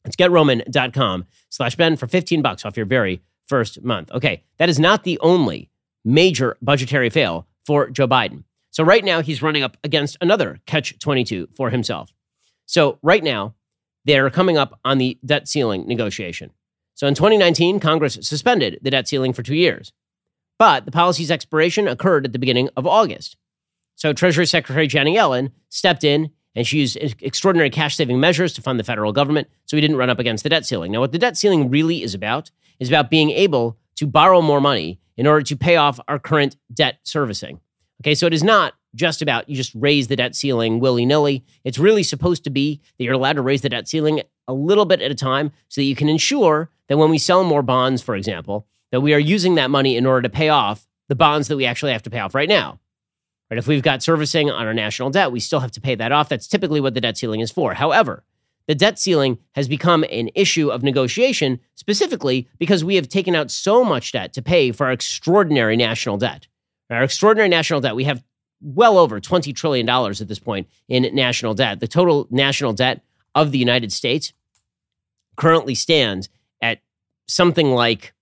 It's 0.04 0.16
getroman.com 0.16 1.26
slash 1.48 1.76
Ben 1.76 1.96
for 1.96 2.06
15 2.06 2.42
bucks 2.42 2.64
off 2.64 2.76
your 2.76 2.86
very 2.86 3.22
first 3.46 3.82
month. 3.82 4.10
Okay, 4.12 4.44
that 4.58 4.68
is 4.68 4.78
not 4.78 5.04
the 5.04 5.18
only 5.20 5.70
major 6.04 6.56
budgetary 6.62 7.10
fail 7.10 7.46
for 7.66 7.90
Joe 7.90 8.08
Biden. 8.08 8.44
So 8.78 8.84
right 8.84 9.04
now 9.04 9.22
he's 9.22 9.42
running 9.42 9.64
up 9.64 9.76
against 9.82 10.16
another 10.20 10.60
catch 10.64 10.96
22 11.00 11.48
for 11.56 11.70
himself. 11.70 12.14
So 12.66 13.00
right 13.02 13.24
now 13.24 13.56
they're 14.04 14.30
coming 14.30 14.56
up 14.56 14.78
on 14.84 14.98
the 14.98 15.18
debt 15.26 15.48
ceiling 15.48 15.88
negotiation. 15.88 16.52
So 16.94 17.08
in 17.08 17.16
2019, 17.16 17.80
Congress 17.80 18.20
suspended 18.22 18.78
the 18.80 18.92
debt 18.92 19.08
ceiling 19.08 19.32
for 19.32 19.42
two 19.42 19.56
years, 19.56 19.92
but 20.60 20.84
the 20.84 20.92
policy's 20.92 21.32
expiration 21.32 21.88
occurred 21.88 22.24
at 22.24 22.32
the 22.32 22.38
beginning 22.38 22.68
of 22.76 22.86
August. 22.86 23.36
So 23.96 24.12
Treasury 24.12 24.46
Secretary 24.46 24.86
Janet 24.86 25.16
Yellen 25.16 25.50
stepped 25.70 26.04
in 26.04 26.30
and 26.54 26.64
she 26.64 26.78
used 26.78 26.96
extraordinary 27.20 27.70
cash 27.70 27.96
saving 27.96 28.20
measures 28.20 28.52
to 28.52 28.62
fund 28.62 28.78
the 28.78 28.84
federal 28.84 29.12
government 29.12 29.48
so 29.66 29.76
we 29.76 29.80
didn't 29.80 29.96
run 29.96 30.08
up 30.08 30.20
against 30.20 30.44
the 30.44 30.50
debt 30.50 30.64
ceiling. 30.64 30.92
Now, 30.92 31.00
what 31.00 31.10
the 31.10 31.18
debt 31.18 31.36
ceiling 31.36 31.68
really 31.68 32.04
is 32.04 32.14
about 32.14 32.52
is 32.78 32.86
about 32.86 33.10
being 33.10 33.30
able 33.30 33.76
to 33.96 34.06
borrow 34.06 34.40
more 34.40 34.60
money 34.60 35.00
in 35.16 35.26
order 35.26 35.42
to 35.42 35.56
pay 35.56 35.74
off 35.74 35.98
our 36.06 36.20
current 36.20 36.56
debt 36.72 37.00
servicing. 37.02 37.58
Okay, 38.02 38.14
so 38.14 38.26
it 38.26 38.34
is 38.34 38.44
not 38.44 38.74
just 38.94 39.22
about 39.22 39.48
you 39.48 39.56
just 39.56 39.74
raise 39.74 40.08
the 40.08 40.16
debt 40.16 40.34
ceiling 40.34 40.80
willy 40.80 41.04
nilly. 41.04 41.44
It's 41.64 41.78
really 41.78 42.02
supposed 42.02 42.44
to 42.44 42.50
be 42.50 42.80
that 42.96 43.04
you're 43.04 43.14
allowed 43.14 43.34
to 43.34 43.42
raise 43.42 43.62
the 43.62 43.68
debt 43.68 43.88
ceiling 43.88 44.22
a 44.46 44.54
little 44.54 44.86
bit 44.86 45.02
at 45.02 45.10
a 45.10 45.14
time 45.14 45.52
so 45.68 45.80
that 45.80 45.84
you 45.84 45.96
can 45.96 46.08
ensure 46.08 46.70
that 46.88 46.96
when 46.96 47.10
we 47.10 47.18
sell 47.18 47.44
more 47.44 47.62
bonds, 47.62 48.00
for 48.00 48.14
example, 48.14 48.66
that 48.92 49.00
we 49.00 49.12
are 49.12 49.18
using 49.18 49.56
that 49.56 49.70
money 49.70 49.96
in 49.96 50.06
order 50.06 50.22
to 50.22 50.28
pay 50.28 50.48
off 50.48 50.86
the 51.08 51.14
bonds 51.14 51.48
that 51.48 51.56
we 51.56 51.66
actually 51.66 51.92
have 51.92 52.02
to 52.02 52.10
pay 52.10 52.20
off 52.20 52.34
right 52.34 52.48
now. 52.48 52.80
Right? 53.50 53.58
If 53.58 53.66
we've 53.66 53.82
got 53.82 54.02
servicing 54.02 54.50
on 54.50 54.66
our 54.66 54.74
national 54.74 55.10
debt, 55.10 55.32
we 55.32 55.40
still 55.40 55.60
have 55.60 55.72
to 55.72 55.80
pay 55.80 55.94
that 55.94 56.12
off. 56.12 56.28
That's 56.28 56.48
typically 56.48 56.80
what 56.80 56.94
the 56.94 57.00
debt 57.00 57.16
ceiling 57.16 57.40
is 57.40 57.50
for. 57.50 57.74
However, 57.74 58.24
the 58.66 58.74
debt 58.74 58.98
ceiling 58.98 59.38
has 59.54 59.66
become 59.66 60.04
an 60.04 60.30
issue 60.34 60.70
of 60.70 60.82
negotiation 60.82 61.60
specifically 61.74 62.48
because 62.58 62.84
we 62.84 62.96
have 62.96 63.08
taken 63.08 63.34
out 63.34 63.50
so 63.50 63.82
much 63.82 64.12
debt 64.12 64.32
to 64.34 64.42
pay 64.42 64.72
for 64.72 64.86
our 64.86 64.92
extraordinary 64.92 65.76
national 65.76 66.18
debt. 66.18 66.46
Our 66.90 67.02
extraordinary 67.02 67.48
national 67.48 67.80
debt, 67.80 67.96
we 67.96 68.04
have 68.04 68.22
well 68.60 68.98
over 68.98 69.20
$20 69.20 69.54
trillion 69.54 69.88
at 69.88 70.28
this 70.28 70.38
point 70.38 70.68
in 70.88 71.14
national 71.14 71.54
debt. 71.54 71.80
The 71.80 71.88
total 71.88 72.26
national 72.30 72.72
debt 72.72 73.02
of 73.34 73.52
the 73.52 73.58
United 73.58 73.92
States 73.92 74.32
currently 75.36 75.74
stands 75.74 76.28
at 76.60 76.80
something 77.26 77.70
like 77.70 78.14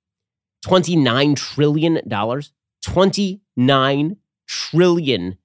$29 0.64 1.36
trillion. 1.36 1.96
$29 1.96 4.16
trillion. 4.46 5.38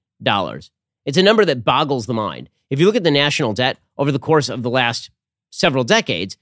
It's 1.05 1.17
a 1.17 1.23
number 1.23 1.45
that 1.45 1.63
boggles 1.63 2.05
the 2.05 2.13
mind. 2.13 2.49
If 2.69 2.79
you 2.79 2.85
look 2.85 2.95
at 2.95 3.03
the 3.03 3.11
national 3.11 3.53
debt 3.53 3.77
over 3.97 4.11
the 4.11 4.19
course 4.19 4.49
of 4.49 4.63
the 4.63 4.69
last 4.69 5.09
several 5.51 5.83
decades, 5.83 6.37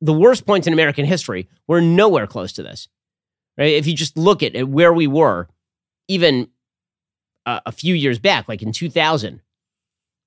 the 0.00 0.12
worst 0.12 0.46
points 0.46 0.66
in 0.66 0.72
American 0.72 1.04
history 1.04 1.48
were 1.66 1.80
nowhere 1.80 2.26
close 2.26 2.52
to 2.54 2.62
this. 2.62 2.88
Right? 3.58 3.74
If 3.74 3.86
you 3.86 3.94
just 3.94 4.16
look 4.16 4.42
at, 4.42 4.54
at 4.54 4.68
where 4.68 4.92
we 4.92 5.06
were, 5.06 5.48
even 6.10 6.48
uh, 7.46 7.60
a 7.64 7.72
few 7.72 7.94
years 7.94 8.18
back, 8.18 8.48
like 8.48 8.62
in 8.62 8.72
2000, 8.72 9.40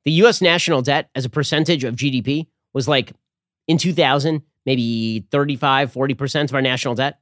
the 0.05 0.11
US 0.23 0.41
national 0.41 0.81
debt 0.81 1.09
as 1.15 1.25
a 1.25 1.29
percentage 1.29 1.83
of 1.83 1.95
GDP 1.95 2.47
was 2.73 2.87
like 2.87 3.13
in 3.67 3.77
2000, 3.77 4.41
maybe 4.65 5.25
35, 5.31 5.93
40% 5.93 6.43
of 6.45 6.55
our 6.55 6.61
national 6.61 6.95
debt 6.95 7.19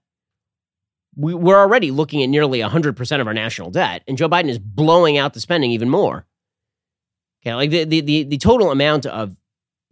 we, 1.16 1.34
we're 1.34 1.60
already 1.60 1.92
looking 1.92 2.24
at 2.24 2.30
nearly 2.30 2.60
100% 2.60 3.22
of 3.22 3.28
our 3.28 3.34
national 3.34 3.72
debt, 3.72 4.04
and 4.08 4.18
Joe 4.18 4.30
Biden 4.30 4.50
is 4.50 4.60
blowing 4.60 5.18
out 5.18 5.34
the 5.34 5.42
spending 5.42 5.72
even 5.72 5.90
more. 5.90 6.26
Okay, 7.44 7.54
like 7.54 7.72
the, 7.72 7.84
the, 7.84 8.02
the, 8.02 8.24
the 8.24 8.38
total 8.38 8.72
amount 8.72 9.06
of 9.06 9.36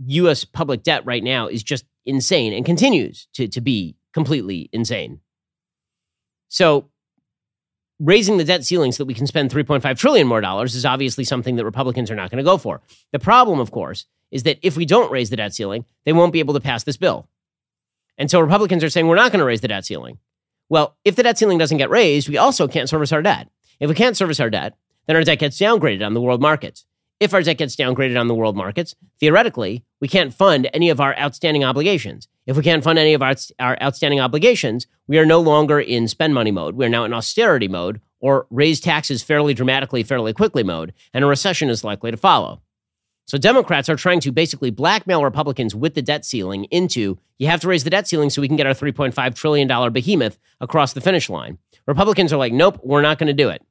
U.S. 0.05 0.45
public 0.45 0.83
debt 0.83 1.05
right 1.05 1.23
now 1.23 1.47
is 1.47 1.63
just 1.63 1.85
insane 2.05 2.53
and 2.53 2.63
continues 2.63 3.27
to, 3.33 3.47
to 3.47 3.59
be 3.59 3.97
completely 4.13 4.69
insane. 4.71 5.19
So, 6.47 6.89
raising 7.99 8.37
the 8.37 8.43
debt 8.43 8.65
ceiling 8.65 8.91
so 8.91 9.03
that 9.03 9.07
we 9.07 9.13
can 9.13 9.27
spend 9.27 9.51
3.5 9.51 9.97
trillion 9.97 10.27
more 10.27 10.41
dollars 10.41 10.75
is 10.75 10.85
obviously 10.85 11.23
something 11.23 11.55
that 11.57 11.65
Republicans 11.65 12.09
are 12.09 12.15
not 12.15 12.31
going 12.31 12.37
to 12.37 12.49
go 12.49 12.57
for. 12.57 12.81
The 13.11 13.19
problem, 13.19 13.59
of 13.59 13.71
course, 13.71 14.05
is 14.31 14.43
that 14.43 14.59
if 14.61 14.77
we 14.77 14.85
don't 14.85 15.11
raise 15.11 15.29
the 15.29 15.35
debt 15.35 15.53
ceiling, 15.53 15.85
they 16.05 16.13
won't 16.13 16.33
be 16.33 16.39
able 16.39 16.53
to 16.53 16.59
pass 16.59 16.83
this 16.83 16.97
bill. 16.97 17.27
And 18.17 18.29
so 18.29 18.39
Republicans 18.39 18.83
are 18.83 18.89
saying 18.89 19.07
we're 19.07 19.15
not 19.15 19.31
going 19.31 19.39
to 19.39 19.45
raise 19.45 19.61
the 19.61 19.67
debt 19.67 19.85
ceiling. 19.85 20.19
Well, 20.69 20.95
if 21.03 21.15
the 21.15 21.23
debt 21.23 21.37
ceiling 21.37 21.57
doesn't 21.57 21.77
get 21.77 21.89
raised, 21.89 22.29
we 22.29 22.37
also 22.37 22.67
can't 22.67 22.89
service 22.89 23.11
our 23.11 23.21
debt. 23.21 23.49
If 23.79 23.89
we 23.89 23.95
can't 23.95 24.17
service 24.17 24.39
our 24.39 24.49
debt, 24.49 24.75
then 25.07 25.15
our 25.15 25.23
debt 25.23 25.39
gets 25.39 25.57
downgraded 25.57 26.05
on 26.05 26.13
the 26.13 26.21
world 26.21 26.41
markets. 26.41 26.85
If 27.19 27.33
our 27.33 27.41
debt 27.41 27.57
gets 27.57 27.75
downgraded 27.75 28.19
on 28.19 28.27
the 28.27 28.35
world 28.35 28.55
markets, 28.55 28.95
theoretically, 29.19 29.83
we 29.99 30.07
can't 30.07 30.33
fund 30.33 30.69
any 30.73 30.89
of 30.89 31.01
our 31.01 31.17
outstanding 31.17 31.63
obligations. 31.63 32.27
If 32.49 32.57
we 32.57 32.63
can't 32.63 32.83
fund 32.83 32.97
any 32.97 33.13
of 33.13 33.21
our, 33.21 33.35
our 33.59 33.77
outstanding 33.79 34.19
obligations, 34.19 34.87
we 35.05 35.19
are 35.19 35.25
no 35.25 35.39
longer 35.39 35.79
in 35.79 36.07
spend 36.07 36.33
money 36.33 36.49
mode. 36.49 36.73
We 36.73 36.83
are 36.83 36.89
now 36.89 37.03
in 37.03 37.13
austerity 37.13 37.67
mode 37.67 38.01
or 38.21 38.47
raise 38.49 38.79
taxes 38.79 39.21
fairly 39.21 39.53
dramatically, 39.53 40.01
fairly 40.01 40.33
quickly 40.33 40.63
mode, 40.63 40.91
and 41.13 41.23
a 41.23 41.27
recession 41.27 41.69
is 41.69 41.83
likely 41.83 42.09
to 42.09 42.17
follow. 42.17 42.59
So 43.27 43.37
Democrats 43.37 43.87
are 43.87 43.95
trying 43.95 44.19
to 44.21 44.31
basically 44.31 44.71
blackmail 44.71 45.23
Republicans 45.23 45.75
with 45.75 45.93
the 45.93 46.01
debt 46.01 46.25
ceiling 46.25 46.63
into 46.71 47.19
you 47.37 47.45
have 47.45 47.61
to 47.61 47.67
raise 47.67 47.83
the 47.83 47.91
debt 47.91 48.07
ceiling 48.07 48.31
so 48.31 48.41
we 48.41 48.47
can 48.47 48.57
get 48.57 48.65
our 48.65 48.73
$3.5 48.73 49.35
trillion 49.35 49.93
behemoth 49.93 50.39
across 50.59 50.93
the 50.93 51.01
finish 51.01 51.29
line. 51.29 51.59
Republicans 51.85 52.33
are 52.33 52.37
like, 52.37 52.51
nope, 52.51 52.79
we're 52.81 53.03
not 53.03 53.19
going 53.19 53.27
to 53.27 53.33
do 53.33 53.49
it. 53.49 53.63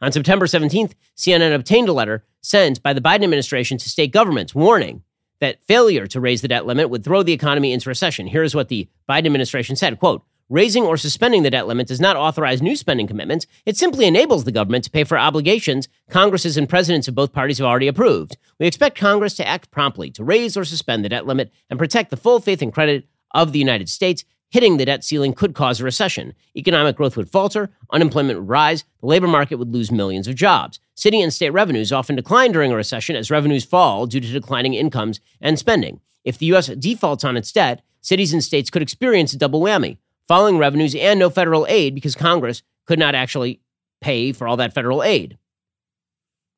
On 0.00 0.10
September 0.10 0.46
17th, 0.46 0.94
CNN 1.14 1.54
obtained 1.54 1.90
a 1.90 1.92
letter 1.92 2.24
sent 2.40 2.82
by 2.82 2.94
the 2.94 3.02
Biden 3.02 3.24
administration 3.24 3.76
to 3.76 3.90
state 3.90 4.12
governments 4.12 4.54
warning 4.54 5.02
that 5.40 5.62
failure 5.64 6.06
to 6.06 6.20
raise 6.20 6.42
the 6.42 6.48
debt 6.48 6.66
limit 6.66 6.90
would 6.90 7.04
throw 7.04 7.22
the 7.22 7.32
economy 7.32 7.72
into 7.72 7.88
recession. 7.88 8.26
Here's 8.26 8.54
what 8.54 8.68
the 8.68 8.88
Biden 9.08 9.26
administration 9.26 9.76
said, 9.76 9.98
quote, 9.98 10.22
Raising 10.48 10.84
or 10.84 10.96
suspending 10.96 11.42
the 11.42 11.50
debt 11.50 11.66
limit 11.66 11.88
does 11.88 12.00
not 12.00 12.14
authorize 12.14 12.62
new 12.62 12.76
spending 12.76 13.08
commitments. 13.08 13.48
It 13.64 13.76
simply 13.76 14.06
enables 14.06 14.44
the 14.44 14.52
government 14.52 14.84
to 14.84 14.90
pay 14.90 15.02
for 15.02 15.18
obligations 15.18 15.88
Congresses 16.08 16.56
and 16.56 16.68
presidents 16.68 17.08
of 17.08 17.16
both 17.16 17.32
parties 17.32 17.58
have 17.58 17.66
already 17.66 17.88
approved. 17.88 18.36
We 18.60 18.66
expect 18.68 18.96
Congress 18.96 19.34
to 19.34 19.46
act 19.46 19.72
promptly 19.72 20.08
to 20.12 20.22
raise 20.22 20.56
or 20.56 20.64
suspend 20.64 21.04
the 21.04 21.08
debt 21.08 21.26
limit 21.26 21.50
and 21.68 21.80
protect 21.80 22.10
the 22.10 22.16
full 22.16 22.38
faith 22.38 22.62
and 22.62 22.72
credit 22.72 23.08
of 23.32 23.50
the 23.50 23.58
United 23.58 23.88
States. 23.88 24.24
Hitting 24.56 24.78
the 24.78 24.86
debt 24.86 25.04
ceiling 25.04 25.34
could 25.34 25.54
cause 25.54 25.82
a 25.82 25.84
recession. 25.84 26.32
Economic 26.56 26.96
growth 26.96 27.14
would 27.18 27.28
falter, 27.28 27.68
unemployment 27.92 28.38
would 28.38 28.48
rise, 28.48 28.84
the 29.02 29.06
labor 29.06 29.26
market 29.26 29.56
would 29.56 29.70
lose 29.70 29.92
millions 29.92 30.26
of 30.26 30.34
jobs. 30.34 30.80
City 30.94 31.20
and 31.20 31.30
state 31.30 31.50
revenues 31.50 31.92
often 31.92 32.16
decline 32.16 32.52
during 32.52 32.72
a 32.72 32.74
recession 32.74 33.16
as 33.16 33.30
revenues 33.30 33.66
fall 33.66 34.06
due 34.06 34.18
to 34.18 34.32
declining 34.32 34.72
incomes 34.72 35.20
and 35.42 35.58
spending. 35.58 36.00
If 36.24 36.38
the 36.38 36.46
U.S. 36.46 36.68
defaults 36.68 37.22
on 37.22 37.36
its 37.36 37.52
debt, 37.52 37.82
cities 38.00 38.32
and 38.32 38.42
states 38.42 38.70
could 38.70 38.80
experience 38.80 39.34
a 39.34 39.36
double 39.36 39.60
whammy 39.60 39.98
falling 40.26 40.56
revenues 40.56 40.94
and 40.94 41.18
no 41.18 41.28
federal 41.28 41.66
aid 41.68 41.94
because 41.94 42.14
Congress 42.14 42.62
could 42.86 42.98
not 42.98 43.14
actually 43.14 43.60
pay 44.00 44.32
for 44.32 44.48
all 44.48 44.56
that 44.56 44.72
federal 44.72 45.02
aid. 45.02 45.36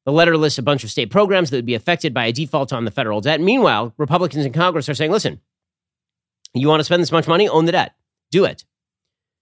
The 0.04 0.12
letter 0.12 0.36
lists 0.36 0.60
a 0.60 0.62
bunch 0.62 0.84
of 0.84 0.90
state 0.90 1.10
programs 1.10 1.50
that 1.50 1.56
would 1.56 1.66
be 1.66 1.74
affected 1.74 2.14
by 2.14 2.26
a 2.26 2.32
default 2.32 2.72
on 2.72 2.84
the 2.84 2.92
federal 2.92 3.20
debt. 3.20 3.40
Meanwhile, 3.40 3.92
Republicans 3.96 4.46
in 4.46 4.52
Congress 4.52 4.88
are 4.88 4.94
saying, 4.94 5.10
listen, 5.10 5.40
you 6.54 6.68
want 6.68 6.80
to 6.80 6.84
spend 6.84 7.02
this 7.02 7.12
much 7.12 7.28
money? 7.28 7.48
Own 7.48 7.64
the 7.64 7.72
debt. 7.72 7.94
Do 8.30 8.44
it. 8.44 8.64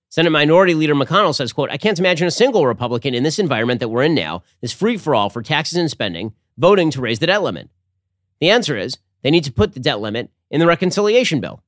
Senate 0.09 0.31
Minority 0.31 0.75
Leader 0.75 0.95
McConnell 0.95 1.35
says, 1.35 1.53
quote, 1.53 1.71
I 1.71 1.77
can't 1.77 1.99
imagine 1.99 2.27
a 2.27 2.31
single 2.31 2.66
Republican 2.66 3.14
in 3.14 3.23
this 3.23 3.38
environment 3.38 3.81
that 3.81 3.88
we're 3.88 4.05
in 4.05 4.14
now, 4.14 4.42
this 4.61 4.73
free 4.73 4.97
for 4.97 5.14
all 5.14 5.29
for 5.29 5.42
taxes 5.42 5.79
and 5.79 5.90
spending, 5.90 6.33
voting 6.57 6.90
to 6.92 7.01
raise 7.01 7.19
the 7.19 7.27
debt 7.27 7.42
limit. 7.42 7.69
The 8.40 8.51
answer 8.51 8.77
is 8.77 8.99
they 9.23 9.31
need 9.31 9.45
to 9.45 9.53
put 9.53 9.75
the 9.75 9.81
debt 9.81 10.01
limit 10.01 10.31
in 10.51 10.61
the 10.61 10.66
reconciliation 10.66 11.40
bill. 11.40 11.62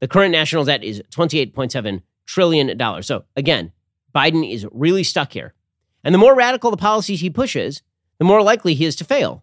The 0.00 0.08
current 0.08 0.32
national 0.32 0.64
debt 0.64 0.84
is 0.84 1.02
$28.7 1.10 2.02
trillion. 2.26 3.02
So 3.02 3.24
again, 3.34 3.72
Biden 4.14 4.48
is 4.48 4.66
really 4.70 5.02
stuck 5.02 5.32
here. 5.32 5.54
And 6.04 6.14
the 6.14 6.18
more 6.18 6.34
radical 6.34 6.70
the 6.70 6.76
policies 6.76 7.20
he 7.20 7.30
pushes, 7.30 7.82
the 8.18 8.24
more 8.24 8.42
likely 8.42 8.74
he 8.74 8.84
is 8.84 8.94
to 8.96 9.04
fail. 9.04 9.42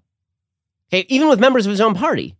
Okay, 0.89 1.05
even 1.09 1.27
with 1.27 1.39
members 1.39 1.65
of 1.65 1.71
his 1.71 1.81
own 1.81 1.93
party. 1.93 2.36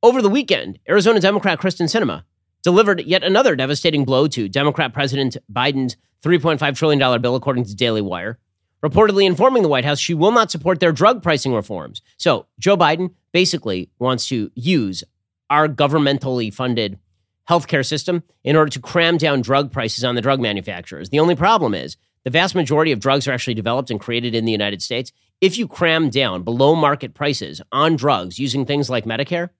Over 0.00 0.22
the 0.22 0.28
weekend, 0.28 0.78
Arizona 0.88 1.18
Democrat 1.18 1.58
Kyrsten 1.58 1.86
Sinema 1.86 2.22
delivered 2.62 3.00
yet 3.00 3.24
another 3.24 3.56
devastating 3.56 4.04
blow 4.04 4.28
to 4.28 4.48
Democrat 4.48 4.92
President 4.92 5.36
Biden's 5.52 5.96
$3.5 6.22 6.76
trillion 6.76 7.20
bill, 7.20 7.34
according 7.34 7.64
to 7.64 7.74
Daily 7.74 8.00
Wire, 8.00 8.38
reportedly 8.80 9.26
informing 9.26 9.64
the 9.64 9.68
White 9.68 9.84
House 9.84 9.98
she 9.98 10.14
will 10.14 10.30
not 10.30 10.52
support 10.52 10.78
their 10.78 10.92
drug 10.92 11.20
pricing 11.20 11.52
reforms. 11.52 12.00
So 12.16 12.46
Joe 12.60 12.76
Biden 12.76 13.14
basically 13.32 13.90
wants 13.98 14.28
to 14.28 14.52
use 14.54 15.02
our 15.50 15.66
governmentally 15.66 16.54
funded 16.54 17.00
healthcare 17.48 17.84
system 17.84 18.22
in 18.44 18.54
order 18.54 18.70
to 18.70 18.80
cram 18.80 19.16
down 19.16 19.40
drug 19.40 19.72
prices 19.72 20.04
on 20.04 20.14
the 20.14 20.20
drug 20.20 20.40
manufacturers. 20.40 21.10
The 21.10 21.18
only 21.18 21.34
problem 21.34 21.74
is 21.74 21.96
the 22.22 22.30
vast 22.30 22.54
majority 22.54 22.92
of 22.92 23.00
drugs 23.00 23.26
are 23.26 23.32
actually 23.32 23.54
developed 23.54 23.90
and 23.90 23.98
created 23.98 24.36
in 24.36 24.44
the 24.44 24.52
United 24.52 24.80
States. 24.80 25.10
If 25.40 25.58
you 25.58 25.66
cram 25.66 26.08
down 26.08 26.44
below 26.44 26.76
market 26.76 27.14
prices 27.14 27.60
on 27.72 27.96
drugs 27.96 28.38
using 28.38 28.64
things 28.64 28.88
like 28.88 29.04
Medicare, 29.04 29.50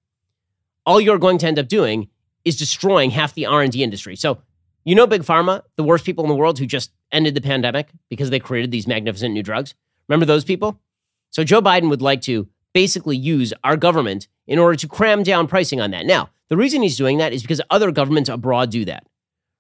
all 0.89 1.03
you're 1.03 1.19
going 1.19 1.37
to 1.37 1.47
end 1.47 1.59
up 1.59 1.69
doing 1.69 2.09
is 2.47 2.57
destroying 2.57 3.11
half 3.11 3.35
the 3.35 3.45
R&D 3.45 3.85
industry. 3.85 4.17
So, 4.17 4.39
you 4.87 4.95
know 4.95 5.07
big 5.07 5.21
pharma, 5.21 5.63
the 5.77 5.85
worst 5.85 6.07
people 6.07 6.25
in 6.25 6.31
the 6.31 6.35
world 6.35 6.59
who 6.59 6.65
just 6.65 6.93
ended 7.13 7.35
the 7.35 7.43
pandemic 7.43 7.91
because 8.09 8.31
they 8.31 8.39
created 8.41 8.71
these 8.71 8.87
magnificent 8.87 9.35
new 9.35 9.43
drugs? 9.43 9.75
Remember 10.09 10.25
those 10.25 10.45
people? 10.45 10.81
So 11.29 11.45
Joe 11.45 11.61
Biden 11.61 11.91
would 11.91 12.01
like 12.01 12.23
to 12.23 12.49
basically 12.73 13.19
use 13.19 13.53
our 13.65 13.77
government 13.77 14.29
in 14.47 14.59
order 14.59 14.77
to 14.77 14.89
cram 14.89 15.23
down 15.23 15.47
pricing 15.47 15.79
on 15.79 15.91
that. 15.91 16.07
Now, 16.07 16.31
the 16.49 16.57
reason 16.57 16.81
he's 16.81 16.97
doing 16.97 17.19
that 17.19 17.35
is 17.35 17.43
because 17.43 17.61
other 17.69 17.93
governments 17.93 18.31
abroad 18.31 18.71
do 18.71 18.87
that. 18.87 19.07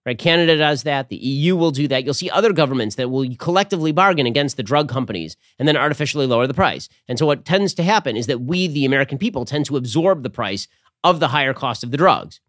Right? 0.06 0.18
Canada 0.18 0.56
does 0.56 0.84
that. 0.84 1.10
The 1.10 1.16
EU 1.16 1.54
will 1.56 1.72
do 1.72 1.86
that. 1.88 2.04
You'll 2.06 2.14
see 2.14 2.30
other 2.30 2.54
governments 2.54 2.94
that 2.94 3.10
will 3.10 3.28
collectively 3.36 3.92
bargain 3.92 4.24
against 4.24 4.56
the 4.56 4.62
drug 4.62 4.88
companies 4.88 5.36
and 5.58 5.68
then 5.68 5.76
artificially 5.76 6.26
lower 6.26 6.46
the 6.46 6.54
price. 6.54 6.88
And 7.06 7.18
so 7.18 7.26
what 7.26 7.44
tends 7.44 7.74
to 7.74 7.82
happen 7.82 8.16
is 8.16 8.26
that 8.28 8.40
we, 8.40 8.66
the 8.68 8.86
American 8.86 9.18
people, 9.18 9.44
tend 9.44 9.66
to 9.66 9.76
absorb 9.76 10.22
the 10.22 10.30
price 10.30 10.66
of 11.04 11.20
the 11.20 11.28
higher 11.28 11.54
cost 11.54 11.82
of 11.84 11.90
the 11.90 11.96
drugs. 11.96 12.40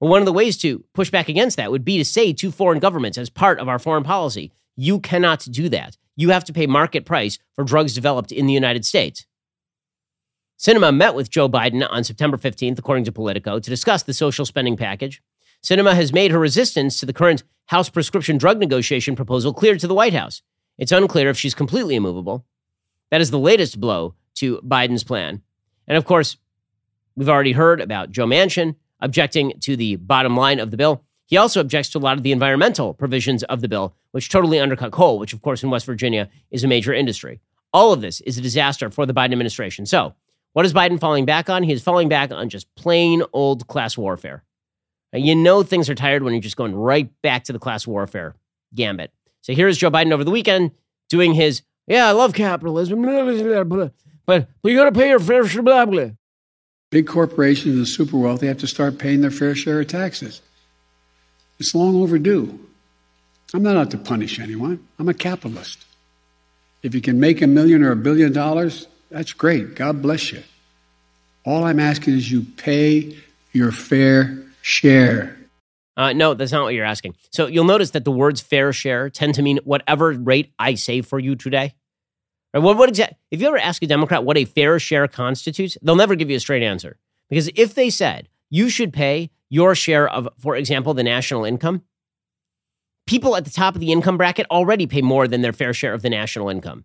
Well, 0.00 0.10
one 0.10 0.20
of 0.20 0.26
the 0.26 0.32
ways 0.32 0.56
to 0.58 0.84
push 0.92 1.10
back 1.10 1.28
against 1.28 1.56
that 1.56 1.70
would 1.70 1.84
be 1.84 1.98
to 1.98 2.04
say 2.04 2.32
to 2.34 2.50
foreign 2.50 2.78
governments 2.78 3.18
as 3.18 3.30
part 3.30 3.58
of 3.58 3.68
our 3.68 3.78
foreign 3.78 4.04
policy, 4.04 4.52
you 4.76 5.00
cannot 5.00 5.46
do 5.50 5.68
that. 5.68 5.96
You 6.16 6.30
have 6.30 6.44
to 6.44 6.52
pay 6.52 6.66
market 6.66 7.04
price 7.04 7.38
for 7.54 7.64
drugs 7.64 7.94
developed 7.94 8.32
in 8.32 8.46
the 8.46 8.52
United 8.52 8.84
States. 8.84 9.26
Sinema 10.58 10.94
met 10.94 11.14
with 11.14 11.30
Joe 11.30 11.48
Biden 11.48 11.86
on 11.90 12.04
September 12.04 12.36
15th, 12.36 12.78
according 12.78 13.04
to 13.04 13.12
Politico, 13.12 13.58
to 13.58 13.70
discuss 13.70 14.02
the 14.02 14.14
social 14.14 14.46
spending 14.46 14.76
package. 14.76 15.22
Sinema 15.62 15.94
has 15.94 16.12
made 16.12 16.30
her 16.30 16.38
resistance 16.38 16.98
to 17.00 17.06
the 17.06 17.12
current 17.12 17.42
House 17.66 17.88
prescription 17.88 18.36
drug 18.36 18.58
negotiation 18.58 19.16
proposal 19.16 19.54
clear 19.54 19.76
to 19.76 19.86
the 19.86 19.94
White 19.94 20.12
House. 20.12 20.42
It's 20.76 20.92
unclear 20.92 21.30
if 21.30 21.38
she's 21.38 21.54
completely 21.54 21.94
immovable. 21.94 22.44
That 23.10 23.20
is 23.20 23.30
the 23.30 23.38
latest 23.38 23.80
blow 23.80 24.14
to 24.34 24.58
Biden's 24.58 25.04
plan. 25.04 25.40
And 25.86 25.96
of 25.96 26.04
course, 26.04 26.36
we've 27.16 27.28
already 27.28 27.52
heard 27.52 27.80
about 27.80 28.10
Joe 28.10 28.26
Manchin 28.26 28.76
objecting 29.00 29.58
to 29.60 29.76
the 29.76 29.96
bottom 29.96 30.36
line 30.36 30.60
of 30.60 30.70
the 30.70 30.76
bill. 30.76 31.04
He 31.26 31.36
also 31.36 31.60
objects 31.60 31.90
to 31.90 31.98
a 31.98 32.00
lot 32.00 32.16
of 32.16 32.22
the 32.22 32.32
environmental 32.32 32.94
provisions 32.94 33.42
of 33.44 33.60
the 33.60 33.68
bill, 33.68 33.94
which 34.12 34.28
totally 34.28 34.58
undercut 34.58 34.92
coal, 34.92 35.18
which, 35.18 35.32
of 35.32 35.42
course, 35.42 35.62
in 35.62 35.70
West 35.70 35.86
Virginia 35.86 36.28
is 36.50 36.64
a 36.64 36.68
major 36.68 36.92
industry. 36.92 37.40
All 37.72 37.92
of 37.92 38.00
this 38.00 38.20
is 38.22 38.38
a 38.38 38.42
disaster 38.42 38.90
for 38.90 39.06
the 39.06 39.14
Biden 39.14 39.32
administration. 39.32 39.86
So, 39.86 40.14
what 40.52 40.64
is 40.64 40.72
Biden 40.72 41.00
falling 41.00 41.24
back 41.24 41.50
on? 41.50 41.64
He 41.64 41.72
is 41.72 41.82
falling 41.82 42.08
back 42.08 42.30
on 42.30 42.48
just 42.48 42.72
plain 42.76 43.22
old 43.32 43.66
class 43.66 43.98
warfare. 43.98 44.44
You 45.12 45.34
know 45.34 45.62
things 45.62 45.88
are 45.88 45.94
tired 45.94 46.22
when 46.22 46.32
you're 46.32 46.40
just 46.40 46.56
going 46.56 46.74
right 46.74 47.10
back 47.22 47.44
to 47.44 47.52
the 47.52 47.58
class 47.58 47.86
warfare 47.86 48.34
gambit. 48.74 49.12
So 49.42 49.52
here's 49.52 49.78
Joe 49.78 49.90
Biden 49.90 50.12
over 50.12 50.24
the 50.24 50.30
weekend 50.30 50.72
doing 51.08 51.34
his, 51.34 51.62
yeah, 51.86 52.08
I 52.08 52.12
love 52.12 52.34
capitalism, 52.34 53.02
but, 53.02 53.92
but 54.26 54.48
you 54.64 54.76
got 54.76 54.86
to 54.86 54.92
pay 54.92 55.10
your 55.10 55.20
fair 55.20 55.46
share, 55.46 55.62
blah, 55.62 55.84
blah. 55.86 56.10
Big 56.94 57.08
corporations 57.08 57.74
and 57.74 57.88
super 57.88 58.16
wealthy 58.16 58.46
have 58.46 58.58
to 58.58 58.68
start 58.68 58.98
paying 58.98 59.20
their 59.20 59.32
fair 59.32 59.56
share 59.56 59.80
of 59.80 59.88
taxes. 59.88 60.40
It's 61.58 61.74
long 61.74 62.00
overdue. 62.00 62.56
I'm 63.52 63.64
not 63.64 63.76
out 63.76 63.90
to 63.90 63.98
punish 63.98 64.38
anyone. 64.38 64.86
I'm 65.00 65.08
a 65.08 65.14
capitalist. 65.14 65.84
If 66.84 66.94
you 66.94 67.00
can 67.00 67.18
make 67.18 67.42
a 67.42 67.48
million 67.48 67.82
or 67.82 67.90
a 67.90 67.96
billion 67.96 68.32
dollars, 68.32 68.86
that's 69.10 69.32
great. 69.32 69.74
God 69.74 70.02
bless 70.02 70.30
you. 70.30 70.44
All 71.44 71.64
I'm 71.64 71.80
asking 71.80 72.14
is 72.14 72.30
you 72.30 72.42
pay 72.42 73.18
your 73.52 73.72
fair 73.72 74.44
share. 74.62 75.36
Uh, 75.96 76.12
no, 76.12 76.34
that's 76.34 76.52
not 76.52 76.62
what 76.62 76.74
you're 76.74 76.84
asking. 76.84 77.16
So 77.32 77.48
you'll 77.48 77.64
notice 77.64 77.90
that 77.90 78.04
the 78.04 78.12
words 78.12 78.40
fair 78.40 78.72
share 78.72 79.10
tend 79.10 79.34
to 79.34 79.42
mean 79.42 79.58
whatever 79.64 80.12
rate 80.12 80.52
I 80.60 80.74
say 80.74 81.00
for 81.00 81.18
you 81.18 81.34
today. 81.34 81.74
Right? 82.54 82.62
What, 82.62 82.76
what 82.76 82.88
exactly? 82.88 83.18
If 83.30 83.40
you 83.40 83.48
ever 83.48 83.58
ask 83.58 83.82
a 83.82 83.86
Democrat 83.86 84.24
what 84.24 84.38
a 84.38 84.44
fair 84.44 84.78
share 84.78 85.08
constitutes, 85.08 85.76
they'll 85.82 85.96
never 85.96 86.14
give 86.14 86.30
you 86.30 86.36
a 86.36 86.40
straight 86.40 86.62
answer. 86.62 86.98
Because 87.28 87.50
if 87.56 87.74
they 87.74 87.90
said 87.90 88.28
you 88.48 88.68
should 88.68 88.92
pay 88.92 89.30
your 89.50 89.74
share 89.74 90.08
of, 90.08 90.28
for 90.38 90.56
example, 90.56 90.94
the 90.94 91.02
national 91.02 91.44
income, 91.44 91.82
people 93.06 93.36
at 93.36 93.44
the 93.44 93.50
top 93.50 93.74
of 93.74 93.80
the 93.80 93.92
income 93.92 94.16
bracket 94.16 94.46
already 94.50 94.86
pay 94.86 95.02
more 95.02 95.26
than 95.26 95.42
their 95.42 95.52
fair 95.52 95.74
share 95.74 95.92
of 95.92 96.02
the 96.02 96.10
national 96.10 96.48
income. 96.48 96.84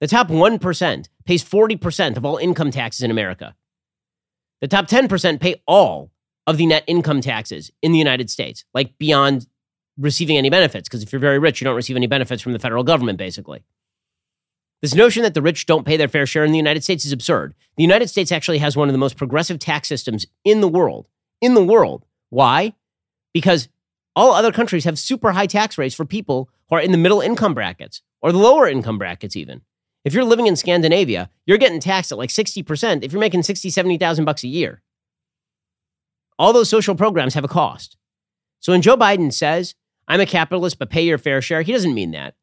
The 0.00 0.06
top 0.06 0.28
1% 0.28 1.08
pays 1.26 1.44
40% 1.44 2.16
of 2.16 2.24
all 2.24 2.36
income 2.36 2.70
taxes 2.70 3.02
in 3.02 3.10
America. 3.10 3.54
The 4.60 4.68
top 4.68 4.86
10% 4.86 5.40
pay 5.40 5.60
all 5.66 6.10
of 6.46 6.56
the 6.56 6.66
net 6.66 6.84
income 6.86 7.20
taxes 7.20 7.70
in 7.82 7.92
the 7.92 7.98
United 7.98 8.30
States, 8.30 8.64
like 8.72 8.96
beyond 8.98 9.46
receiving 9.98 10.38
any 10.38 10.50
benefits. 10.50 10.88
Because 10.88 11.02
if 11.02 11.12
you're 11.12 11.20
very 11.20 11.38
rich, 11.38 11.60
you 11.60 11.64
don't 11.64 11.76
receive 11.76 11.96
any 11.96 12.06
benefits 12.06 12.40
from 12.40 12.52
the 12.52 12.58
federal 12.58 12.84
government, 12.84 13.18
basically. 13.18 13.64
This 14.80 14.94
notion 14.94 15.24
that 15.24 15.34
the 15.34 15.42
rich 15.42 15.66
don't 15.66 15.86
pay 15.86 15.96
their 15.96 16.08
fair 16.08 16.26
share 16.26 16.44
in 16.44 16.52
the 16.52 16.58
United 16.58 16.84
States 16.84 17.04
is 17.04 17.12
absurd. 17.12 17.54
The 17.76 17.82
United 17.82 18.08
States 18.08 18.30
actually 18.30 18.58
has 18.58 18.76
one 18.76 18.88
of 18.88 18.92
the 18.92 18.98
most 18.98 19.16
progressive 19.16 19.58
tax 19.58 19.88
systems 19.88 20.26
in 20.44 20.60
the 20.60 20.68
world. 20.68 21.08
In 21.40 21.54
the 21.54 21.64
world. 21.64 22.04
Why? 22.30 22.74
Because 23.32 23.68
all 24.14 24.32
other 24.32 24.52
countries 24.52 24.84
have 24.84 24.98
super 24.98 25.32
high 25.32 25.46
tax 25.46 25.78
rates 25.78 25.94
for 25.94 26.04
people 26.04 26.48
who 26.68 26.76
are 26.76 26.80
in 26.80 26.92
the 26.92 26.98
middle 26.98 27.20
income 27.20 27.54
brackets 27.54 28.02
or 28.20 28.32
the 28.32 28.38
lower 28.38 28.68
income 28.68 28.98
brackets, 28.98 29.36
even. 29.36 29.62
If 30.04 30.14
you're 30.14 30.24
living 30.24 30.46
in 30.46 30.56
Scandinavia, 30.56 31.30
you're 31.44 31.58
getting 31.58 31.80
taxed 31.80 32.12
at 32.12 32.18
like 32.18 32.30
60% 32.30 33.02
if 33.02 33.12
you're 33.12 33.20
making 33.20 33.42
60, 33.42 33.70
70,000 33.70 34.24
bucks 34.24 34.44
a 34.44 34.48
year. 34.48 34.82
All 36.38 36.52
those 36.52 36.68
social 36.68 36.94
programs 36.94 37.34
have 37.34 37.44
a 37.44 37.48
cost. 37.48 37.96
So 38.60 38.72
when 38.72 38.82
Joe 38.82 38.96
Biden 38.96 39.32
says, 39.32 39.74
I'm 40.06 40.20
a 40.20 40.26
capitalist, 40.26 40.78
but 40.78 40.90
pay 40.90 41.02
your 41.02 41.18
fair 41.18 41.42
share, 41.42 41.62
he 41.62 41.72
doesn't 41.72 41.94
mean 41.94 42.12
that. 42.12 42.34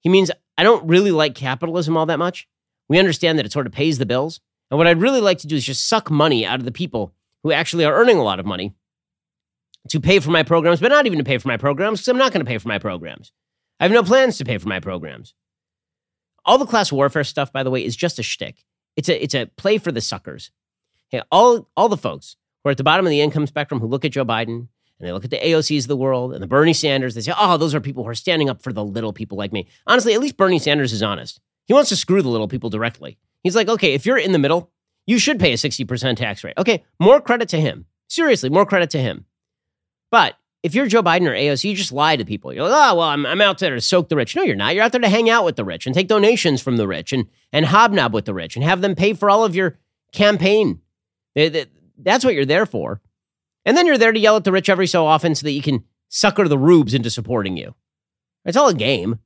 He 0.00 0.08
means, 0.08 0.30
I 0.58 0.62
don't 0.62 0.86
really 0.86 1.10
like 1.10 1.34
capitalism 1.34 1.96
all 1.96 2.06
that 2.06 2.18
much. 2.18 2.48
We 2.88 2.98
understand 2.98 3.38
that 3.38 3.46
it 3.46 3.52
sort 3.52 3.66
of 3.66 3.72
pays 3.72 3.98
the 3.98 4.06
bills. 4.06 4.40
And 4.70 4.78
what 4.78 4.86
I'd 4.86 5.00
really 5.00 5.20
like 5.20 5.38
to 5.38 5.46
do 5.46 5.56
is 5.56 5.64
just 5.64 5.88
suck 5.88 6.10
money 6.10 6.44
out 6.46 6.58
of 6.58 6.64
the 6.64 6.72
people 6.72 7.14
who 7.42 7.52
actually 7.52 7.84
are 7.84 7.94
earning 7.94 8.16
a 8.16 8.22
lot 8.22 8.40
of 8.40 8.46
money 8.46 8.74
to 9.88 10.00
pay 10.00 10.18
for 10.18 10.30
my 10.30 10.42
programs, 10.42 10.80
but 10.80 10.88
not 10.88 11.06
even 11.06 11.18
to 11.18 11.24
pay 11.24 11.38
for 11.38 11.48
my 11.48 11.56
programs 11.56 12.00
because 12.00 12.08
I'm 12.08 12.18
not 12.18 12.32
going 12.32 12.44
to 12.44 12.48
pay 12.48 12.58
for 12.58 12.68
my 12.68 12.78
programs. 12.78 13.32
I 13.78 13.84
have 13.84 13.92
no 13.92 14.02
plans 14.02 14.38
to 14.38 14.44
pay 14.44 14.58
for 14.58 14.68
my 14.68 14.80
programs. 14.80 15.34
All 16.44 16.58
the 16.58 16.66
class 16.66 16.90
warfare 16.90 17.24
stuff, 17.24 17.52
by 17.52 17.62
the 17.62 17.70
way, 17.70 17.84
is 17.84 17.96
just 17.96 18.18
a 18.18 18.22
shtick. 18.22 18.64
It's 18.96 19.08
a 19.08 19.22
it's 19.22 19.34
a 19.34 19.46
play 19.56 19.78
for 19.78 19.92
the 19.92 20.00
suckers. 20.00 20.50
Hey, 21.10 21.22
all 21.30 21.68
all 21.76 21.88
the 21.88 21.96
folks 21.96 22.36
who 22.62 22.68
are 22.68 22.72
at 22.72 22.78
the 22.78 22.84
bottom 22.84 23.06
of 23.06 23.10
the 23.10 23.20
income 23.20 23.46
spectrum 23.46 23.80
who 23.80 23.86
look 23.86 24.04
at 24.04 24.12
Joe 24.12 24.24
Biden 24.24 24.68
and 24.98 25.06
they 25.06 25.12
look 25.12 25.24
at 25.24 25.30
the 25.30 25.38
AOCs 25.38 25.82
of 25.82 25.88
the 25.88 25.96
world 25.96 26.32
and 26.32 26.42
the 26.42 26.46
Bernie 26.46 26.72
Sanders, 26.72 27.14
they 27.14 27.20
say, 27.20 27.32
oh, 27.38 27.56
those 27.56 27.74
are 27.74 27.80
people 27.80 28.02
who 28.04 28.08
are 28.08 28.14
standing 28.14 28.48
up 28.48 28.62
for 28.62 28.72
the 28.72 28.84
little 28.84 29.12
people 29.12 29.36
like 29.36 29.52
me. 29.52 29.68
Honestly, 29.86 30.14
at 30.14 30.20
least 30.20 30.36
Bernie 30.36 30.58
Sanders 30.58 30.92
is 30.92 31.02
honest. 31.02 31.40
He 31.66 31.74
wants 31.74 31.90
to 31.90 31.96
screw 31.96 32.22
the 32.22 32.28
little 32.28 32.48
people 32.48 32.70
directly. 32.70 33.18
He's 33.42 33.56
like, 33.56 33.68
okay, 33.68 33.94
if 33.94 34.06
you're 34.06 34.16
in 34.16 34.32
the 34.32 34.38
middle, 34.38 34.70
you 35.06 35.18
should 35.18 35.38
pay 35.38 35.52
a 35.52 35.56
60% 35.56 36.16
tax 36.16 36.42
rate. 36.42 36.54
Okay, 36.58 36.84
more 36.98 37.20
credit 37.20 37.48
to 37.50 37.60
him. 37.60 37.86
Seriously, 38.08 38.48
more 38.48 38.66
credit 38.66 38.90
to 38.90 38.98
him. 38.98 39.26
But 40.10 40.34
if 40.62 40.74
you're 40.74 40.86
Joe 40.86 41.02
Biden 41.02 41.28
or 41.28 41.32
AOC, 41.32 41.70
you 41.70 41.76
just 41.76 41.92
lie 41.92 42.16
to 42.16 42.24
people. 42.24 42.52
You're 42.52 42.64
like, 42.64 42.72
oh, 42.72 42.96
well, 42.96 43.08
I'm, 43.08 43.26
I'm 43.26 43.40
out 43.40 43.58
there 43.58 43.74
to 43.74 43.80
soak 43.80 44.08
the 44.08 44.16
rich. 44.16 44.34
No, 44.34 44.42
you're 44.42 44.56
not. 44.56 44.74
You're 44.74 44.84
out 44.84 44.92
there 44.92 45.00
to 45.00 45.08
hang 45.08 45.28
out 45.30 45.44
with 45.44 45.56
the 45.56 45.64
rich 45.64 45.86
and 45.86 45.94
take 45.94 46.08
donations 46.08 46.62
from 46.62 46.76
the 46.76 46.88
rich 46.88 47.12
and, 47.12 47.26
and 47.52 47.66
hobnob 47.66 48.14
with 48.14 48.24
the 48.24 48.34
rich 48.34 48.56
and 48.56 48.64
have 48.64 48.80
them 48.80 48.94
pay 48.94 49.12
for 49.12 49.30
all 49.30 49.44
of 49.44 49.54
your 49.54 49.78
campaign. 50.12 50.80
That's 51.34 52.24
what 52.24 52.34
you're 52.34 52.46
there 52.46 52.66
for. 52.66 53.00
And 53.66 53.76
then 53.76 53.86
you're 53.86 53.98
there 53.98 54.12
to 54.12 54.18
yell 54.18 54.36
at 54.36 54.44
the 54.44 54.52
rich 54.52 54.70
every 54.70 54.86
so 54.86 55.04
often 55.04 55.34
so 55.34 55.44
that 55.44 55.50
you 55.50 55.60
can 55.60 55.84
sucker 56.08 56.46
the 56.48 56.56
rubes 56.56 56.94
into 56.94 57.10
supporting 57.10 57.56
you. 57.56 57.74
It's 58.44 58.56
all 58.56 58.68
a 58.68 58.74
game. 58.74 59.18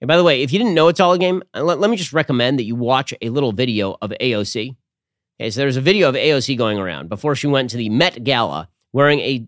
And 0.00 0.08
by 0.08 0.16
the 0.16 0.24
way, 0.24 0.42
if 0.42 0.52
you 0.52 0.58
didn't 0.58 0.74
know 0.74 0.88
it's 0.88 0.98
all 0.98 1.12
a 1.12 1.18
game, 1.18 1.42
uh, 1.54 1.62
let, 1.62 1.78
let 1.78 1.88
me 1.88 1.96
just 1.96 2.12
recommend 2.12 2.58
that 2.58 2.64
you 2.64 2.74
watch 2.74 3.14
a 3.22 3.28
little 3.28 3.52
video 3.52 3.96
of 4.02 4.12
AOC. 4.20 4.76
Okay, 5.40 5.50
so 5.50 5.60
there's 5.60 5.76
a 5.76 5.80
video 5.80 6.08
of 6.08 6.16
AOC 6.16 6.58
going 6.58 6.78
around 6.78 7.08
before 7.08 7.36
she 7.36 7.46
went 7.46 7.70
to 7.70 7.76
the 7.76 7.88
Met 7.88 8.24
Gala 8.24 8.68
wearing 8.92 9.20
a, 9.20 9.46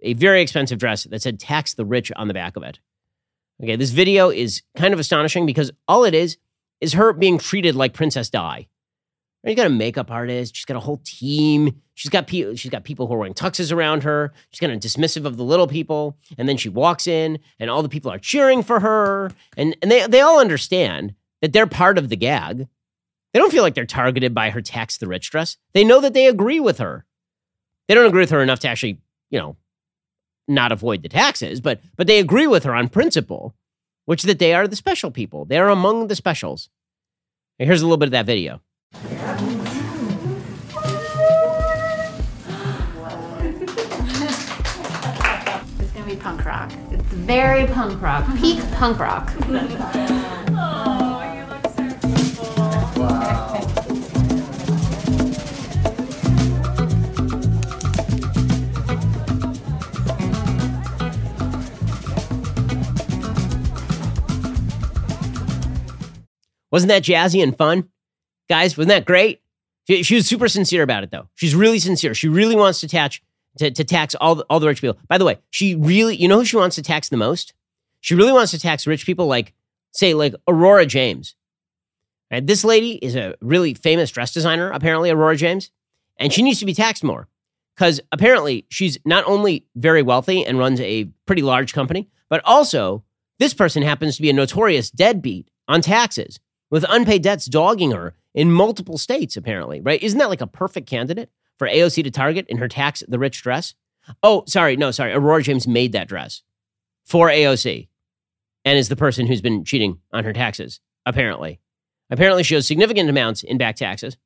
a 0.00 0.14
very 0.14 0.42
expensive 0.42 0.78
dress 0.78 1.04
that 1.04 1.22
said 1.22 1.38
tax 1.38 1.74
the 1.74 1.84
rich 1.84 2.10
on 2.16 2.28
the 2.28 2.34
back 2.34 2.56
of 2.56 2.64
it. 2.64 2.80
Okay, 3.62 3.76
this 3.76 3.90
video 3.90 4.30
is 4.30 4.62
kind 4.74 4.92
of 4.92 4.98
astonishing 4.98 5.46
because 5.46 5.70
all 5.86 6.04
it 6.04 6.14
is 6.14 6.38
is 6.80 6.94
her 6.94 7.12
being 7.12 7.38
treated 7.38 7.76
like 7.76 7.92
Princess 7.92 8.30
Di. 8.30 8.68
You 9.42 9.54
got 9.54 9.66
a 9.66 9.70
makeup 9.70 10.10
artist. 10.10 10.54
She's 10.54 10.66
got 10.66 10.76
a 10.76 10.80
whole 10.80 11.00
team. 11.02 11.80
She's 11.94 12.10
got 12.10 12.26
people. 12.26 12.54
She's 12.56 12.70
got 12.70 12.84
people 12.84 13.06
who 13.06 13.14
are 13.14 13.18
wearing 13.18 13.34
tuxes 13.34 13.72
around 13.72 14.02
her. 14.02 14.32
She's 14.50 14.60
kind 14.60 14.72
of 14.72 14.80
dismissive 14.80 15.24
of 15.24 15.38
the 15.38 15.44
little 15.44 15.66
people. 15.66 16.18
And 16.36 16.48
then 16.48 16.58
she 16.58 16.68
walks 16.68 17.06
in, 17.06 17.38
and 17.58 17.70
all 17.70 17.82
the 17.82 17.88
people 17.88 18.10
are 18.10 18.18
cheering 18.18 18.62
for 18.62 18.80
her. 18.80 19.32
And 19.56 19.76
and 19.80 19.90
they 19.90 20.06
they 20.06 20.20
all 20.20 20.40
understand 20.40 21.14
that 21.40 21.52
they're 21.52 21.66
part 21.66 21.96
of 21.96 22.10
the 22.10 22.16
gag. 22.16 22.68
They 23.32 23.38
don't 23.38 23.50
feel 23.50 23.62
like 23.62 23.74
they're 23.74 23.86
targeted 23.86 24.34
by 24.34 24.50
her 24.50 24.60
tax 24.60 24.98
the 24.98 25.06
rich 25.06 25.30
dress. 25.30 25.56
They 25.72 25.84
know 25.84 26.00
that 26.00 26.12
they 26.12 26.26
agree 26.26 26.60
with 26.60 26.78
her. 26.78 27.06
They 27.88 27.94
don't 27.94 28.06
agree 28.06 28.22
with 28.22 28.30
her 28.30 28.42
enough 28.42 28.60
to 28.60 28.68
actually, 28.68 29.00
you 29.30 29.38
know, 29.38 29.56
not 30.48 30.72
avoid 30.72 31.02
the 31.02 31.08
taxes, 31.08 31.60
but 31.60 31.80
but 31.96 32.06
they 32.06 32.18
agree 32.18 32.46
with 32.46 32.64
her 32.64 32.74
on 32.74 32.88
principle, 32.88 33.54
which 34.04 34.22
is 34.22 34.28
that 34.28 34.38
they 34.38 34.52
are 34.52 34.68
the 34.68 34.76
special 34.76 35.10
people. 35.10 35.46
They 35.46 35.58
are 35.58 35.70
among 35.70 36.08
the 36.08 36.16
specials. 36.16 36.68
Here's 37.58 37.80
a 37.80 37.86
little 37.86 37.96
bit 37.96 38.08
of 38.08 38.12
that 38.12 38.26
video. 38.26 38.60
Very 47.30 47.64
punk 47.68 48.02
rock, 48.02 48.26
peak 48.38 48.60
punk 48.72 48.98
rock. 48.98 49.32
Oh, 50.52 51.22
you 51.32 51.44
look 51.46 51.64
so 51.76 51.84
beautiful. 52.08 52.54
Wow. 53.00 53.60
Wasn't 66.72 66.88
that 66.88 67.04
jazzy 67.04 67.44
and 67.44 67.56
fun? 67.56 67.88
Guys, 68.48 68.76
wasn't 68.76 68.88
that 68.88 69.04
great? 69.04 69.40
She, 69.86 70.02
she 70.02 70.16
was 70.16 70.26
super 70.26 70.48
sincere 70.48 70.82
about 70.82 71.04
it, 71.04 71.12
though. 71.12 71.28
She's 71.36 71.54
really 71.54 71.78
sincere. 71.78 72.12
She 72.12 72.26
really 72.26 72.56
wants 72.56 72.80
to 72.80 72.88
tax 72.88 73.20
to, 73.60 73.70
to 73.70 73.84
tax 73.84 74.14
all 74.16 74.34
the, 74.36 74.46
all 74.48 74.58
the 74.58 74.66
rich 74.66 74.80
people. 74.80 74.98
By 75.06 75.18
the 75.18 75.24
way, 75.24 75.38
she 75.50 75.74
really, 75.74 76.16
you 76.16 76.26
know 76.26 76.38
who 76.38 76.44
she 76.44 76.56
wants 76.56 76.76
to 76.76 76.82
tax 76.82 77.10
the 77.10 77.16
most? 77.16 77.52
She 78.00 78.14
really 78.14 78.32
wants 78.32 78.50
to 78.52 78.58
tax 78.58 78.86
rich 78.86 79.04
people 79.04 79.26
like, 79.26 79.52
say, 79.92 80.14
like 80.14 80.34
Aurora 80.48 80.86
James. 80.86 81.34
Right? 82.30 82.46
This 82.46 82.64
lady 82.64 82.92
is 82.92 83.16
a 83.16 83.34
really 83.42 83.74
famous 83.74 84.10
dress 84.10 84.32
designer, 84.32 84.70
apparently, 84.70 85.10
Aurora 85.10 85.36
James, 85.36 85.70
and 86.16 86.32
she 86.32 86.42
needs 86.42 86.58
to 86.60 86.66
be 86.66 86.74
taxed 86.74 87.04
more 87.04 87.28
because 87.74 88.00
apparently 88.12 88.64
she's 88.70 88.98
not 89.04 89.24
only 89.26 89.66
very 89.76 90.02
wealthy 90.02 90.44
and 90.44 90.58
runs 90.58 90.80
a 90.80 91.04
pretty 91.26 91.42
large 91.42 91.72
company, 91.72 92.08
but 92.28 92.40
also 92.44 93.04
this 93.38 93.52
person 93.52 93.82
happens 93.82 94.16
to 94.16 94.22
be 94.22 94.30
a 94.30 94.34
notorious 94.34 94.90
deadbeat 94.90 95.50
on 95.68 95.82
taxes 95.82 96.40
with 96.70 96.84
unpaid 96.88 97.22
debts 97.22 97.46
dogging 97.46 97.90
her 97.90 98.14
in 98.34 98.52
multiple 98.52 98.96
states, 98.96 99.36
apparently, 99.36 99.80
right? 99.80 100.02
Isn't 100.02 100.18
that 100.18 100.30
like 100.30 100.40
a 100.40 100.46
perfect 100.46 100.88
candidate 100.88 101.30
for 101.60 101.68
AOC 101.68 102.02
to 102.04 102.10
target 102.10 102.46
in 102.48 102.56
her 102.56 102.68
tax 102.68 103.02
the 103.06 103.18
rich 103.18 103.42
dress? 103.42 103.74
Oh, 104.22 104.44
sorry, 104.46 104.78
no, 104.78 104.90
sorry. 104.90 105.12
Aurora 105.12 105.42
James 105.42 105.68
made 105.68 105.92
that 105.92 106.08
dress 106.08 106.42
for 107.04 107.28
AOC 107.28 107.88
and 108.64 108.78
is 108.78 108.88
the 108.88 108.96
person 108.96 109.26
who's 109.26 109.42
been 109.42 109.62
cheating 109.62 109.98
on 110.10 110.24
her 110.24 110.32
taxes, 110.32 110.80
apparently. 111.04 111.60
Apparently, 112.08 112.42
she 112.42 112.56
owes 112.56 112.66
significant 112.66 113.10
amounts 113.10 113.42
in 113.42 113.58
back 113.58 113.76
taxes. 113.76 114.16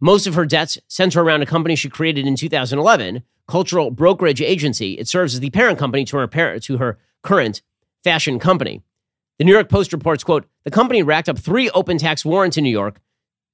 Most 0.00 0.26
of 0.26 0.34
her 0.34 0.44
debts 0.44 0.78
center 0.88 1.22
around 1.22 1.42
a 1.42 1.46
company 1.46 1.76
she 1.76 1.88
created 1.88 2.26
in 2.26 2.34
2011 2.34 3.22
cultural 3.46 3.92
brokerage 3.92 4.42
agency. 4.42 4.94
It 4.94 5.06
serves 5.06 5.34
as 5.34 5.40
the 5.40 5.50
parent 5.50 5.78
company 5.78 6.04
to 6.06 6.16
her, 6.16 6.26
par- 6.26 6.58
to 6.58 6.78
her 6.78 6.98
current 7.22 7.62
fashion 8.02 8.40
company. 8.40 8.82
The 9.38 9.44
New 9.44 9.52
York 9.52 9.68
Post 9.68 9.92
reports, 9.92 10.24
quote, 10.24 10.46
the 10.64 10.72
company 10.72 11.04
racked 11.04 11.28
up 11.28 11.38
three 11.38 11.70
open 11.70 11.98
tax 11.98 12.24
warrants 12.24 12.56
in 12.56 12.64
New 12.64 12.70
York 12.70 13.00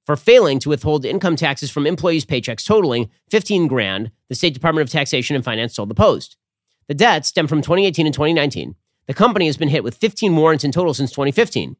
for 0.05 0.15
failing 0.15 0.59
to 0.59 0.69
withhold 0.69 1.05
income 1.05 1.35
taxes 1.35 1.69
from 1.69 1.85
employees' 1.85 2.25
paychecks 2.25 2.65
totaling 2.65 3.09
15 3.29 3.67
grand, 3.67 4.11
the 4.29 4.35
State 4.35 4.53
Department 4.53 4.87
of 4.87 4.91
Taxation 4.91 5.35
and 5.35 5.45
Finance 5.45 5.75
told 5.75 5.89
the 5.89 5.95
Post. 5.95 6.37
The 6.87 6.93
debts 6.93 7.29
stem 7.29 7.47
from 7.47 7.61
2018 7.61 8.05
and 8.05 8.13
2019. 8.13 8.75
The 9.07 9.13
company 9.13 9.45
has 9.45 9.57
been 9.57 9.69
hit 9.69 9.83
with 9.83 9.97
15 9.97 10.35
warrants 10.35 10.63
in 10.63 10.71
total 10.71 10.93
since 10.93 11.11
2015. 11.11 11.75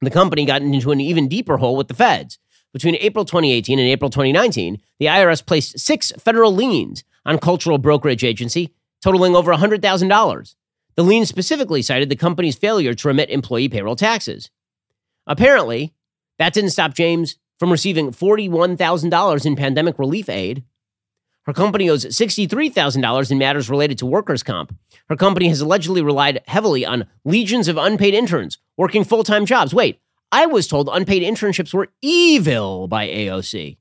The 0.00 0.10
company 0.10 0.44
got 0.44 0.62
into 0.62 0.92
an 0.92 1.00
even 1.00 1.28
deeper 1.28 1.56
hole 1.56 1.76
with 1.76 1.88
the 1.88 1.94
feds. 1.94 2.38
Between 2.72 2.96
April 2.96 3.24
2018 3.24 3.78
and 3.78 3.88
April 3.88 4.10
2019, 4.10 4.78
the 4.98 5.06
IRS 5.06 5.44
placed 5.44 5.78
six 5.78 6.12
federal 6.12 6.54
liens 6.54 7.02
on 7.24 7.38
Cultural 7.38 7.78
Brokerage 7.78 8.24
Agency, 8.24 8.74
totaling 9.02 9.34
over 9.34 9.52
$100,000. 9.52 10.54
The 10.94 11.02
lien 11.04 11.26
specifically 11.26 11.82
cited 11.82 12.08
the 12.08 12.16
company's 12.16 12.56
failure 12.56 12.94
to 12.94 13.08
remit 13.08 13.30
employee 13.30 13.68
payroll 13.68 13.96
taxes. 13.96 14.50
Apparently, 15.26 15.94
that 16.38 16.52
didn't 16.52 16.70
stop 16.70 16.94
James 16.94 17.36
from 17.58 17.70
receiving 17.70 18.10
$41,000 18.10 19.46
in 19.46 19.56
pandemic 19.56 19.98
relief 19.98 20.28
aid. 20.28 20.64
Her 21.44 21.52
company 21.52 21.88
owes 21.88 22.04
$63,000 22.04 23.30
in 23.30 23.38
matters 23.38 23.70
related 23.70 23.98
to 23.98 24.06
workers' 24.06 24.42
comp. 24.42 24.76
Her 25.08 25.16
company 25.16 25.48
has 25.48 25.60
allegedly 25.60 26.02
relied 26.02 26.42
heavily 26.46 26.84
on 26.84 27.06
legions 27.24 27.68
of 27.68 27.78
unpaid 27.78 28.14
interns 28.14 28.58
working 28.76 29.02
full 29.02 29.24
time 29.24 29.46
jobs. 29.46 29.74
Wait, 29.74 29.98
I 30.30 30.46
was 30.46 30.68
told 30.68 30.90
unpaid 30.92 31.22
internships 31.22 31.72
were 31.72 31.88
evil 32.02 32.86
by 32.86 33.08
AOC. 33.08 33.78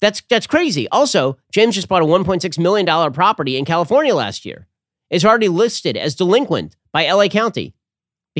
That's, 0.00 0.22
that's 0.30 0.46
crazy. 0.46 0.88
Also, 0.88 1.36
James 1.52 1.74
just 1.74 1.88
bought 1.88 2.00
a 2.00 2.06
$1.6 2.06 2.58
million 2.58 3.12
property 3.12 3.58
in 3.58 3.66
California 3.66 4.14
last 4.14 4.46
year. 4.46 4.66
It's 5.10 5.26
already 5.26 5.48
listed 5.48 5.96
as 5.98 6.14
delinquent 6.14 6.74
by 6.90 7.10
LA 7.10 7.28
County 7.28 7.74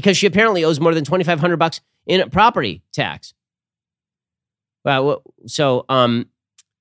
because 0.00 0.16
she 0.16 0.26
apparently 0.26 0.64
owes 0.64 0.80
more 0.80 0.94
than 0.94 1.04
2500 1.04 1.56
bucks 1.58 1.80
in 2.06 2.28
property 2.30 2.82
tax. 2.92 3.34
Well, 4.84 5.22
so 5.46 5.84
um 5.88 6.26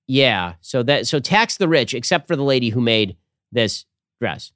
yeah, 0.07 0.53
so 0.61 0.82
that 0.84 1.05
so 1.07 1.20
tax 1.20 1.57
the 1.57 1.67
rich 1.67 1.93
except 1.93 2.28
for 2.28 2.36
the 2.36 2.43
lady 2.43 2.70
who 2.70 2.82
made 2.82 3.17
this 3.51 3.86
dress 4.20 4.51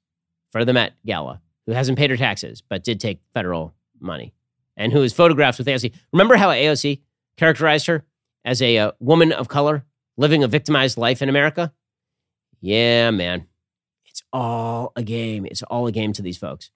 for 0.51 0.65
the 0.65 0.73
Met 0.73 0.93
Gala, 1.05 1.41
who 1.65 1.73
hasn't 1.73 1.97
paid 1.97 2.09
her 2.09 2.17
taxes 2.17 2.61
but 2.61 2.83
did 2.83 2.99
take 2.99 3.19
federal 3.33 3.73
money 3.99 4.33
and 4.77 4.91
who 4.91 5.03
is 5.03 5.13
photographed 5.13 5.57
with 5.57 5.67
AOC. 5.67 5.93
Remember 6.11 6.35
how 6.35 6.49
AOC 6.49 7.01
characterized 7.37 7.87
her 7.87 8.05
as 8.45 8.61
a 8.61 8.77
uh, 8.77 8.91
woman 8.99 9.31
of 9.31 9.47
color 9.47 9.85
living 10.17 10.43
a 10.43 10.47
victimized 10.47 10.97
life 10.97 11.21
in 11.21 11.29
America? 11.29 11.73
Yeah, 12.61 13.11
man. 13.11 13.47
It's 14.05 14.23
all 14.31 14.91
a 14.95 15.03
game. 15.03 15.45
It's 15.45 15.63
all 15.63 15.87
a 15.87 15.91
game 15.91 16.13
to 16.13 16.21
these 16.21 16.37
folks. 16.37 16.71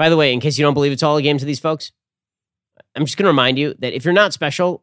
By 0.00 0.08
the 0.08 0.16
way, 0.16 0.32
in 0.32 0.40
case 0.40 0.58
you 0.58 0.64
don't 0.64 0.72
believe 0.72 0.92
it's 0.92 1.02
all 1.02 1.18
a 1.18 1.22
game 1.22 1.36
to 1.36 1.44
these 1.44 1.60
folks, 1.60 1.92
I'm 2.96 3.04
just 3.04 3.18
going 3.18 3.24
to 3.24 3.30
remind 3.32 3.58
you 3.58 3.74
that 3.80 3.92
if 3.92 4.02
you're 4.02 4.14
not 4.14 4.32
special, 4.32 4.82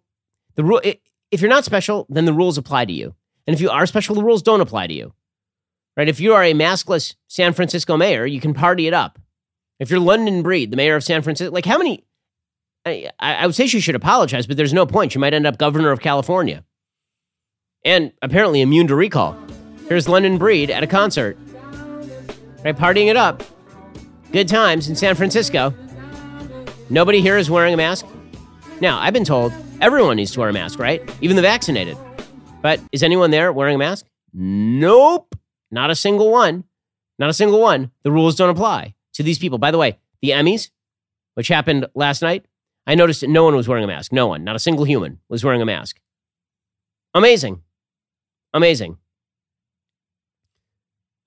the 0.53 0.63
rule 0.63 0.79
if 0.83 1.41
you're 1.41 1.49
not 1.49 1.65
special, 1.65 2.05
then 2.07 2.25
the 2.25 2.33
rules 2.33 2.55
apply 2.55 2.85
to 2.85 2.93
you. 2.93 3.15
And 3.47 3.55
if 3.55 3.59
you 3.59 3.71
are 3.71 3.87
special, 3.87 4.13
the 4.13 4.23
rules 4.23 4.43
don't 4.43 4.61
apply 4.61 4.85
to 4.85 4.93
you. 4.93 5.15
Right? 5.97 6.07
If 6.07 6.19
you 6.19 6.35
are 6.35 6.43
a 6.43 6.53
maskless 6.53 7.15
San 7.27 7.53
Francisco 7.53 7.97
mayor, 7.97 8.27
you 8.27 8.39
can 8.39 8.53
party 8.53 8.85
it 8.85 8.93
up. 8.93 9.17
If 9.79 9.89
you're 9.89 9.99
London 9.99 10.43
Breed, 10.43 10.69
the 10.69 10.77
mayor 10.77 10.95
of 10.95 11.03
San 11.03 11.23
Francisco, 11.23 11.51
like 11.51 11.65
how 11.65 11.79
many 11.79 12.05
I, 12.85 13.09
I 13.19 13.47
would 13.47 13.55
say 13.55 13.65
she 13.65 13.79
should 13.79 13.95
apologize, 13.95 14.45
but 14.45 14.55
there's 14.55 14.71
no 14.71 14.85
point. 14.85 15.13
She 15.13 15.17
might 15.17 15.33
end 15.33 15.47
up 15.47 15.57
governor 15.57 15.89
of 15.89 15.99
California. 15.99 16.63
And 17.83 18.13
apparently 18.21 18.61
immune 18.61 18.85
to 18.85 18.95
recall. 18.95 19.35
Here's 19.87 20.07
London 20.07 20.37
Breed 20.37 20.69
at 20.69 20.83
a 20.83 20.87
concert. 20.87 21.39
Right, 22.63 22.77
partying 22.77 23.07
it 23.07 23.17
up. 23.17 23.41
Good 24.31 24.47
times 24.47 24.89
in 24.89 24.95
San 24.95 25.15
Francisco. 25.15 25.73
Nobody 26.89 27.21
here 27.21 27.37
is 27.37 27.49
wearing 27.49 27.73
a 27.73 27.77
mask. 27.77 28.05
Now, 28.81 28.99
I've 28.99 29.13
been 29.13 29.23
told 29.23 29.53
everyone 29.79 30.17
needs 30.17 30.31
to 30.33 30.39
wear 30.41 30.49
a 30.49 30.53
mask, 30.53 30.79
right? 30.79 31.01
Even 31.21 31.35
the 31.35 31.41
vaccinated. 31.41 31.97
But 32.61 32.81
is 32.91 33.03
anyone 33.03 33.31
there 33.31 33.53
wearing 33.53 33.75
a 33.75 33.77
mask? 33.77 34.05
Nope. 34.33 35.33
Not 35.71 35.89
a 35.91 35.95
single 35.95 36.29
one. 36.29 36.65
Not 37.17 37.29
a 37.29 37.33
single 37.33 37.61
one. 37.61 37.91
The 38.03 38.11
rules 38.11 38.35
don't 38.35 38.49
apply 38.49 38.95
to 39.13 39.23
these 39.23 39.39
people. 39.39 39.57
By 39.57 39.71
the 39.71 39.77
way, 39.77 39.97
the 40.21 40.31
Emmys, 40.31 40.71
which 41.35 41.47
happened 41.47 41.87
last 41.95 42.21
night, 42.21 42.45
I 42.85 42.95
noticed 42.95 43.21
that 43.21 43.29
no 43.29 43.43
one 43.43 43.55
was 43.55 43.67
wearing 43.67 43.83
a 43.83 43.87
mask. 43.87 44.11
No 44.11 44.27
one, 44.27 44.43
not 44.43 44.55
a 44.55 44.59
single 44.59 44.85
human 44.85 45.19
was 45.29 45.43
wearing 45.43 45.61
a 45.61 45.65
mask. 45.65 45.99
Amazing. 47.13 47.61
Amazing. 48.53 48.97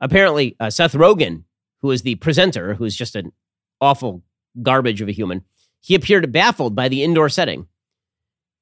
Apparently, 0.00 0.56
uh, 0.60 0.70
Seth 0.70 0.92
Rogen, 0.92 1.44
who 1.82 1.90
is 1.90 2.02
the 2.02 2.16
presenter, 2.16 2.74
who 2.74 2.84
is 2.84 2.96
just 2.96 3.16
an 3.16 3.32
awful 3.80 4.22
garbage 4.62 5.00
of 5.00 5.08
a 5.08 5.12
human, 5.12 5.44
he 5.80 5.94
appeared 5.94 6.32
baffled 6.32 6.74
by 6.74 6.88
the 6.88 7.02
indoor 7.02 7.28
setting 7.28 7.66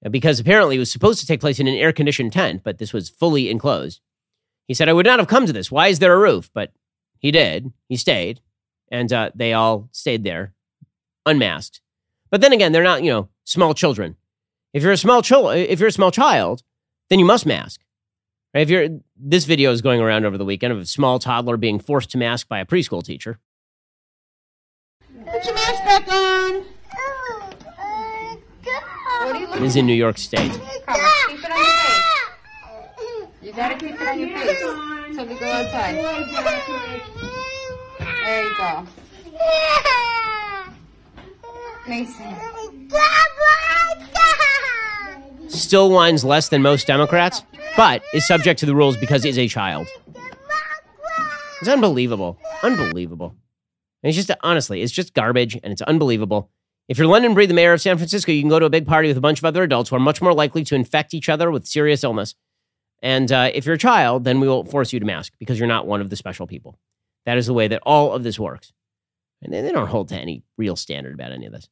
uh, 0.05 0.09
because 0.09 0.39
apparently 0.39 0.77
it 0.77 0.81
was 0.81 0.93
supposed 0.93 1.21
to 1.21 1.27
take 1.27 1.41
place 1.41 1.59
in 1.59 1.67
an 1.67 1.75
air 1.75 1.93
conditioned 1.93 2.33
tent, 2.33 2.63
but 2.63 2.79
this 2.79 2.93
was 2.93 3.09
fully 3.09 3.51
enclosed. 3.51 4.01
He 4.67 4.75
said, 4.75 4.89
I 4.89 4.93
would 4.93 5.07
not 5.07 5.19
have 5.19 5.29
come 5.29 5.47
to 5.47 5.53
this. 5.53 5.71
Why 5.71 5.89
is 5.89 5.99
there 5.99 6.13
a 6.13 6.19
roof? 6.19 6.51
But 6.53 6.73
he 7.19 7.31
did. 7.31 7.73
He 7.89 7.97
stayed, 7.97 8.41
and 8.91 9.13
uh, 9.13 9.31
they 9.35 9.53
all 9.53 9.89
stayed 9.93 10.25
there, 10.25 10.53
unmasked. 11.27 11.81
But 12.31 12.41
then 12.41 12.53
again, 12.53 12.73
they're 12.73 12.83
not, 12.83 13.03
you 13.03 13.11
know, 13.11 13.29
small 13.45 13.75
children. 13.75 14.17
If 14.73 14.83
you're 14.83 14.93
a 14.93 14.99
small 14.99 15.23
child, 15.23 15.57
if 15.57 15.81
you're 15.81 15.89
a 15.89 15.93
small 15.93 16.11
child, 16.11 16.63
then 17.09 17.19
you 17.19 17.25
must 17.25 17.47
mask. 17.47 17.81
Right? 18.55 18.63
If 18.63 18.71
you're 18.71 18.89
this 19.17 19.45
video 19.45 19.73
is 19.73 19.83
going 19.83 20.01
around 20.01 20.25
over 20.25 20.39
the 20.39 20.45
weekend 20.45 20.73
of 20.73 20.79
a 20.79 20.87
small 20.87 21.19
toddler 21.19 21.57
being 21.57 21.79
forced 21.79 22.11
to 22.11 22.19
mask 22.19 22.49
by 22.49 22.61
a 22.61 22.65
preschool 22.65 23.05
teacher. 23.05 23.39
Put 25.25 25.45
your 25.45 25.55
mask 25.55 25.85
back 25.85 26.09
on. 26.09 26.65
What 29.21 29.37
are 29.37 29.39
you 29.39 29.47
looking 29.49 29.65
is 29.65 29.77
in 29.77 29.87
New 29.87 29.95
York 29.95 30.17
State. 30.17 30.53
Come, 30.87 31.01
keep 31.29 31.45
it 31.45 31.51
on 31.51 31.59
your 31.59 31.67
face. 31.67 32.05
You 33.43 33.53
gotta 33.53 33.75
keep 33.75 34.01
it 34.01 34.09
on 34.09 34.19
your 34.19 34.39
face 34.39 34.63
until 35.09 35.27
we 35.27 35.35
go 35.39 35.47
outside. 35.47 35.95
There 38.25 38.45
you 38.45 38.57
go. 38.57 38.87
Mason. 41.87 42.37
Still 45.49 45.91
whines 45.91 46.25
less 46.25 46.49
than 46.49 46.63
most 46.63 46.87
Democrats, 46.87 47.43
but 47.77 48.03
is 48.15 48.27
subject 48.27 48.61
to 48.61 48.67
the 48.67 48.75
rules 48.75 48.97
because 48.97 49.23
he's 49.23 49.39
a 49.39 49.49
child. 49.49 49.87
It's 51.61 51.69
unbelievable. 51.69 52.39
Unbelievable. 52.63 53.35
And 54.03 54.09
it's 54.09 54.17
just, 54.17 54.31
honestly, 54.43 54.83
it's 54.83 54.93
just 54.93 55.15
garbage 55.15 55.55
and 55.57 55.73
it's 55.73 55.83
unbelievable. 55.83 56.51
If 56.87 56.99
you're 56.99 57.07
London 57.07 57.35
Breed, 57.35 57.51
the 57.51 57.55
mayor 57.55 57.73
of 57.73 57.81
San 57.81 57.97
Francisco, 57.99 58.33
you 58.33 58.41
can 58.41 58.49
go 58.49 58.59
to 58.59 58.67
a 58.67 58.71
big 58.71 58.87
party 58.87 59.09
with 59.09 59.19
a 59.19 59.23
bunch 59.23 59.39
of 59.41 59.45
other 59.45 59.63
adults 59.63 59.91
who 59.91 59.97
are 59.97 60.01
much 60.01 60.23
more 60.23 60.33
likely 60.33 60.65
to 60.65 60.75
infect 60.75 61.13
each 61.13 61.29
other 61.29 61.51
with 61.51 61.67
serious 61.67 62.05
illness. 62.05 62.35
And 63.03 63.31
uh, 63.31 63.51
if 63.53 63.67
you're 63.67 63.75
a 63.75 63.79
child, 63.79 64.25
then 64.25 64.41
we 64.41 64.49
will 64.49 64.65
force 64.65 64.93
you 64.93 65.01
to 65.01 65.07
mask 65.07 65.33
because 65.39 65.59
you're 65.59 65.69
not 65.69 65.87
one 65.87 66.01
of 66.01 66.11
the 66.11 66.17
special 66.17 66.47
people. 66.47 66.79
That 67.27 67.39
is 67.39 67.47
the 67.47 67.55
way 67.55 67.69
that 67.69 67.83
all 67.85 68.13
of 68.13 68.23
this 68.23 68.39
works. 68.39 68.73
And 69.43 69.53
they 69.53 69.71
don't 69.71 69.89
hold 69.89 70.09
to 70.09 70.17
any 70.17 70.45
real 70.57 70.77
standard 70.77 71.15
about 71.15 71.33
any 71.33 71.47
of 71.47 71.53
this. 71.53 71.69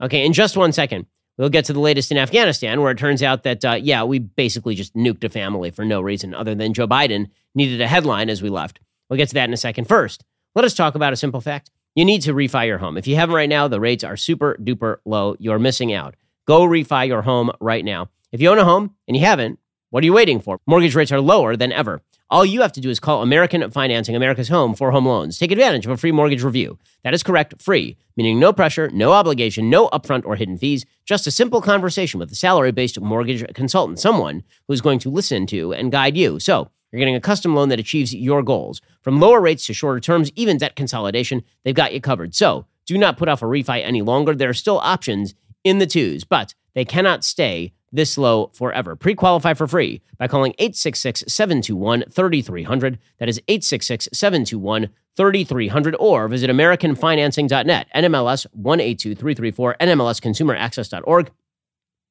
Okay, 0.00 0.24
in 0.24 0.32
just 0.32 0.56
one 0.56 0.72
second, 0.72 1.06
we'll 1.38 1.48
get 1.48 1.64
to 1.66 1.72
the 1.72 1.80
latest 1.80 2.10
in 2.10 2.18
Afghanistan, 2.18 2.80
where 2.80 2.92
it 2.92 2.98
turns 2.98 3.22
out 3.22 3.42
that, 3.44 3.64
uh, 3.64 3.78
yeah, 3.80 4.02
we 4.04 4.18
basically 4.18 4.74
just 4.74 4.94
nuked 4.94 5.24
a 5.24 5.28
family 5.28 5.70
for 5.70 5.84
no 5.84 6.00
reason 6.00 6.34
other 6.34 6.54
than 6.54 6.74
Joe 6.74 6.86
Biden 6.86 7.30
needed 7.54 7.80
a 7.80 7.86
headline 7.86 8.30
as 8.30 8.42
we 8.42 8.48
left. 8.48 8.80
We'll 9.08 9.16
get 9.16 9.28
to 9.28 9.34
that 9.34 9.48
in 9.48 9.54
a 9.54 9.58
second. 9.58 9.86
First, 9.86 10.24
let 10.54 10.64
us 10.64 10.74
talk 10.74 10.94
about 10.94 11.12
a 11.12 11.16
simple 11.16 11.40
fact. 11.40 11.70
You 11.94 12.04
need 12.04 12.22
to 12.22 12.34
refi 12.34 12.66
your 12.66 12.78
home. 12.78 12.96
If 12.96 13.06
you 13.06 13.16
haven't 13.16 13.34
right 13.34 13.48
now, 13.48 13.66
the 13.66 13.80
rates 13.80 14.04
are 14.04 14.16
super 14.16 14.56
duper 14.62 14.98
low. 15.04 15.34
You're 15.38 15.58
missing 15.58 15.92
out. 15.92 16.14
Go 16.46 16.62
refi 16.62 17.08
your 17.08 17.22
home 17.22 17.50
right 17.60 17.84
now. 17.84 18.08
If 18.32 18.40
you 18.40 18.50
own 18.50 18.58
a 18.58 18.64
home 18.64 18.94
and 19.08 19.16
you 19.16 19.24
haven't, 19.24 19.58
what 19.90 20.04
are 20.04 20.06
you 20.06 20.12
waiting 20.12 20.40
for? 20.40 20.60
Mortgage 20.66 20.94
rates 20.94 21.10
are 21.10 21.20
lower 21.20 21.56
than 21.56 21.72
ever. 21.72 22.00
All 22.32 22.44
you 22.44 22.62
have 22.62 22.70
to 22.74 22.80
do 22.80 22.90
is 22.90 23.00
call 23.00 23.22
American 23.22 23.68
Financing, 23.72 24.14
America's 24.14 24.48
Home 24.50 24.76
for 24.76 24.92
home 24.92 25.04
loans. 25.04 25.36
Take 25.36 25.50
advantage 25.50 25.84
of 25.84 25.90
a 25.90 25.96
free 25.96 26.12
mortgage 26.12 26.44
review. 26.44 26.78
That 27.02 27.12
is 27.12 27.24
correct, 27.24 27.60
free, 27.60 27.96
meaning 28.16 28.38
no 28.38 28.52
pressure, 28.52 28.88
no 28.90 29.10
obligation, 29.10 29.68
no 29.68 29.88
upfront 29.88 30.24
or 30.24 30.36
hidden 30.36 30.56
fees, 30.56 30.86
just 31.04 31.26
a 31.26 31.32
simple 31.32 31.60
conversation 31.60 32.20
with 32.20 32.30
a 32.30 32.36
salary 32.36 32.70
based 32.70 33.00
mortgage 33.00 33.44
consultant, 33.52 33.98
someone 33.98 34.44
who's 34.68 34.80
going 34.80 35.00
to 35.00 35.10
listen 35.10 35.44
to 35.48 35.72
and 35.72 35.90
guide 35.90 36.16
you. 36.16 36.38
So, 36.38 36.70
you're 36.92 37.00
getting 37.00 37.16
a 37.16 37.20
custom 37.20 37.56
loan 37.56 37.68
that 37.70 37.80
achieves 37.80 38.14
your 38.14 38.44
goals. 38.44 38.80
From 39.02 39.18
lower 39.18 39.40
rates 39.40 39.66
to 39.66 39.74
shorter 39.74 39.98
terms, 39.98 40.30
even 40.36 40.56
debt 40.56 40.76
consolidation, 40.76 41.42
they've 41.64 41.74
got 41.74 41.92
you 41.92 42.00
covered. 42.00 42.36
So, 42.36 42.64
do 42.86 42.96
not 42.96 43.18
put 43.18 43.28
off 43.28 43.42
a 43.42 43.46
refi 43.46 43.82
any 43.82 44.02
longer. 44.02 44.36
There 44.36 44.50
are 44.50 44.54
still 44.54 44.78
options 44.78 45.34
in 45.64 45.78
the 45.78 45.86
twos, 45.86 46.22
but 46.22 46.54
they 46.74 46.84
cannot 46.84 47.24
stay 47.24 47.72
this 47.92 48.16
low 48.16 48.50
forever. 48.54 48.96
Pre 48.96 49.14
qualify 49.14 49.54
for 49.54 49.66
free 49.66 50.02
by 50.18 50.28
calling 50.28 50.54
866 50.58 51.24
721 51.26 52.04
3300. 52.10 52.98
That 53.18 53.28
is 53.28 53.40
866 53.48 54.08
721 54.12 54.90
3300 55.16 55.96
or 55.98 56.28
visit 56.28 56.50
AmericanFinancing.net, 56.50 57.88
NMLS 57.94 58.46
182334, 58.52 59.76
NMLSConsumerAccess.org. 59.80 61.30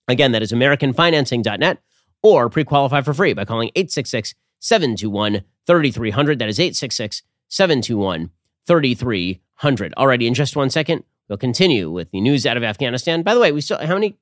Again, 0.08 0.32
that 0.32 0.42
is 0.42 0.52
AmericanFinancing.net 0.52 1.78
or 2.22 2.50
pre 2.50 2.64
qualify 2.64 3.02
for 3.02 3.14
free 3.14 3.34
by 3.34 3.46
calling 3.46 3.70
866 3.76 4.36
721 4.60 5.44
3300. 5.66 6.40
That 6.40 6.50
is 6.50 6.60
866 6.60 7.24
721 7.48 8.32
3300. 8.66 9.94
Alrighty, 9.98 10.28
in 10.28 10.34
just 10.34 10.56
one 10.56 10.70
second, 10.70 11.04
we'll 11.28 11.38
continue 11.38 11.90
with 11.90 12.12
the 12.12 12.22
news 12.22 12.46
out 12.46 12.58
of 12.58 12.64
Afghanistan. 12.64 13.24
By 13.24 13.34
the 13.34 13.40
way, 13.40 13.52
we 13.52 13.62
still, 13.62 13.80
how 13.80 13.94
many 13.94 14.18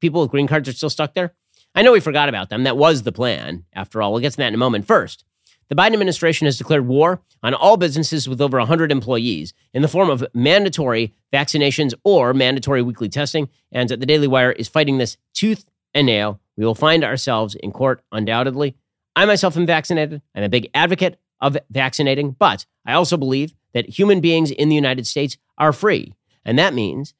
people 0.00 0.20
with 0.20 0.30
green 0.30 0.46
cards 0.46 0.68
are 0.68 0.72
still 0.72 0.90
stuck 0.90 1.14
there? 1.14 1.34
I 1.74 1.82
know 1.82 1.92
we 1.92 2.00
forgot 2.00 2.28
about 2.28 2.48
them. 2.48 2.64
That 2.64 2.76
was 2.76 3.02
the 3.02 3.12
plan, 3.12 3.64
after 3.72 4.02
all. 4.02 4.12
We'll 4.12 4.22
get 4.22 4.32
to 4.32 4.38
that 4.38 4.48
in 4.48 4.54
a 4.54 4.58
moment. 4.58 4.86
First, 4.86 5.24
the 5.68 5.74
Biden 5.74 5.92
administration 5.92 6.46
has 6.46 6.56
declared 6.56 6.86
war 6.86 7.20
on 7.42 7.52
all 7.54 7.76
businesses 7.76 8.28
with 8.28 8.40
over 8.40 8.58
100 8.58 8.90
employees 8.90 9.52
in 9.74 9.82
the 9.82 9.88
form 9.88 10.08
of 10.08 10.26
mandatory 10.32 11.14
vaccinations 11.32 11.92
or 12.04 12.32
mandatory 12.32 12.80
weekly 12.80 13.08
testing. 13.08 13.48
And 13.70 13.88
the 13.88 13.98
Daily 13.98 14.26
Wire 14.26 14.52
is 14.52 14.66
fighting 14.66 14.96
this 14.98 15.18
tooth 15.34 15.66
and 15.94 16.06
nail. 16.06 16.40
We 16.56 16.64
will 16.64 16.74
find 16.74 17.04
ourselves 17.04 17.54
in 17.54 17.70
court 17.70 18.02
undoubtedly. 18.10 18.76
I 19.14 19.26
myself 19.26 19.56
am 19.56 19.66
vaccinated. 19.66 20.22
I'm 20.34 20.42
a 20.42 20.48
big 20.48 20.70
advocate 20.74 21.18
of 21.40 21.56
vaccinating, 21.70 22.32
but 22.38 22.64
I 22.86 22.94
also 22.94 23.16
believe 23.16 23.54
that 23.74 23.88
human 23.88 24.20
beings 24.20 24.50
in 24.50 24.70
the 24.70 24.74
United 24.74 25.06
States 25.06 25.36
are 25.58 25.72
free. 25.72 26.14
And 26.44 26.58
that 26.58 26.72
means 26.72 27.14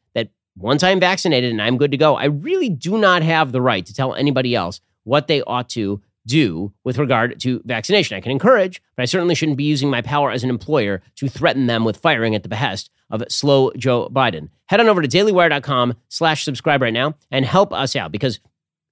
once 0.59 0.83
I'm 0.83 1.01
vaccinated 1.01 1.51
and 1.51 1.63
I'm 1.63 1.79
good 1.79 1.91
to 1.93 1.97
go, 1.97 2.17
I 2.17 2.25
really 2.25 2.69
do 2.69 2.99
not 2.99 3.23
have 3.23 3.53
the 3.53 3.63
right 3.63 3.85
to 3.87 3.95
tell 3.95 4.15
anybody 4.15 4.55
else 4.55 4.81
what 5.05 5.27
they 5.27 5.43
ought 5.43 5.69
to 5.71 6.03
do 6.27 6.73
with 6.85 6.99
regard 6.99 7.41
to 7.41 7.63
vaccination. 7.65 8.17
I 8.17 8.21
can 8.21 8.31
encourage, 8.31 8.83
but 8.97 9.03
I 9.03 9.07
certainly 9.07 9.35
shouldn't 9.35 9.57
be 9.57 9.65
using 9.65 9.89
my 9.89 10.03
power 10.03 10.31
as 10.31 10.45
an 10.45 10.51
employer 10.51 11.01
to 11.17 11.29
threaten 11.29 11.67
them 11.67 11.85
with 11.85 11.97
firing 11.97 12.35
at 12.35 12.43
the 12.43 12.49
behest 12.49 12.91
of 13.11 13.23
slow 13.29 13.73
Joe 13.77 14.09
Biden. 14.11 14.51
Head 14.67 14.81
on 14.81 14.89
over 14.89 15.01
to 15.01 15.09
dailywire.com 15.09 15.95
slash 16.09 16.45
subscribe 16.45 16.83
right 16.83 16.93
now 16.93 17.15
and 17.31 17.47
help 17.47 17.73
us 17.73 17.97
out 17.97 18.13
because 18.13 18.41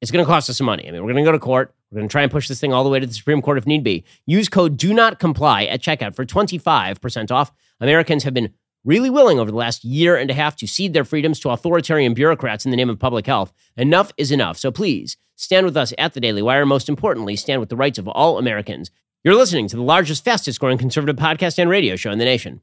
it's 0.01 0.11
going 0.11 0.25
to 0.25 0.29
cost 0.29 0.49
us 0.49 0.57
some 0.57 0.67
money. 0.67 0.89
I 0.89 0.91
mean, 0.91 1.03
we're 1.03 1.13
going 1.13 1.25
to 1.25 1.29
go 1.29 1.33
to 1.33 1.39
court. 1.39 1.75
We're 1.91 1.97
going 1.97 2.09
to 2.09 2.13
try 2.13 2.23
and 2.23 2.33
push 2.33 2.49
this 2.49 2.61
thing 2.61 2.73
all 2.73 2.85
the 2.85 2.91
way 2.91 3.01
to 3.01 3.07
the 3.07 3.15
Supreme 3.15 3.43
Court 3.43 3.59
if 3.59 3.67
need 3.67 3.85
be. 3.85 4.05
Use 4.25 4.49
code 4.49 4.77
do 4.77 4.93
not 4.93 5.19
comply 5.19 5.65
at 5.65 5.81
checkout 5.83 6.17
for 6.17 6.25
25% 6.25 7.31
off. 7.31 7.53
Americans 7.81 8.25
have 8.25 8.35
been 8.35 8.53
really 8.87 9.11
willing 9.11 9.39
over 9.39 9.51
the 9.51 9.57
last 9.57 9.85
year 9.85 10.17
and 10.17 10.31
a 10.31 10.35
half 10.35 10.57
to 10.57 10.67
cede 10.67 10.95
their 10.95 11.05
freedoms 11.05 11.41
to 11.41 11.51
authoritarian 11.51 12.15
bureaucrats 12.15 12.65
in 12.65 12.71
the 12.71 12.77
name 12.77 12.89
of 12.89 12.99
public 12.99 13.27
health. 13.27 13.53
Enough 13.77 14.13
is 14.17 14.31
enough. 14.31 14.57
So 14.57 14.71
please 14.71 15.17
stand 15.35 15.67
with 15.67 15.77
us 15.77 15.93
at 15.99 16.15
the 16.15 16.21
Daily 16.21 16.41
Wire. 16.41 16.65
Most 16.65 16.89
importantly, 16.89 17.37
stand 17.37 17.61
with 17.61 17.69
the 17.69 17.77
rights 17.77 17.99
of 17.99 18.09
all 18.09 18.39
Americans. 18.39 18.91
You're 19.25 19.35
listening 19.35 19.67
to 19.69 19.77
the 19.77 19.83
largest, 19.83 20.25
fastest 20.25 20.61
growing 20.61 20.79
conservative 20.79 21.17
podcast 21.17 21.59
and 21.59 21.69
radio 21.69 21.97
show 21.97 22.13
in 22.13 22.19
the 22.19 22.25
nation. 22.25 22.61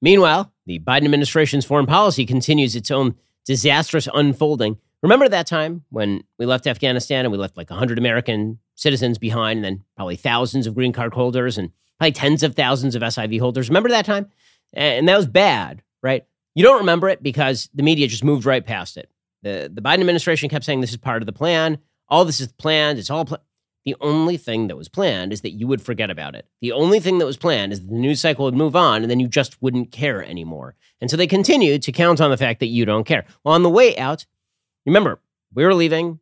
Meanwhile, 0.00 0.52
the 0.66 0.78
Biden 0.78 1.04
administration's 1.04 1.64
foreign 1.64 1.86
policy 1.86 2.24
continues 2.24 2.76
its 2.76 2.90
own 2.90 3.16
disastrous 3.44 4.08
unfolding. 4.14 4.78
Remember 5.02 5.28
that 5.28 5.46
time 5.46 5.84
when 5.90 6.22
we 6.38 6.46
left 6.46 6.66
Afghanistan 6.66 7.24
and 7.24 7.32
we 7.32 7.38
left 7.38 7.56
like 7.56 7.70
100 7.70 7.98
American 7.98 8.58
citizens 8.84 9.18
behind, 9.18 9.58
and 9.58 9.64
then 9.64 9.84
probably 9.96 10.14
thousands 10.14 10.68
of 10.68 10.74
green 10.74 10.92
card 10.92 11.12
holders 11.14 11.58
and 11.58 11.72
probably 11.98 12.12
tens 12.12 12.44
of 12.44 12.54
thousands 12.54 12.94
of 12.94 13.02
SIV 13.02 13.40
holders? 13.40 13.68
Remember 13.68 13.88
that 13.88 14.06
time? 14.06 14.30
And 14.72 15.08
that 15.08 15.16
was 15.16 15.26
bad, 15.26 15.82
right? 16.02 16.24
You 16.54 16.62
don't 16.62 16.78
remember 16.78 17.08
it 17.08 17.22
because 17.22 17.68
the 17.74 17.82
media 17.82 18.06
just 18.06 18.22
moved 18.22 18.44
right 18.44 18.64
past 18.64 18.96
it. 18.96 19.10
The, 19.42 19.70
the 19.72 19.82
Biden 19.82 20.00
administration 20.00 20.48
kept 20.48 20.64
saying 20.64 20.80
this 20.80 20.90
is 20.90 20.96
part 20.96 21.22
of 21.22 21.26
the 21.26 21.32
plan. 21.32 21.78
All 22.08 22.24
this 22.24 22.40
is 22.40 22.52
planned. 22.52 22.98
It's 22.98 23.10
all 23.10 23.24
planned. 23.24 23.42
The 23.84 23.96
only 24.00 24.38
thing 24.38 24.68
that 24.68 24.76
was 24.76 24.88
planned 24.88 25.32
is 25.32 25.42
that 25.42 25.50
you 25.50 25.66
would 25.66 25.82
forget 25.82 26.10
about 26.10 26.34
it. 26.34 26.46
The 26.62 26.72
only 26.72 27.00
thing 27.00 27.18
that 27.18 27.26
was 27.26 27.36
planned 27.36 27.72
is 27.72 27.86
the 27.86 27.92
news 27.92 28.20
cycle 28.20 28.46
would 28.46 28.54
move 28.54 28.74
on 28.74 29.02
and 29.02 29.10
then 29.10 29.20
you 29.20 29.28
just 29.28 29.60
wouldn't 29.60 29.92
care 29.92 30.24
anymore. 30.24 30.74
And 31.00 31.10
so 31.10 31.16
they 31.16 31.26
continued 31.26 31.82
to 31.82 31.92
count 31.92 32.20
on 32.20 32.30
the 32.30 32.38
fact 32.38 32.60
that 32.60 32.66
you 32.66 32.86
don't 32.86 33.04
care. 33.04 33.26
Well, 33.42 33.54
on 33.54 33.62
the 33.62 33.68
way 33.68 33.96
out, 33.98 34.24
remember, 34.86 35.20
we 35.52 35.64
were 35.64 35.74
leaving. 35.74 36.18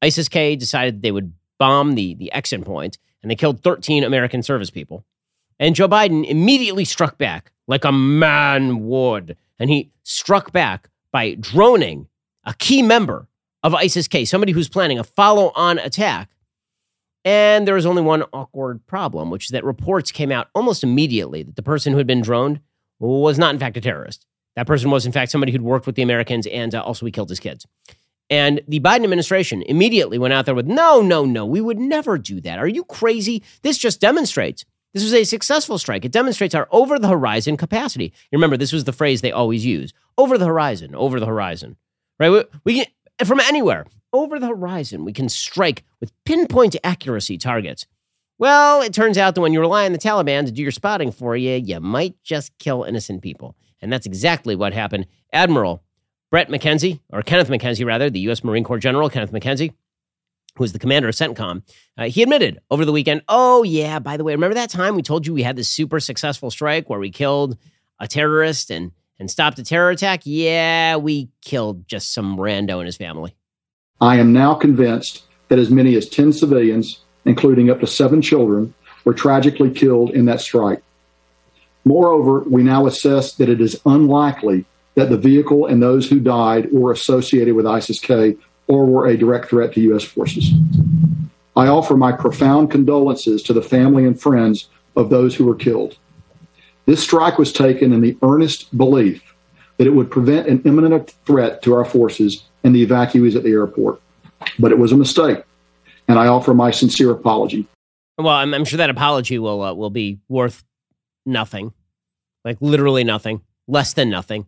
ISIS 0.00 0.28
K 0.28 0.56
decided 0.56 1.02
they 1.02 1.12
would 1.12 1.34
bomb 1.62 1.94
the, 1.94 2.14
the 2.14 2.32
exit 2.32 2.64
point 2.64 2.98
and 3.22 3.30
they 3.30 3.36
killed 3.36 3.62
13 3.62 4.02
American 4.02 4.42
service 4.42 4.68
people. 4.68 5.04
And 5.60 5.76
Joe 5.76 5.88
Biden 5.88 6.26
immediately 6.26 6.84
struck 6.84 7.18
back 7.18 7.52
like 7.68 7.84
a 7.84 7.92
man 7.92 8.88
would. 8.88 9.36
And 9.60 9.70
he 9.70 9.92
struck 10.02 10.50
back 10.50 10.88
by 11.12 11.34
droning 11.34 12.08
a 12.44 12.54
key 12.54 12.82
member 12.82 13.28
of 13.62 13.76
ISIS 13.76 14.08
K, 14.08 14.24
somebody 14.24 14.50
who's 14.50 14.68
planning 14.68 14.98
a 14.98 15.04
follow 15.04 15.52
on 15.54 15.78
attack 15.78 16.30
and 17.24 17.66
there 17.66 17.76
was 17.76 17.86
only 17.86 18.02
one 18.02 18.24
awkward 18.32 18.84
problem, 18.86 19.30
which 19.30 19.44
is 19.44 19.50
that 19.50 19.64
reports 19.64 20.10
came 20.10 20.32
out 20.32 20.48
almost 20.54 20.82
immediately 20.82 21.42
that 21.42 21.56
the 21.56 21.62
person 21.62 21.92
who 21.92 21.98
had 21.98 22.06
been 22.06 22.20
droned 22.20 22.60
was 22.98 23.38
not, 23.38 23.54
in 23.54 23.60
fact, 23.60 23.76
a 23.76 23.80
terrorist. 23.80 24.26
That 24.56 24.66
person 24.66 24.90
was, 24.90 25.06
in 25.06 25.12
fact, 25.12 25.30
somebody 25.30 25.52
who'd 25.52 25.62
worked 25.62 25.86
with 25.86 25.94
the 25.94 26.02
Americans 26.02 26.46
and 26.46 26.74
uh, 26.74 26.82
also 26.82 27.06
he 27.06 27.12
killed 27.12 27.30
his 27.30 27.40
kids. 27.40 27.66
And 28.32 28.62
the 28.66 28.80
Biden 28.80 29.04
administration 29.04 29.60
immediately 29.60 30.16
went 30.16 30.32
out 30.32 30.46
there 30.46 30.54
with, 30.54 30.66
no, 30.66 31.02
no, 31.02 31.26
no, 31.26 31.44
we 31.44 31.60
would 31.60 31.78
never 31.78 32.16
do 32.16 32.40
that. 32.40 32.58
Are 32.58 32.66
you 32.66 32.82
crazy? 32.82 33.42
This 33.60 33.76
just 33.76 34.00
demonstrates. 34.00 34.64
This 34.94 35.02
was 35.02 35.12
a 35.12 35.24
successful 35.24 35.76
strike. 35.76 36.06
It 36.06 36.12
demonstrates 36.12 36.54
our 36.54 36.66
over 36.70 36.98
the 36.98 37.08
horizon 37.08 37.58
capacity. 37.58 38.06
You 38.30 38.38
remember, 38.38 38.56
this 38.56 38.72
was 38.72 38.84
the 38.84 38.92
phrase 38.94 39.20
they 39.20 39.32
always 39.32 39.66
use 39.66 39.92
over 40.16 40.38
the 40.38 40.46
horizon, 40.46 40.94
over 40.94 41.20
the 41.20 41.26
horizon, 41.26 41.76
right? 42.18 42.30
We, 42.30 42.44
we 42.64 42.74
can, 42.76 43.26
from 43.26 43.38
anywhere, 43.38 43.84
over 44.14 44.40
the 44.40 44.48
horizon, 44.48 45.04
we 45.04 45.12
can 45.12 45.28
strike 45.28 45.84
with 46.00 46.10
pinpoint 46.24 46.74
accuracy 46.82 47.36
targets. 47.36 47.84
Well, 48.38 48.80
it 48.80 48.94
turns 48.94 49.18
out 49.18 49.34
that 49.34 49.42
when 49.42 49.52
you 49.52 49.60
rely 49.60 49.84
on 49.84 49.92
the 49.92 49.98
Taliban 49.98 50.46
to 50.46 50.52
do 50.52 50.62
your 50.62 50.72
spotting 50.72 51.12
for 51.12 51.36
you, 51.36 51.56
you 51.56 51.80
might 51.80 52.14
just 52.22 52.56
kill 52.58 52.84
innocent 52.84 53.20
people. 53.20 53.56
And 53.82 53.92
that's 53.92 54.06
exactly 54.06 54.56
what 54.56 54.72
happened. 54.72 55.06
Admiral 55.34 55.81
Brett 56.32 56.48
McKenzie, 56.48 56.98
or 57.12 57.20
Kenneth 57.20 57.50
McKenzie, 57.50 57.84
rather, 57.84 58.08
the 58.08 58.20
U.S. 58.20 58.42
Marine 58.42 58.64
Corps 58.64 58.78
General 58.78 59.10
Kenneth 59.10 59.32
McKenzie, 59.32 59.74
who 60.56 60.64
was 60.64 60.72
the 60.72 60.78
commander 60.78 61.06
of 61.10 61.14
CENTCOM, 61.14 61.62
uh, 61.98 62.04
he 62.04 62.22
admitted 62.22 62.58
over 62.70 62.86
the 62.86 62.90
weekend, 62.90 63.20
oh, 63.28 63.62
yeah, 63.64 63.98
by 63.98 64.16
the 64.16 64.24
way, 64.24 64.32
remember 64.32 64.54
that 64.54 64.70
time 64.70 64.96
we 64.96 65.02
told 65.02 65.26
you 65.26 65.34
we 65.34 65.42
had 65.42 65.56
this 65.56 65.68
super 65.68 66.00
successful 66.00 66.50
strike 66.50 66.88
where 66.88 66.98
we 66.98 67.10
killed 67.10 67.58
a 68.00 68.08
terrorist 68.08 68.70
and, 68.70 68.92
and 69.18 69.30
stopped 69.30 69.58
a 69.58 69.62
terror 69.62 69.90
attack? 69.90 70.22
Yeah, 70.24 70.96
we 70.96 71.28
killed 71.42 71.86
just 71.86 72.14
some 72.14 72.38
rando 72.38 72.78
and 72.78 72.86
his 72.86 72.96
family. 72.96 73.36
I 74.00 74.16
am 74.16 74.32
now 74.32 74.54
convinced 74.54 75.24
that 75.48 75.58
as 75.58 75.68
many 75.68 75.96
as 75.96 76.08
10 76.08 76.32
civilians, 76.32 77.00
including 77.26 77.68
up 77.68 77.80
to 77.80 77.86
seven 77.86 78.22
children, 78.22 78.72
were 79.04 79.12
tragically 79.12 79.70
killed 79.70 80.12
in 80.12 80.24
that 80.24 80.40
strike. 80.40 80.82
Moreover, 81.84 82.40
we 82.48 82.62
now 82.62 82.86
assess 82.86 83.34
that 83.34 83.50
it 83.50 83.60
is 83.60 83.78
unlikely 83.84 84.64
that 84.94 85.10
the 85.10 85.16
vehicle 85.16 85.66
and 85.66 85.82
those 85.82 86.08
who 86.08 86.20
died 86.20 86.70
were 86.72 86.92
associated 86.92 87.54
with 87.54 87.66
ISIS 87.66 87.98
K 87.98 88.36
or 88.66 88.84
were 88.84 89.06
a 89.06 89.16
direct 89.16 89.48
threat 89.48 89.72
to 89.74 89.80
U.S. 89.80 90.04
forces. 90.04 90.52
I 91.56 91.66
offer 91.66 91.96
my 91.96 92.12
profound 92.12 92.70
condolences 92.70 93.42
to 93.44 93.52
the 93.52 93.62
family 93.62 94.06
and 94.06 94.20
friends 94.20 94.68
of 94.96 95.10
those 95.10 95.34
who 95.34 95.44
were 95.44 95.54
killed. 95.54 95.98
This 96.86 97.02
strike 97.02 97.38
was 97.38 97.52
taken 97.52 97.92
in 97.92 98.00
the 98.00 98.16
earnest 98.22 98.76
belief 98.76 99.34
that 99.76 99.86
it 99.86 99.90
would 99.90 100.10
prevent 100.10 100.48
an 100.48 100.62
imminent 100.64 101.14
threat 101.26 101.62
to 101.62 101.74
our 101.74 101.84
forces 101.84 102.44
and 102.64 102.74
the 102.74 102.86
evacuees 102.86 103.36
at 103.36 103.42
the 103.42 103.50
airport. 103.50 104.00
But 104.58 104.72
it 104.72 104.78
was 104.78 104.92
a 104.92 104.96
mistake, 104.96 105.42
and 106.08 106.18
I 106.18 106.26
offer 106.26 106.54
my 106.54 106.70
sincere 106.70 107.10
apology. 107.12 107.66
Well, 108.18 108.28
I'm, 108.28 108.52
I'm 108.54 108.64
sure 108.64 108.78
that 108.78 108.90
apology 108.90 109.38
will 109.38 109.62
uh, 109.62 109.74
will 109.74 109.90
be 109.90 110.18
worth 110.28 110.64
nothing, 111.24 111.72
like 112.44 112.58
literally 112.60 113.04
nothing, 113.04 113.42
less 113.68 113.92
than 113.92 114.10
nothing. 114.10 114.46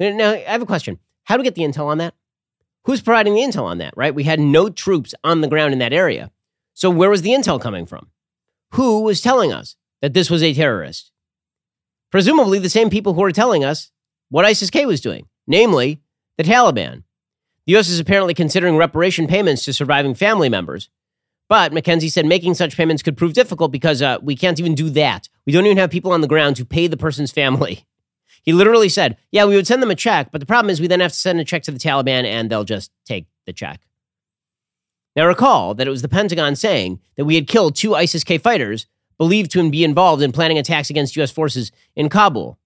Now, 0.00 0.32
I 0.32 0.38
have 0.38 0.62
a 0.62 0.66
question: 0.66 0.98
How 1.24 1.36
do 1.36 1.40
we 1.40 1.44
get 1.44 1.54
the 1.54 1.62
intel 1.62 1.86
on 1.86 1.98
that? 1.98 2.14
Who's 2.84 3.00
providing 3.00 3.34
the 3.34 3.40
intel 3.40 3.64
on 3.64 3.78
that? 3.78 3.94
Right? 3.96 4.14
We 4.14 4.24
had 4.24 4.40
no 4.40 4.68
troops 4.68 5.14
on 5.22 5.40
the 5.40 5.48
ground 5.48 5.72
in 5.72 5.78
that 5.78 5.92
area, 5.92 6.30
so 6.74 6.90
where 6.90 7.10
was 7.10 7.22
the 7.22 7.30
intel 7.30 7.60
coming 7.60 7.86
from? 7.86 8.10
Who 8.72 9.02
was 9.02 9.20
telling 9.20 9.52
us 9.52 9.76
that 10.00 10.14
this 10.14 10.30
was 10.30 10.42
a 10.42 10.54
terrorist? 10.54 11.12
Presumably, 12.10 12.58
the 12.58 12.68
same 12.68 12.90
people 12.90 13.14
who 13.14 13.22
were 13.22 13.32
telling 13.32 13.64
us 13.64 13.90
what 14.28 14.44
ISIS 14.44 14.70
K 14.70 14.86
was 14.86 15.00
doing, 15.00 15.26
namely 15.46 16.00
the 16.36 16.44
Taliban. 16.44 17.04
The 17.66 17.72
U.S. 17.72 17.88
is 17.88 18.00
apparently 18.00 18.34
considering 18.34 18.76
reparation 18.76 19.26
payments 19.26 19.64
to 19.64 19.72
surviving 19.72 20.14
family 20.14 20.48
members. 20.48 20.90
But 21.48 21.72
McKenzie 21.72 22.10
said 22.10 22.26
making 22.26 22.54
such 22.54 22.76
payments 22.76 23.02
could 23.02 23.16
prove 23.16 23.34
difficult 23.34 23.72
because 23.72 24.02
uh, 24.02 24.18
we 24.22 24.34
can't 24.34 24.58
even 24.58 24.74
do 24.74 24.90
that. 24.90 25.28
We 25.46 25.52
don't 25.52 25.66
even 25.66 25.76
have 25.76 25.90
people 25.90 26.12
on 26.12 26.22
the 26.22 26.26
ground 26.26 26.56
to 26.56 26.64
pay 26.64 26.86
the 26.86 26.96
person's 26.96 27.30
family. 27.30 27.86
He 28.42 28.52
literally 28.52 28.88
said, 28.88 29.16
Yeah, 29.30 29.44
we 29.44 29.56
would 29.56 29.66
send 29.66 29.82
them 29.82 29.90
a 29.90 29.96
check, 29.96 30.30
but 30.30 30.40
the 30.40 30.46
problem 30.46 30.70
is 30.70 30.80
we 30.80 30.88
then 30.88 31.00
have 31.00 31.12
to 31.12 31.18
send 31.18 31.40
a 31.40 31.44
check 31.44 31.62
to 31.64 31.70
the 31.70 31.78
Taliban 31.78 32.24
and 32.24 32.50
they'll 32.50 32.64
just 32.64 32.90
take 33.04 33.26
the 33.46 33.52
check. 33.52 33.80
Now, 35.14 35.26
recall 35.26 35.74
that 35.74 35.86
it 35.86 35.90
was 35.90 36.02
the 36.02 36.08
Pentagon 36.08 36.56
saying 36.56 37.00
that 37.16 37.24
we 37.24 37.34
had 37.34 37.46
killed 37.46 37.76
two 37.76 37.94
ISIS 37.94 38.24
K 38.24 38.38
fighters 38.38 38.86
believed 39.18 39.50
to 39.52 39.70
be 39.70 39.84
involved 39.84 40.22
in 40.22 40.32
planning 40.32 40.58
attacks 40.58 40.90
against 40.90 41.16
U.S. 41.16 41.30
forces 41.30 41.70
in 41.94 42.08
Kabul. 42.08 42.58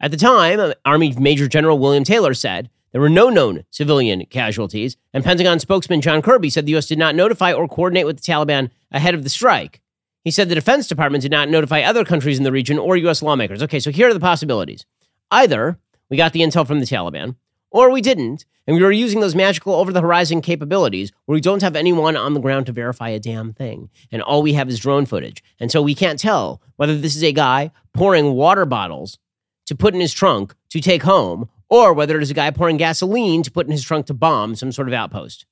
At 0.00 0.10
the 0.10 0.16
time, 0.16 0.74
Army 0.84 1.14
Major 1.18 1.46
General 1.46 1.78
William 1.78 2.04
Taylor 2.04 2.34
said 2.34 2.70
there 2.92 3.00
were 3.00 3.08
no 3.08 3.28
known 3.28 3.64
civilian 3.70 4.26
casualties, 4.26 4.96
and 5.12 5.22
Pentagon 5.22 5.60
spokesman 5.60 6.00
John 6.00 6.22
Kirby 6.22 6.50
said 6.50 6.66
the 6.66 6.72
U.S. 6.72 6.86
did 6.86 6.98
not 6.98 7.14
notify 7.14 7.52
or 7.52 7.68
coordinate 7.68 8.06
with 8.06 8.16
the 8.16 8.32
Taliban 8.32 8.70
ahead 8.90 9.14
of 9.14 9.22
the 9.22 9.30
strike. 9.30 9.79
He 10.24 10.30
said 10.30 10.48
the 10.48 10.54
Defense 10.54 10.86
Department 10.86 11.22
did 11.22 11.30
not 11.30 11.48
notify 11.48 11.80
other 11.80 12.04
countries 12.04 12.38
in 12.38 12.44
the 12.44 12.52
region 12.52 12.78
or 12.78 12.96
U.S. 12.96 13.22
lawmakers. 13.22 13.62
Okay, 13.62 13.80
so 13.80 13.90
here 13.90 14.08
are 14.08 14.14
the 14.14 14.20
possibilities. 14.20 14.84
Either 15.30 15.78
we 16.10 16.16
got 16.16 16.32
the 16.32 16.40
intel 16.40 16.66
from 16.66 16.80
the 16.80 16.86
Taliban, 16.86 17.36
or 17.70 17.90
we 17.90 18.00
didn't, 18.00 18.44
and 18.66 18.76
we 18.76 18.82
were 18.82 18.92
using 18.92 19.20
those 19.20 19.34
magical 19.34 19.74
over 19.74 19.92
the 19.92 20.00
horizon 20.00 20.40
capabilities 20.40 21.12
where 21.24 21.34
we 21.34 21.40
don't 21.40 21.62
have 21.62 21.76
anyone 21.76 22.16
on 22.16 22.34
the 22.34 22.40
ground 22.40 22.66
to 22.66 22.72
verify 22.72 23.08
a 23.08 23.18
damn 23.18 23.52
thing. 23.52 23.88
And 24.12 24.20
all 24.20 24.42
we 24.42 24.52
have 24.54 24.68
is 24.68 24.78
drone 24.78 25.06
footage. 25.06 25.42
And 25.58 25.70
so 25.70 25.80
we 25.80 25.94
can't 25.94 26.18
tell 26.18 26.60
whether 26.76 26.96
this 26.96 27.16
is 27.16 27.24
a 27.24 27.32
guy 27.32 27.70
pouring 27.94 28.32
water 28.34 28.66
bottles 28.66 29.18
to 29.66 29.74
put 29.74 29.94
in 29.94 30.00
his 30.00 30.12
trunk 30.12 30.54
to 30.70 30.80
take 30.80 31.04
home, 31.04 31.48
or 31.68 31.92
whether 31.92 32.16
it 32.16 32.22
is 32.22 32.30
a 32.30 32.34
guy 32.34 32.50
pouring 32.50 32.76
gasoline 32.76 33.42
to 33.44 33.50
put 33.50 33.66
in 33.66 33.72
his 33.72 33.84
trunk 33.84 34.06
to 34.06 34.14
bomb 34.14 34.56
some 34.56 34.72
sort 34.72 34.88
of 34.88 34.94
outpost. 34.94 35.46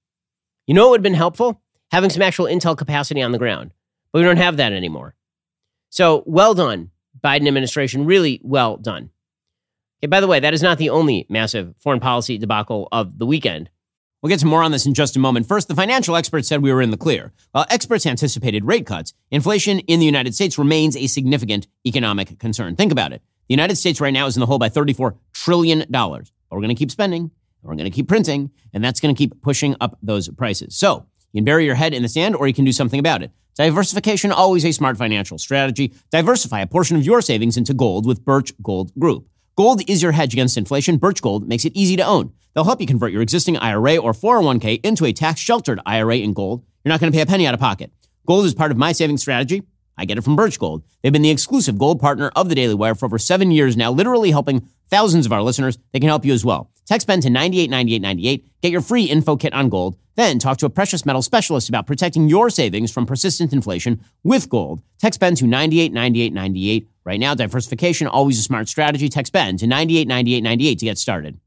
You 0.67 0.75
know 0.75 0.85
what 0.85 0.91
would 0.91 0.99
have 1.01 1.05
been 1.05 1.15
helpful? 1.15 1.63
Having 1.93 2.11
some 2.11 2.23
actual 2.23 2.47
intel 2.47 2.77
capacity 2.77 3.23
on 3.23 3.33
the 3.33 3.39
ground. 3.39 3.71
But 4.13 4.21
we 4.21 4.25
don't 4.25 4.37
have 4.37 4.57
that 4.57 4.73
anymore. 4.73 5.15
So 5.91 6.23
well 6.27 6.55
done, 6.55 6.91
Biden 7.23 7.47
administration. 7.47 8.05
Really 8.05 8.41
well 8.43 8.77
done. 8.77 9.11
Okay, 10.01 10.09
by 10.09 10.21
the 10.21 10.27
way, 10.27 10.41
that 10.41 10.55
is 10.55 10.63
not 10.63 10.79
the 10.79 10.91
only 10.91 11.27
massive 11.29 11.75
foreign 11.79 12.01
policy 12.01 12.39
debacle 12.39 12.89
of 12.93 13.19
the 13.19 13.27
weekend. 13.27 13.71
We'll 14.21 14.31
get 14.31 14.41
to 14.41 14.47
more 14.47 14.65
on 14.65 14.73
this 14.73 14.87
in 14.87 14.95
just 14.95 15.17
a 15.17 15.21
moment. 15.21 15.47
First, 15.47 15.69
the 15.69 15.77
financial 15.77 16.17
experts 16.17 16.49
said 16.49 16.61
we 16.61 16.73
were 16.73 16.83
in 16.83 16.91
the 16.91 16.97
clear. 16.97 17.33
While 17.53 17.67
experts 17.71 18.05
anticipated 18.05 18.65
rate 18.65 18.85
cuts, 18.85 19.15
inflation 19.31 19.79
in 19.81 20.01
the 20.01 20.07
United 20.07 20.35
States 20.35 20.59
remains 20.59 20.97
a 20.97 21.07
significant 21.07 21.69
economic 21.87 22.39
concern. 22.39 22.75
Think 22.75 22.91
about 22.91 23.13
it. 23.13 23.23
The 23.49 23.55
United 23.55 23.77
States 23.77 24.01
right 24.01 24.13
now 24.13 24.27
is 24.27 24.37
in 24.37 24.41
the 24.41 24.47
hole 24.47 24.59
by 24.59 24.69
$34 24.69 25.17
trillion. 25.33 25.85
But 25.89 26.23
we're 26.51 26.61
going 26.61 26.69
to 26.69 26.75
keep 26.75 26.91
spending, 26.91 27.31
we're 27.63 27.75
going 27.75 27.85
to 27.85 27.95
keep 27.95 28.09
printing, 28.09 28.51
and 28.73 28.83
that's 28.83 29.01
going 29.01 29.15
to 29.15 29.19
keep 29.19 29.41
pushing 29.41 29.77
up 29.81 29.99
those 30.03 30.29
prices. 30.29 30.77
So 30.77 31.07
you 31.33 31.41
can 31.41 31.45
bury 31.45 31.65
your 31.65 31.75
head 31.75 31.95
in 31.95 32.03
the 32.03 32.09
sand 32.09 32.35
or 32.37 32.47
you 32.47 32.55
can 32.55 32.65
do 32.65 32.73
something 32.73 33.01
about 33.01 33.23
it. 33.23 33.31
Diversification, 33.55 34.31
always 34.31 34.65
a 34.65 34.73
smart 34.73 34.97
financial 34.97 35.37
strategy. 35.37 35.93
Diversify 36.11 36.61
a 36.61 36.67
portion 36.67 36.97
of 36.97 37.05
your 37.05 37.21
savings 37.21 37.57
into 37.57 37.75
gold 37.75 38.07
with 38.07 38.25
Birch 38.25 38.53
Gold 38.63 38.93
Group. 38.99 39.27
Gold 39.57 39.83
is 39.91 40.03
your 40.03 40.13
hedge 40.13 40.33
against 40.33 40.57
inflation. 40.57 40.97
Birch 40.97 41.21
Gold 41.21 41.49
makes 41.49 41.65
it 41.65 41.73
easy 41.75 41.97
to 41.97 42.05
own. 42.05 42.33
They'll 42.55 42.65
help 42.65 42.81
you 42.81 42.87
convert 42.87 43.13
your 43.13 43.23
existing 43.23 43.57
IRA 43.57 43.97
or 43.97 44.13
401k 44.13 44.85
into 44.85 45.05
a 45.05 45.13
tax 45.13 45.41
sheltered 45.41 45.81
IRA 45.85 46.19
in 46.19 46.33
gold. 46.33 46.65
You're 46.85 46.91
not 46.91 47.01
going 47.01 47.13
to 47.13 47.17
pay 47.17 47.23
a 47.23 47.27
penny 47.27 47.47
out 47.47 47.55
of 47.55 47.61
pocket. 47.61 47.91
Gold 48.27 48.45
is 48.45 48.55
part 48.55 48.71
of 48.71 48.77
my 48.77 48.93
savings 48.93 49.23
strategy. 49.23 49.65
I 49.97 50.05
get 50.05 50.19
it 50.19 50.23
from 50.23 50.37
Birch 50.37 50.59
Gold. 50.61 50.85
They've 51.03 51.13
been 51.13 51.23
the 51.23 51.31
exclusive 51.31 51.77
gold 51.77 52.01
partner 52.01 52.31
of 52.37 52.49
the 52.49 52.55
Daily 52.55 52.75
Wire 52.75 52.95
for 52.95 53.07
over 53.07 53.19
seven 53.19 53.51
years 53.51 53.77
now, 53.77 53.91
literally 53.91 54.31
helping 54.31 54.69
thousands 54.91 55.27
of 55.27 55.33
our 55.33 55.43
listeners. 55.43 55.79
They 55.93 56.01
can 56.01 56.09
help 56.09 56.25
you 56.25 56.33
as 56.33 56.45
well. 56.45 56.71
Text 56.87 57.07
Ben 57.07 57.21
to 57.21 57.31
989898. 57.31 58.61
Get 58.63 58.73
your 58.73 58.81
free 58.81 59.05
info 59.05 59.37
kit 59.37 59.53
on 59.53 59.69
gold. 59.69 59.97
Then 60.17 60.39
talk 60.39 60.59
to 60.59 60.67
a 60.67 60.71
precious 60.71 61.07
metal 61.07 61.23
specialist 61.23 61.69
about 61.69 61.87
protecting 61.87 62.29
your 62.29 62.51
savings 62.51 62.91
from 62.91 63.07
persistent 63.07 63.53
inflation 63.53 64.01
with 64.25 64.49
gold. 64.49 64.83
Text 64.99 65.21
Ben 65.21 65.35
to 65.37 65.47
989898. 65.47 66.89
Right 67.05 67.21
now, 67.21 67.35
diversification, 67.35 68.07
always 68.07 68.39
a 68.39 68.43
smart 68.43 68.69
strategy. 68.69 69.09
Text 69.09 69.33
Ben 69.33 69.57
to 69.59 69.67
989898 69.67 70.79
to 70.79 70.85
get 70.85 70.99
started. 70.99 71.39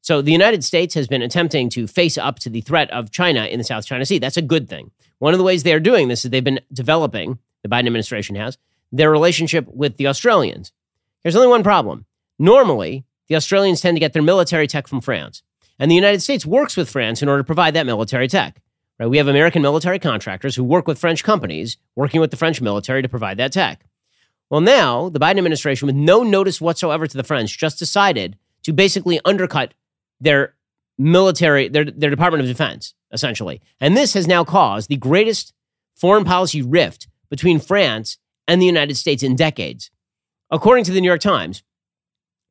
So 0.00 0.22
the 0.22 0.32
United 0.32 0.62
States 0.62 0.94
has 0.94 1.08
been 1.08 1.22
attempting 1.22 1.68
to 1.70 1.88
face 1.88 2.16
up 2.16 2.38
to 2.38 2.48
the 2.48 2.60
threat 2.60 2.88
of 2.92 3.10
China 3.10 3.44
in 3.46 3.58
the 3.58 3.64
South 3.64 3.84
China 3.84 4.06
Sea. 4.06 4.20
That's 4.20 4.36
a 4.36 4.42
good 4.42 4.68
thing. 4.68 4.92
One 5.18 5.34
of 5.34 5.38
the 5.38 5.44
ways 5.44 5.64
they 5.64 5.74
are 5.74 5.80
doing 5.80 6.06
this 6.06 6.24
is 6.24 6.30
they've 6.30 6.44
been 6.44 6.60
developing, 6.72 7.40
the 7.62 7.68
Biden 7.68 7.86
administration 7.86 8.36
has, 8.36 8.56
their 8.92 9.10
relationship 9.10 9.66
with 9.66 9.96
the 9.96 10.06
Australians. 10.06 10.72
There's 11.22 11.34
only 11.34 11.48
one 11.48 11.64
problem. 11.64 12.06
Normally, 12.38 13.04
the 13.28 13.36
Australians 13.36 13.80
tend 13.80 13.96
to 13.96 14.00
get 14.00 14.12
their 14.12 14.22
military 14.22 14.66
tech 14.66 14.86
from 14.86 15.00
France. 15.00 15.42
And 15.78 15.90
the 15.90 15.94
United 15.94 16.22
States 16.22 16.46
works 16.46 16.76
with 16.76 16.90
France 16.90 17.22
in 17.22 17.28
order 17.28 17.42
to 17.42 17.46
provide 17.46 17.74
that 17.74 17.86
military 17.86 18.28
tech. 18.28 18.62
Right? 18.98 19.08
We 19.08 19.18
have 19.18 19.28
American 19.28 19.62
military 19.62 19.98
contractors 19.98 20.56
who 20.56 20.64
work 20.64 20.86
with 20.86 20.98
French 20.98 21.22
companies 21.22 21.76
working 21.94 22.20
with 22.20 22.30
the 22.30 22.36
French 22.36 22.60
military 22.60 23.02
to 23.02 23.08
provide 23.08 23.36
that 23.38 23.52
tech. 23.52 23.84
Well, 24.48 24.60
now 24.60 25.08
the 25.08 25.18
Biden 25.18 25.38
administration, 25.38 25.86
with 25.86 25.96
no 25.96 26.22
notice 26.22 26.60
whatsoever 26.60 27.06
to 27.06 27.16
the 27.16 27.24
French, 27.24 27.58
just 27.58 27.78
decided 27.78 28.38
to 28.62 28.72
basically 28.72 29.20
undercut 29.24 29.74
their 30.20 30.54
military, 30.98 31.68
their, 31.68 31.84
their 31.84 32.10
Department 32.10 32.42
of 32.42 32.48
Defense, 32.48 32.94
essentially. 33.12 33.60
And 33.80 33.96
this 33.96 34.14
has 34.14 34.26
now 34.26 34.44
caused 34.44 34.88
the 34.88 34.96
greatest 34.96 35.52
foreign 35.94 36.24
policy 36.24 36.62
rift 36.62 37.08
between 37.28 37.58
France 37.58 38.18
and 38.48 38.62
the 38.62 38.66
United 38.66 38.96
States 38.96 39.22
in 39.22 39.36
decades. 39.36 39.90
According 40.50 40.84
to 40.84 40.92
the 40.92 41.00
New 41.00 41.08
York 41.08 41.20
Times, 41.20 41.62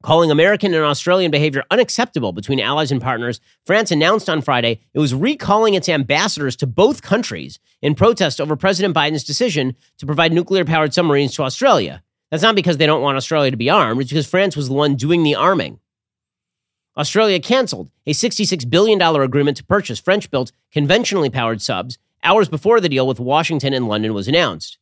calling 0.06 0.30
American 0.30 0.72
and 0.76 0.84
Australian 0.84 1.32
behavior 1.32 1.64
unacceptable 1.72 2.32
between 2.32 2.60
allies 2.60 2.92
and 2.92 3.02
partners, 3.02 3.42
France 3.66 3.90
announced 3.90 4.30
on 4.30 4.40
Friday 4.40 4.80
it 4.94 5.00
was 5.00 5.16
recalling 5.16 5.74
its 5.74 5.90
ambassadors 5.90 6.56
to 6.56 6.68
both 6.68 7.02
countries 7.02 7.58
in 7.82 7.96
protest 7.96 8.40
over 8.40 8.56
President 8.56 8.96
Biden's 8.96 9.24
decision 9.24 9.76
to 9.98 10.06
provide 10.06 10.32
nuclear 10.32 10.64
powered 10.64 10.94
submarines 10.94 11.34
to 11.34 11.42
Australia. 11.42 12.04
That's 12.30 12.44
not 12.44 12.54
because 12.54 12.78
they 12.78 12.86
don't 12.86 13.02
want 13.02 13.18
Australia 13.18 13.50
to 13.50 13.58
be 13.58 13.68
armed, 13.68 14.00
it's 14.00 14.12
because 14.12 14.28
France 14.28 14.56
was 14.56 14.68
the 14.68 14.76
one 14.76 14.94
doing 14.96 15.24
the 15.24 15.34
arming. 15.34 15.80
Australia 16.96 17.40
canceled 17.40 17.90
a 18.06 18.12
$66 18.12 18.70
billion 18.70 19.02
agreement 19.02 19.58
to 19.58 19.66
purchase 19.66 20.00
French 20.00 20.30
built 20.30 20.52
conventionally 20.72 21.32
powered 21.32 21.64
subs 21.64 21.98
hours 22.24 22.48
before 22.48 22.80
the 22.80 22.90
deal 22.90 23.08
with 23.08 23.20
Washington 23.20 23.74
and 23.74 23.88
London 23.88 24.14
was 24.14 24.28
announced. 24.28 24.78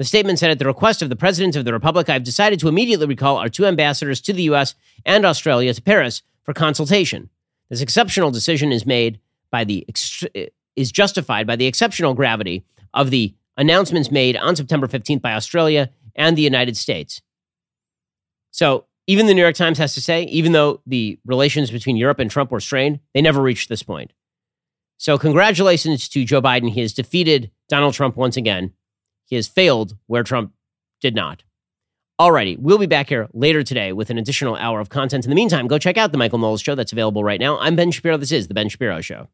The 0.00 0.06
statement 0.06 0.38
said, 0.38 0.50
at 0.50 0.58
the 0.58 0.64
request 0.64 1.02
of 1.02 1.10
the 1.10 1.14
President 1.14 1.56
of 1.56 1.66
the 1.66 1.74
Republic, 1.74 2.08
I've 2.08 2.22
decided 2.22 2.58
to 2.60 2.68
immediately 2.68 3.04
recall 3.04 3.36
our 3.36 3.50
two 3.50 3.66
ambassadors 3.66 4.18
to 4.22 4.32
the 4.32 4.44
U.S. 4.44 4.74
and 5.04 5.26
Australia 5.26 5.74
to 5.74 5.82
Paris 5.82 6.22
for 6.42 6.54
consultation. 6.54 7.28
This 7.68 7.82
exceptional 7.82 8.30
decision 8.30 8.72
is 8.72 8.86
made 8.86 9.20
by 9.50 9.64
the 9.64 9.86
is 10.74 10.90
justified 10.90 11.46
by 11.46 11.54
the 11.54 11.66
exceptional 11.66 12.14
gravity 12.14 12.64
of 12.94 13.10
the 13.10 13.34
announcements 13.58 14.10
made 14.10 14.38
on 14.38 14.56
September 14.56 14.86
15th 14.86 15.20
by 15.20 15.34
Australia 15.34 15.90
and 16.16 16.34
the 16.34 16.40
United 16.40 16.78
States. 16.78 17.20
So, 18.52 18.86
even 19.06 19.26
the 19.26 19.34
New 19.34 19.42
York 19.42 19.54
Times 19.54 19.76
has 19.76 19.92
to 19.92 20.00
say, 20.00 20.22
even 20.22 20.52
though 20.52 20.80
the 20.86 21.18
relations 21.26 21.70
between 21.70 21.98
Europe 21.98 22.20
and 22.20 22.30
Trump 22.30 22.50
were 22.50 22.60
strained, 22.60 23.00
they 23.12 23.20
never 23.20 23.42
reached 23.42 23.68
this 23.68 23.82
point. 23.82 24.14
So, 24.96 25.18
congratulations 25.18 26.08
to 26.08 26.24
Joe 26.24 26.40
Biden. 26.40 26.70
He 26.70 26.80
has 26.80 26.94
defeated 26.94 27.50
Donald 27.68 27.92
Trump 27.92 28.16
once 28.16 28.38
again. 28.38 28.72
He 29.30 29.36
has 29.36 29.46
failed 29.46 29.96
where 30.08 30.24
Trump 30.24 30.52
did 31.00 31.14
not. 31.14 31.44
Alrighty, 32.20 32.58
we'll 32.58 32.78
be 32.78 32.86
back 32.86 33.08
here 33.08 33.28
later 33.32 33.62
today 33.62 33.92
with 33.92 34.10
an 34.10 34.18
additional 34.18 34.56
hour 34.56 34.80
of 34.80 34.90
content. 34.90 35.24
In 35.24 35.30
the 35.30 35.36
meantime, 35.36 35.68
go 35.68 35.78
check 35.78 35.96
out 35.96 36.12
the 36.12 36.18
Michael 36.18 36.38
Knowles 36.38 36.60
Show 36.60 36.74
that's 36.74 36.92
available 36.92 37.24
right 37.24 37.40
now. 37.40 37.56
I'm 37.58 37.76
Ben 37.76 37.92
Shapiro. 37.92 38.18
This 38.18 38.32
is 38.32 38.48
the 38.48 38.54
Ben 38.54 38.68
Shapiro 38.68 39.00
Show. 39.00 39.28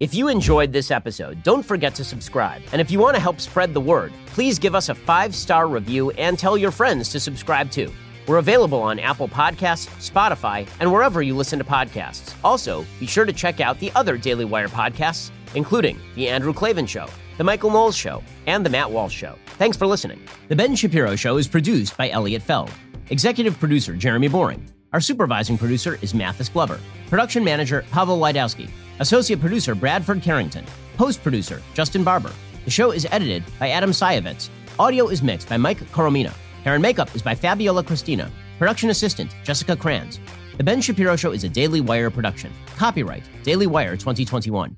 If 0.00 0.14
you 0.14 0.28
enjoyed 0.28 0.72
this 0.72 0.90
episode, 0.90 1.42
don't 1.42 1.64
forget 1.64 1.94
to 1.96 2.04
subscribe. 2.04 2.62
And 2.72 2.80
if 2.80 2.90
you 2.90 2.98
want 2.98 3.16
to 3.16 3.20
help 3.20 3.40
spread 3.40 3.74
the 3.74 3.80
word, 3.80 4.12
please 4.26 4.58
give 4.58 4.74
us 4.74 4.88
a 4.88 4.94
five 4.94 5.34
star 5.34 5.68
review 5.68 6.10
and 6.12 6.38
tell 6.38 6.56
your 6.56 6.70
friends 6.70 7.10
to 7.10 7.20
subscribe 7.20 7.70
too. 7.70 7.92
We're 8.26 8.38
available 8.38 8.80
on 8.80 8.98
Apple 8.98 9.28
Podcasts, 9.28 9.88
Spotify, 9.98 10.68
and 10.80 10.92
wherever 10.92 11.20
you 11.22 11.36
listen 11.36 11.58
to 11.58 11.64
podcasts. 11.64 12.34
Also, 12.42 12.86
be 13.00 13.06
sure 13.06 13.24
to 13.24 13.32
check 13.32 13.60
out 13.60 13.78
the 13.80 13.92
other 13.94 14.16
Daily 14.16 14.44
Wire 14.44 14.68
podcasts 14.68 15.30
including 15.54 15.98
The 16.14 16.28
Andrew 16.28 16.52
Klavan 16.52 16.86
Show, 16.86 17.06
The 17.36 17.44
Michael 17.44 17.70
Knowles 17.70 17.96
Show, 17.96 18.22
and 18.46 18.64
The 18.64 18.70
Matt 18.70 18.90
Walsh 18.90 19.14
Show. 19.14 19.36
Thanks 19.58 19.76
for 19.76 19.86
listening. 19.86 20.22
The 20.48 20.56
Ben 20.56 20.74
Shapiro 20.74 21.16
Show 21.16 21.36
is 21.36 21.48
produced 21.48 21.96
by 21.96 22.10
Elliot 22.10 22.42
Feld. 22.42 22.70
Executive 23.10 23.58
producer 23.58 23.94
Jeremy 23.94 24.28
Boring. 24.28 24.70
Our 24.92 25.00
supervising 25.00 25.58
producer 25.58 25.98
is 26.02 26.14
Mathis 26.14 26.48
Glover. 26.48 26.80
Production 27.08 27.44
manager 27.44 27.84
Pavel 27.90 28.18
Wydowski. 28.18 28.70
Associate 29.00 29.38
producer 29.38 29.74
Bradford 29.74 30.22
Carrington. 30.22 30.64
Post 30.96 31.22
producer 31.22 31.62
Justin 31.74 32.04
Barber. 32.04 32.32
The 32.64 32.70
show 32.70 32.90
is 32.90 33.06
edited 33.10 33.44
by 33.58 33.70
Adam 33.70 33.90
Sayevitz. 33.90 34.48
Audio 34.78 35.08
is 35.08 35.22
mixed 35.22 35.48
by 35.48 35.56
Mike 35.56 35.80
Coromina. 35.92 36.32
Hair 36.64 36.74
and 36.74 36.82
makeup 36.82 37.14
is 37.14 37.22
by 37.22 37.34
Fabiola 37.34 37.82
Cristina. 37.82 38.30
Production 38.58 38.90
assistant 38.90 39.34
Jessica 39.44 39.76
Kranz. 39.76 40.18
The 40.56 40.64
Ben 40.64 40.80
Shapiro 40.80 41.16
Show 41.16 41.32
is 41.32 41.44
a 41.44 41.48
Daily 41.48 41.80
Wire 41.80 42.10
production. 42.10 42.52
Copyright 42.76 43.22
Daily 43.42 43.66
Wire 43.66 43.96
2021. 43.96 44.76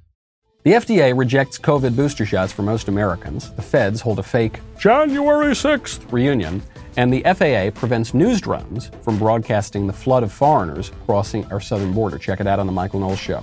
The 0.63 0.73
FDA 0.73 1.17
rejects 1.17 1.59
COVID 1.59 1.97
booster 1.97 2.27
shots 2.27 2.53
for 2.53 2.61
most 2.61 2.89
Americans. 2.89 3.51
The 3.53 3.63
feds 3.63 4.03
hold 4.03 4.19
a 4.19 4.23
fake 4.23 4.61
January 4.79 5.55
6th 5.55 6.13
reunion. 6.13 6.63
And 6.99 7.11
the 7.11 7.23
FAA 7.23 7.71
prevents 7.79 8.13
news 8.13 8.43
drones 8.43 8.91
from 9.01 9.19
broadcasting 9.19 9.87
the 9.87 9.95
flood 9.95 10.23
of 10.23 10.31
foreigners 10.31 10.93
crossing 11.07 11.51
our 11.51 11.63
southern 11.63 11.95
border. 11.95 12.19
Check 12.19 12.41
it 12.41 12.47
out 12.47 12.59
on 12.59 12.67
The 12.67 12.73
Michael 12.73 13.01
Knowles 13.01 13.19
Show. 13.19 13.41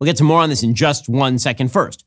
We'll 0.00 0.06
get 0.06 0.16
to 0.16 0.24
more 0.24 0.40
on 0.40 0.48
this 0.48 0.64
in 0.64 0.74
just 0.74 1.08
one 1.08 1.38
second. 1.38 1.70
First, 1.70 2.06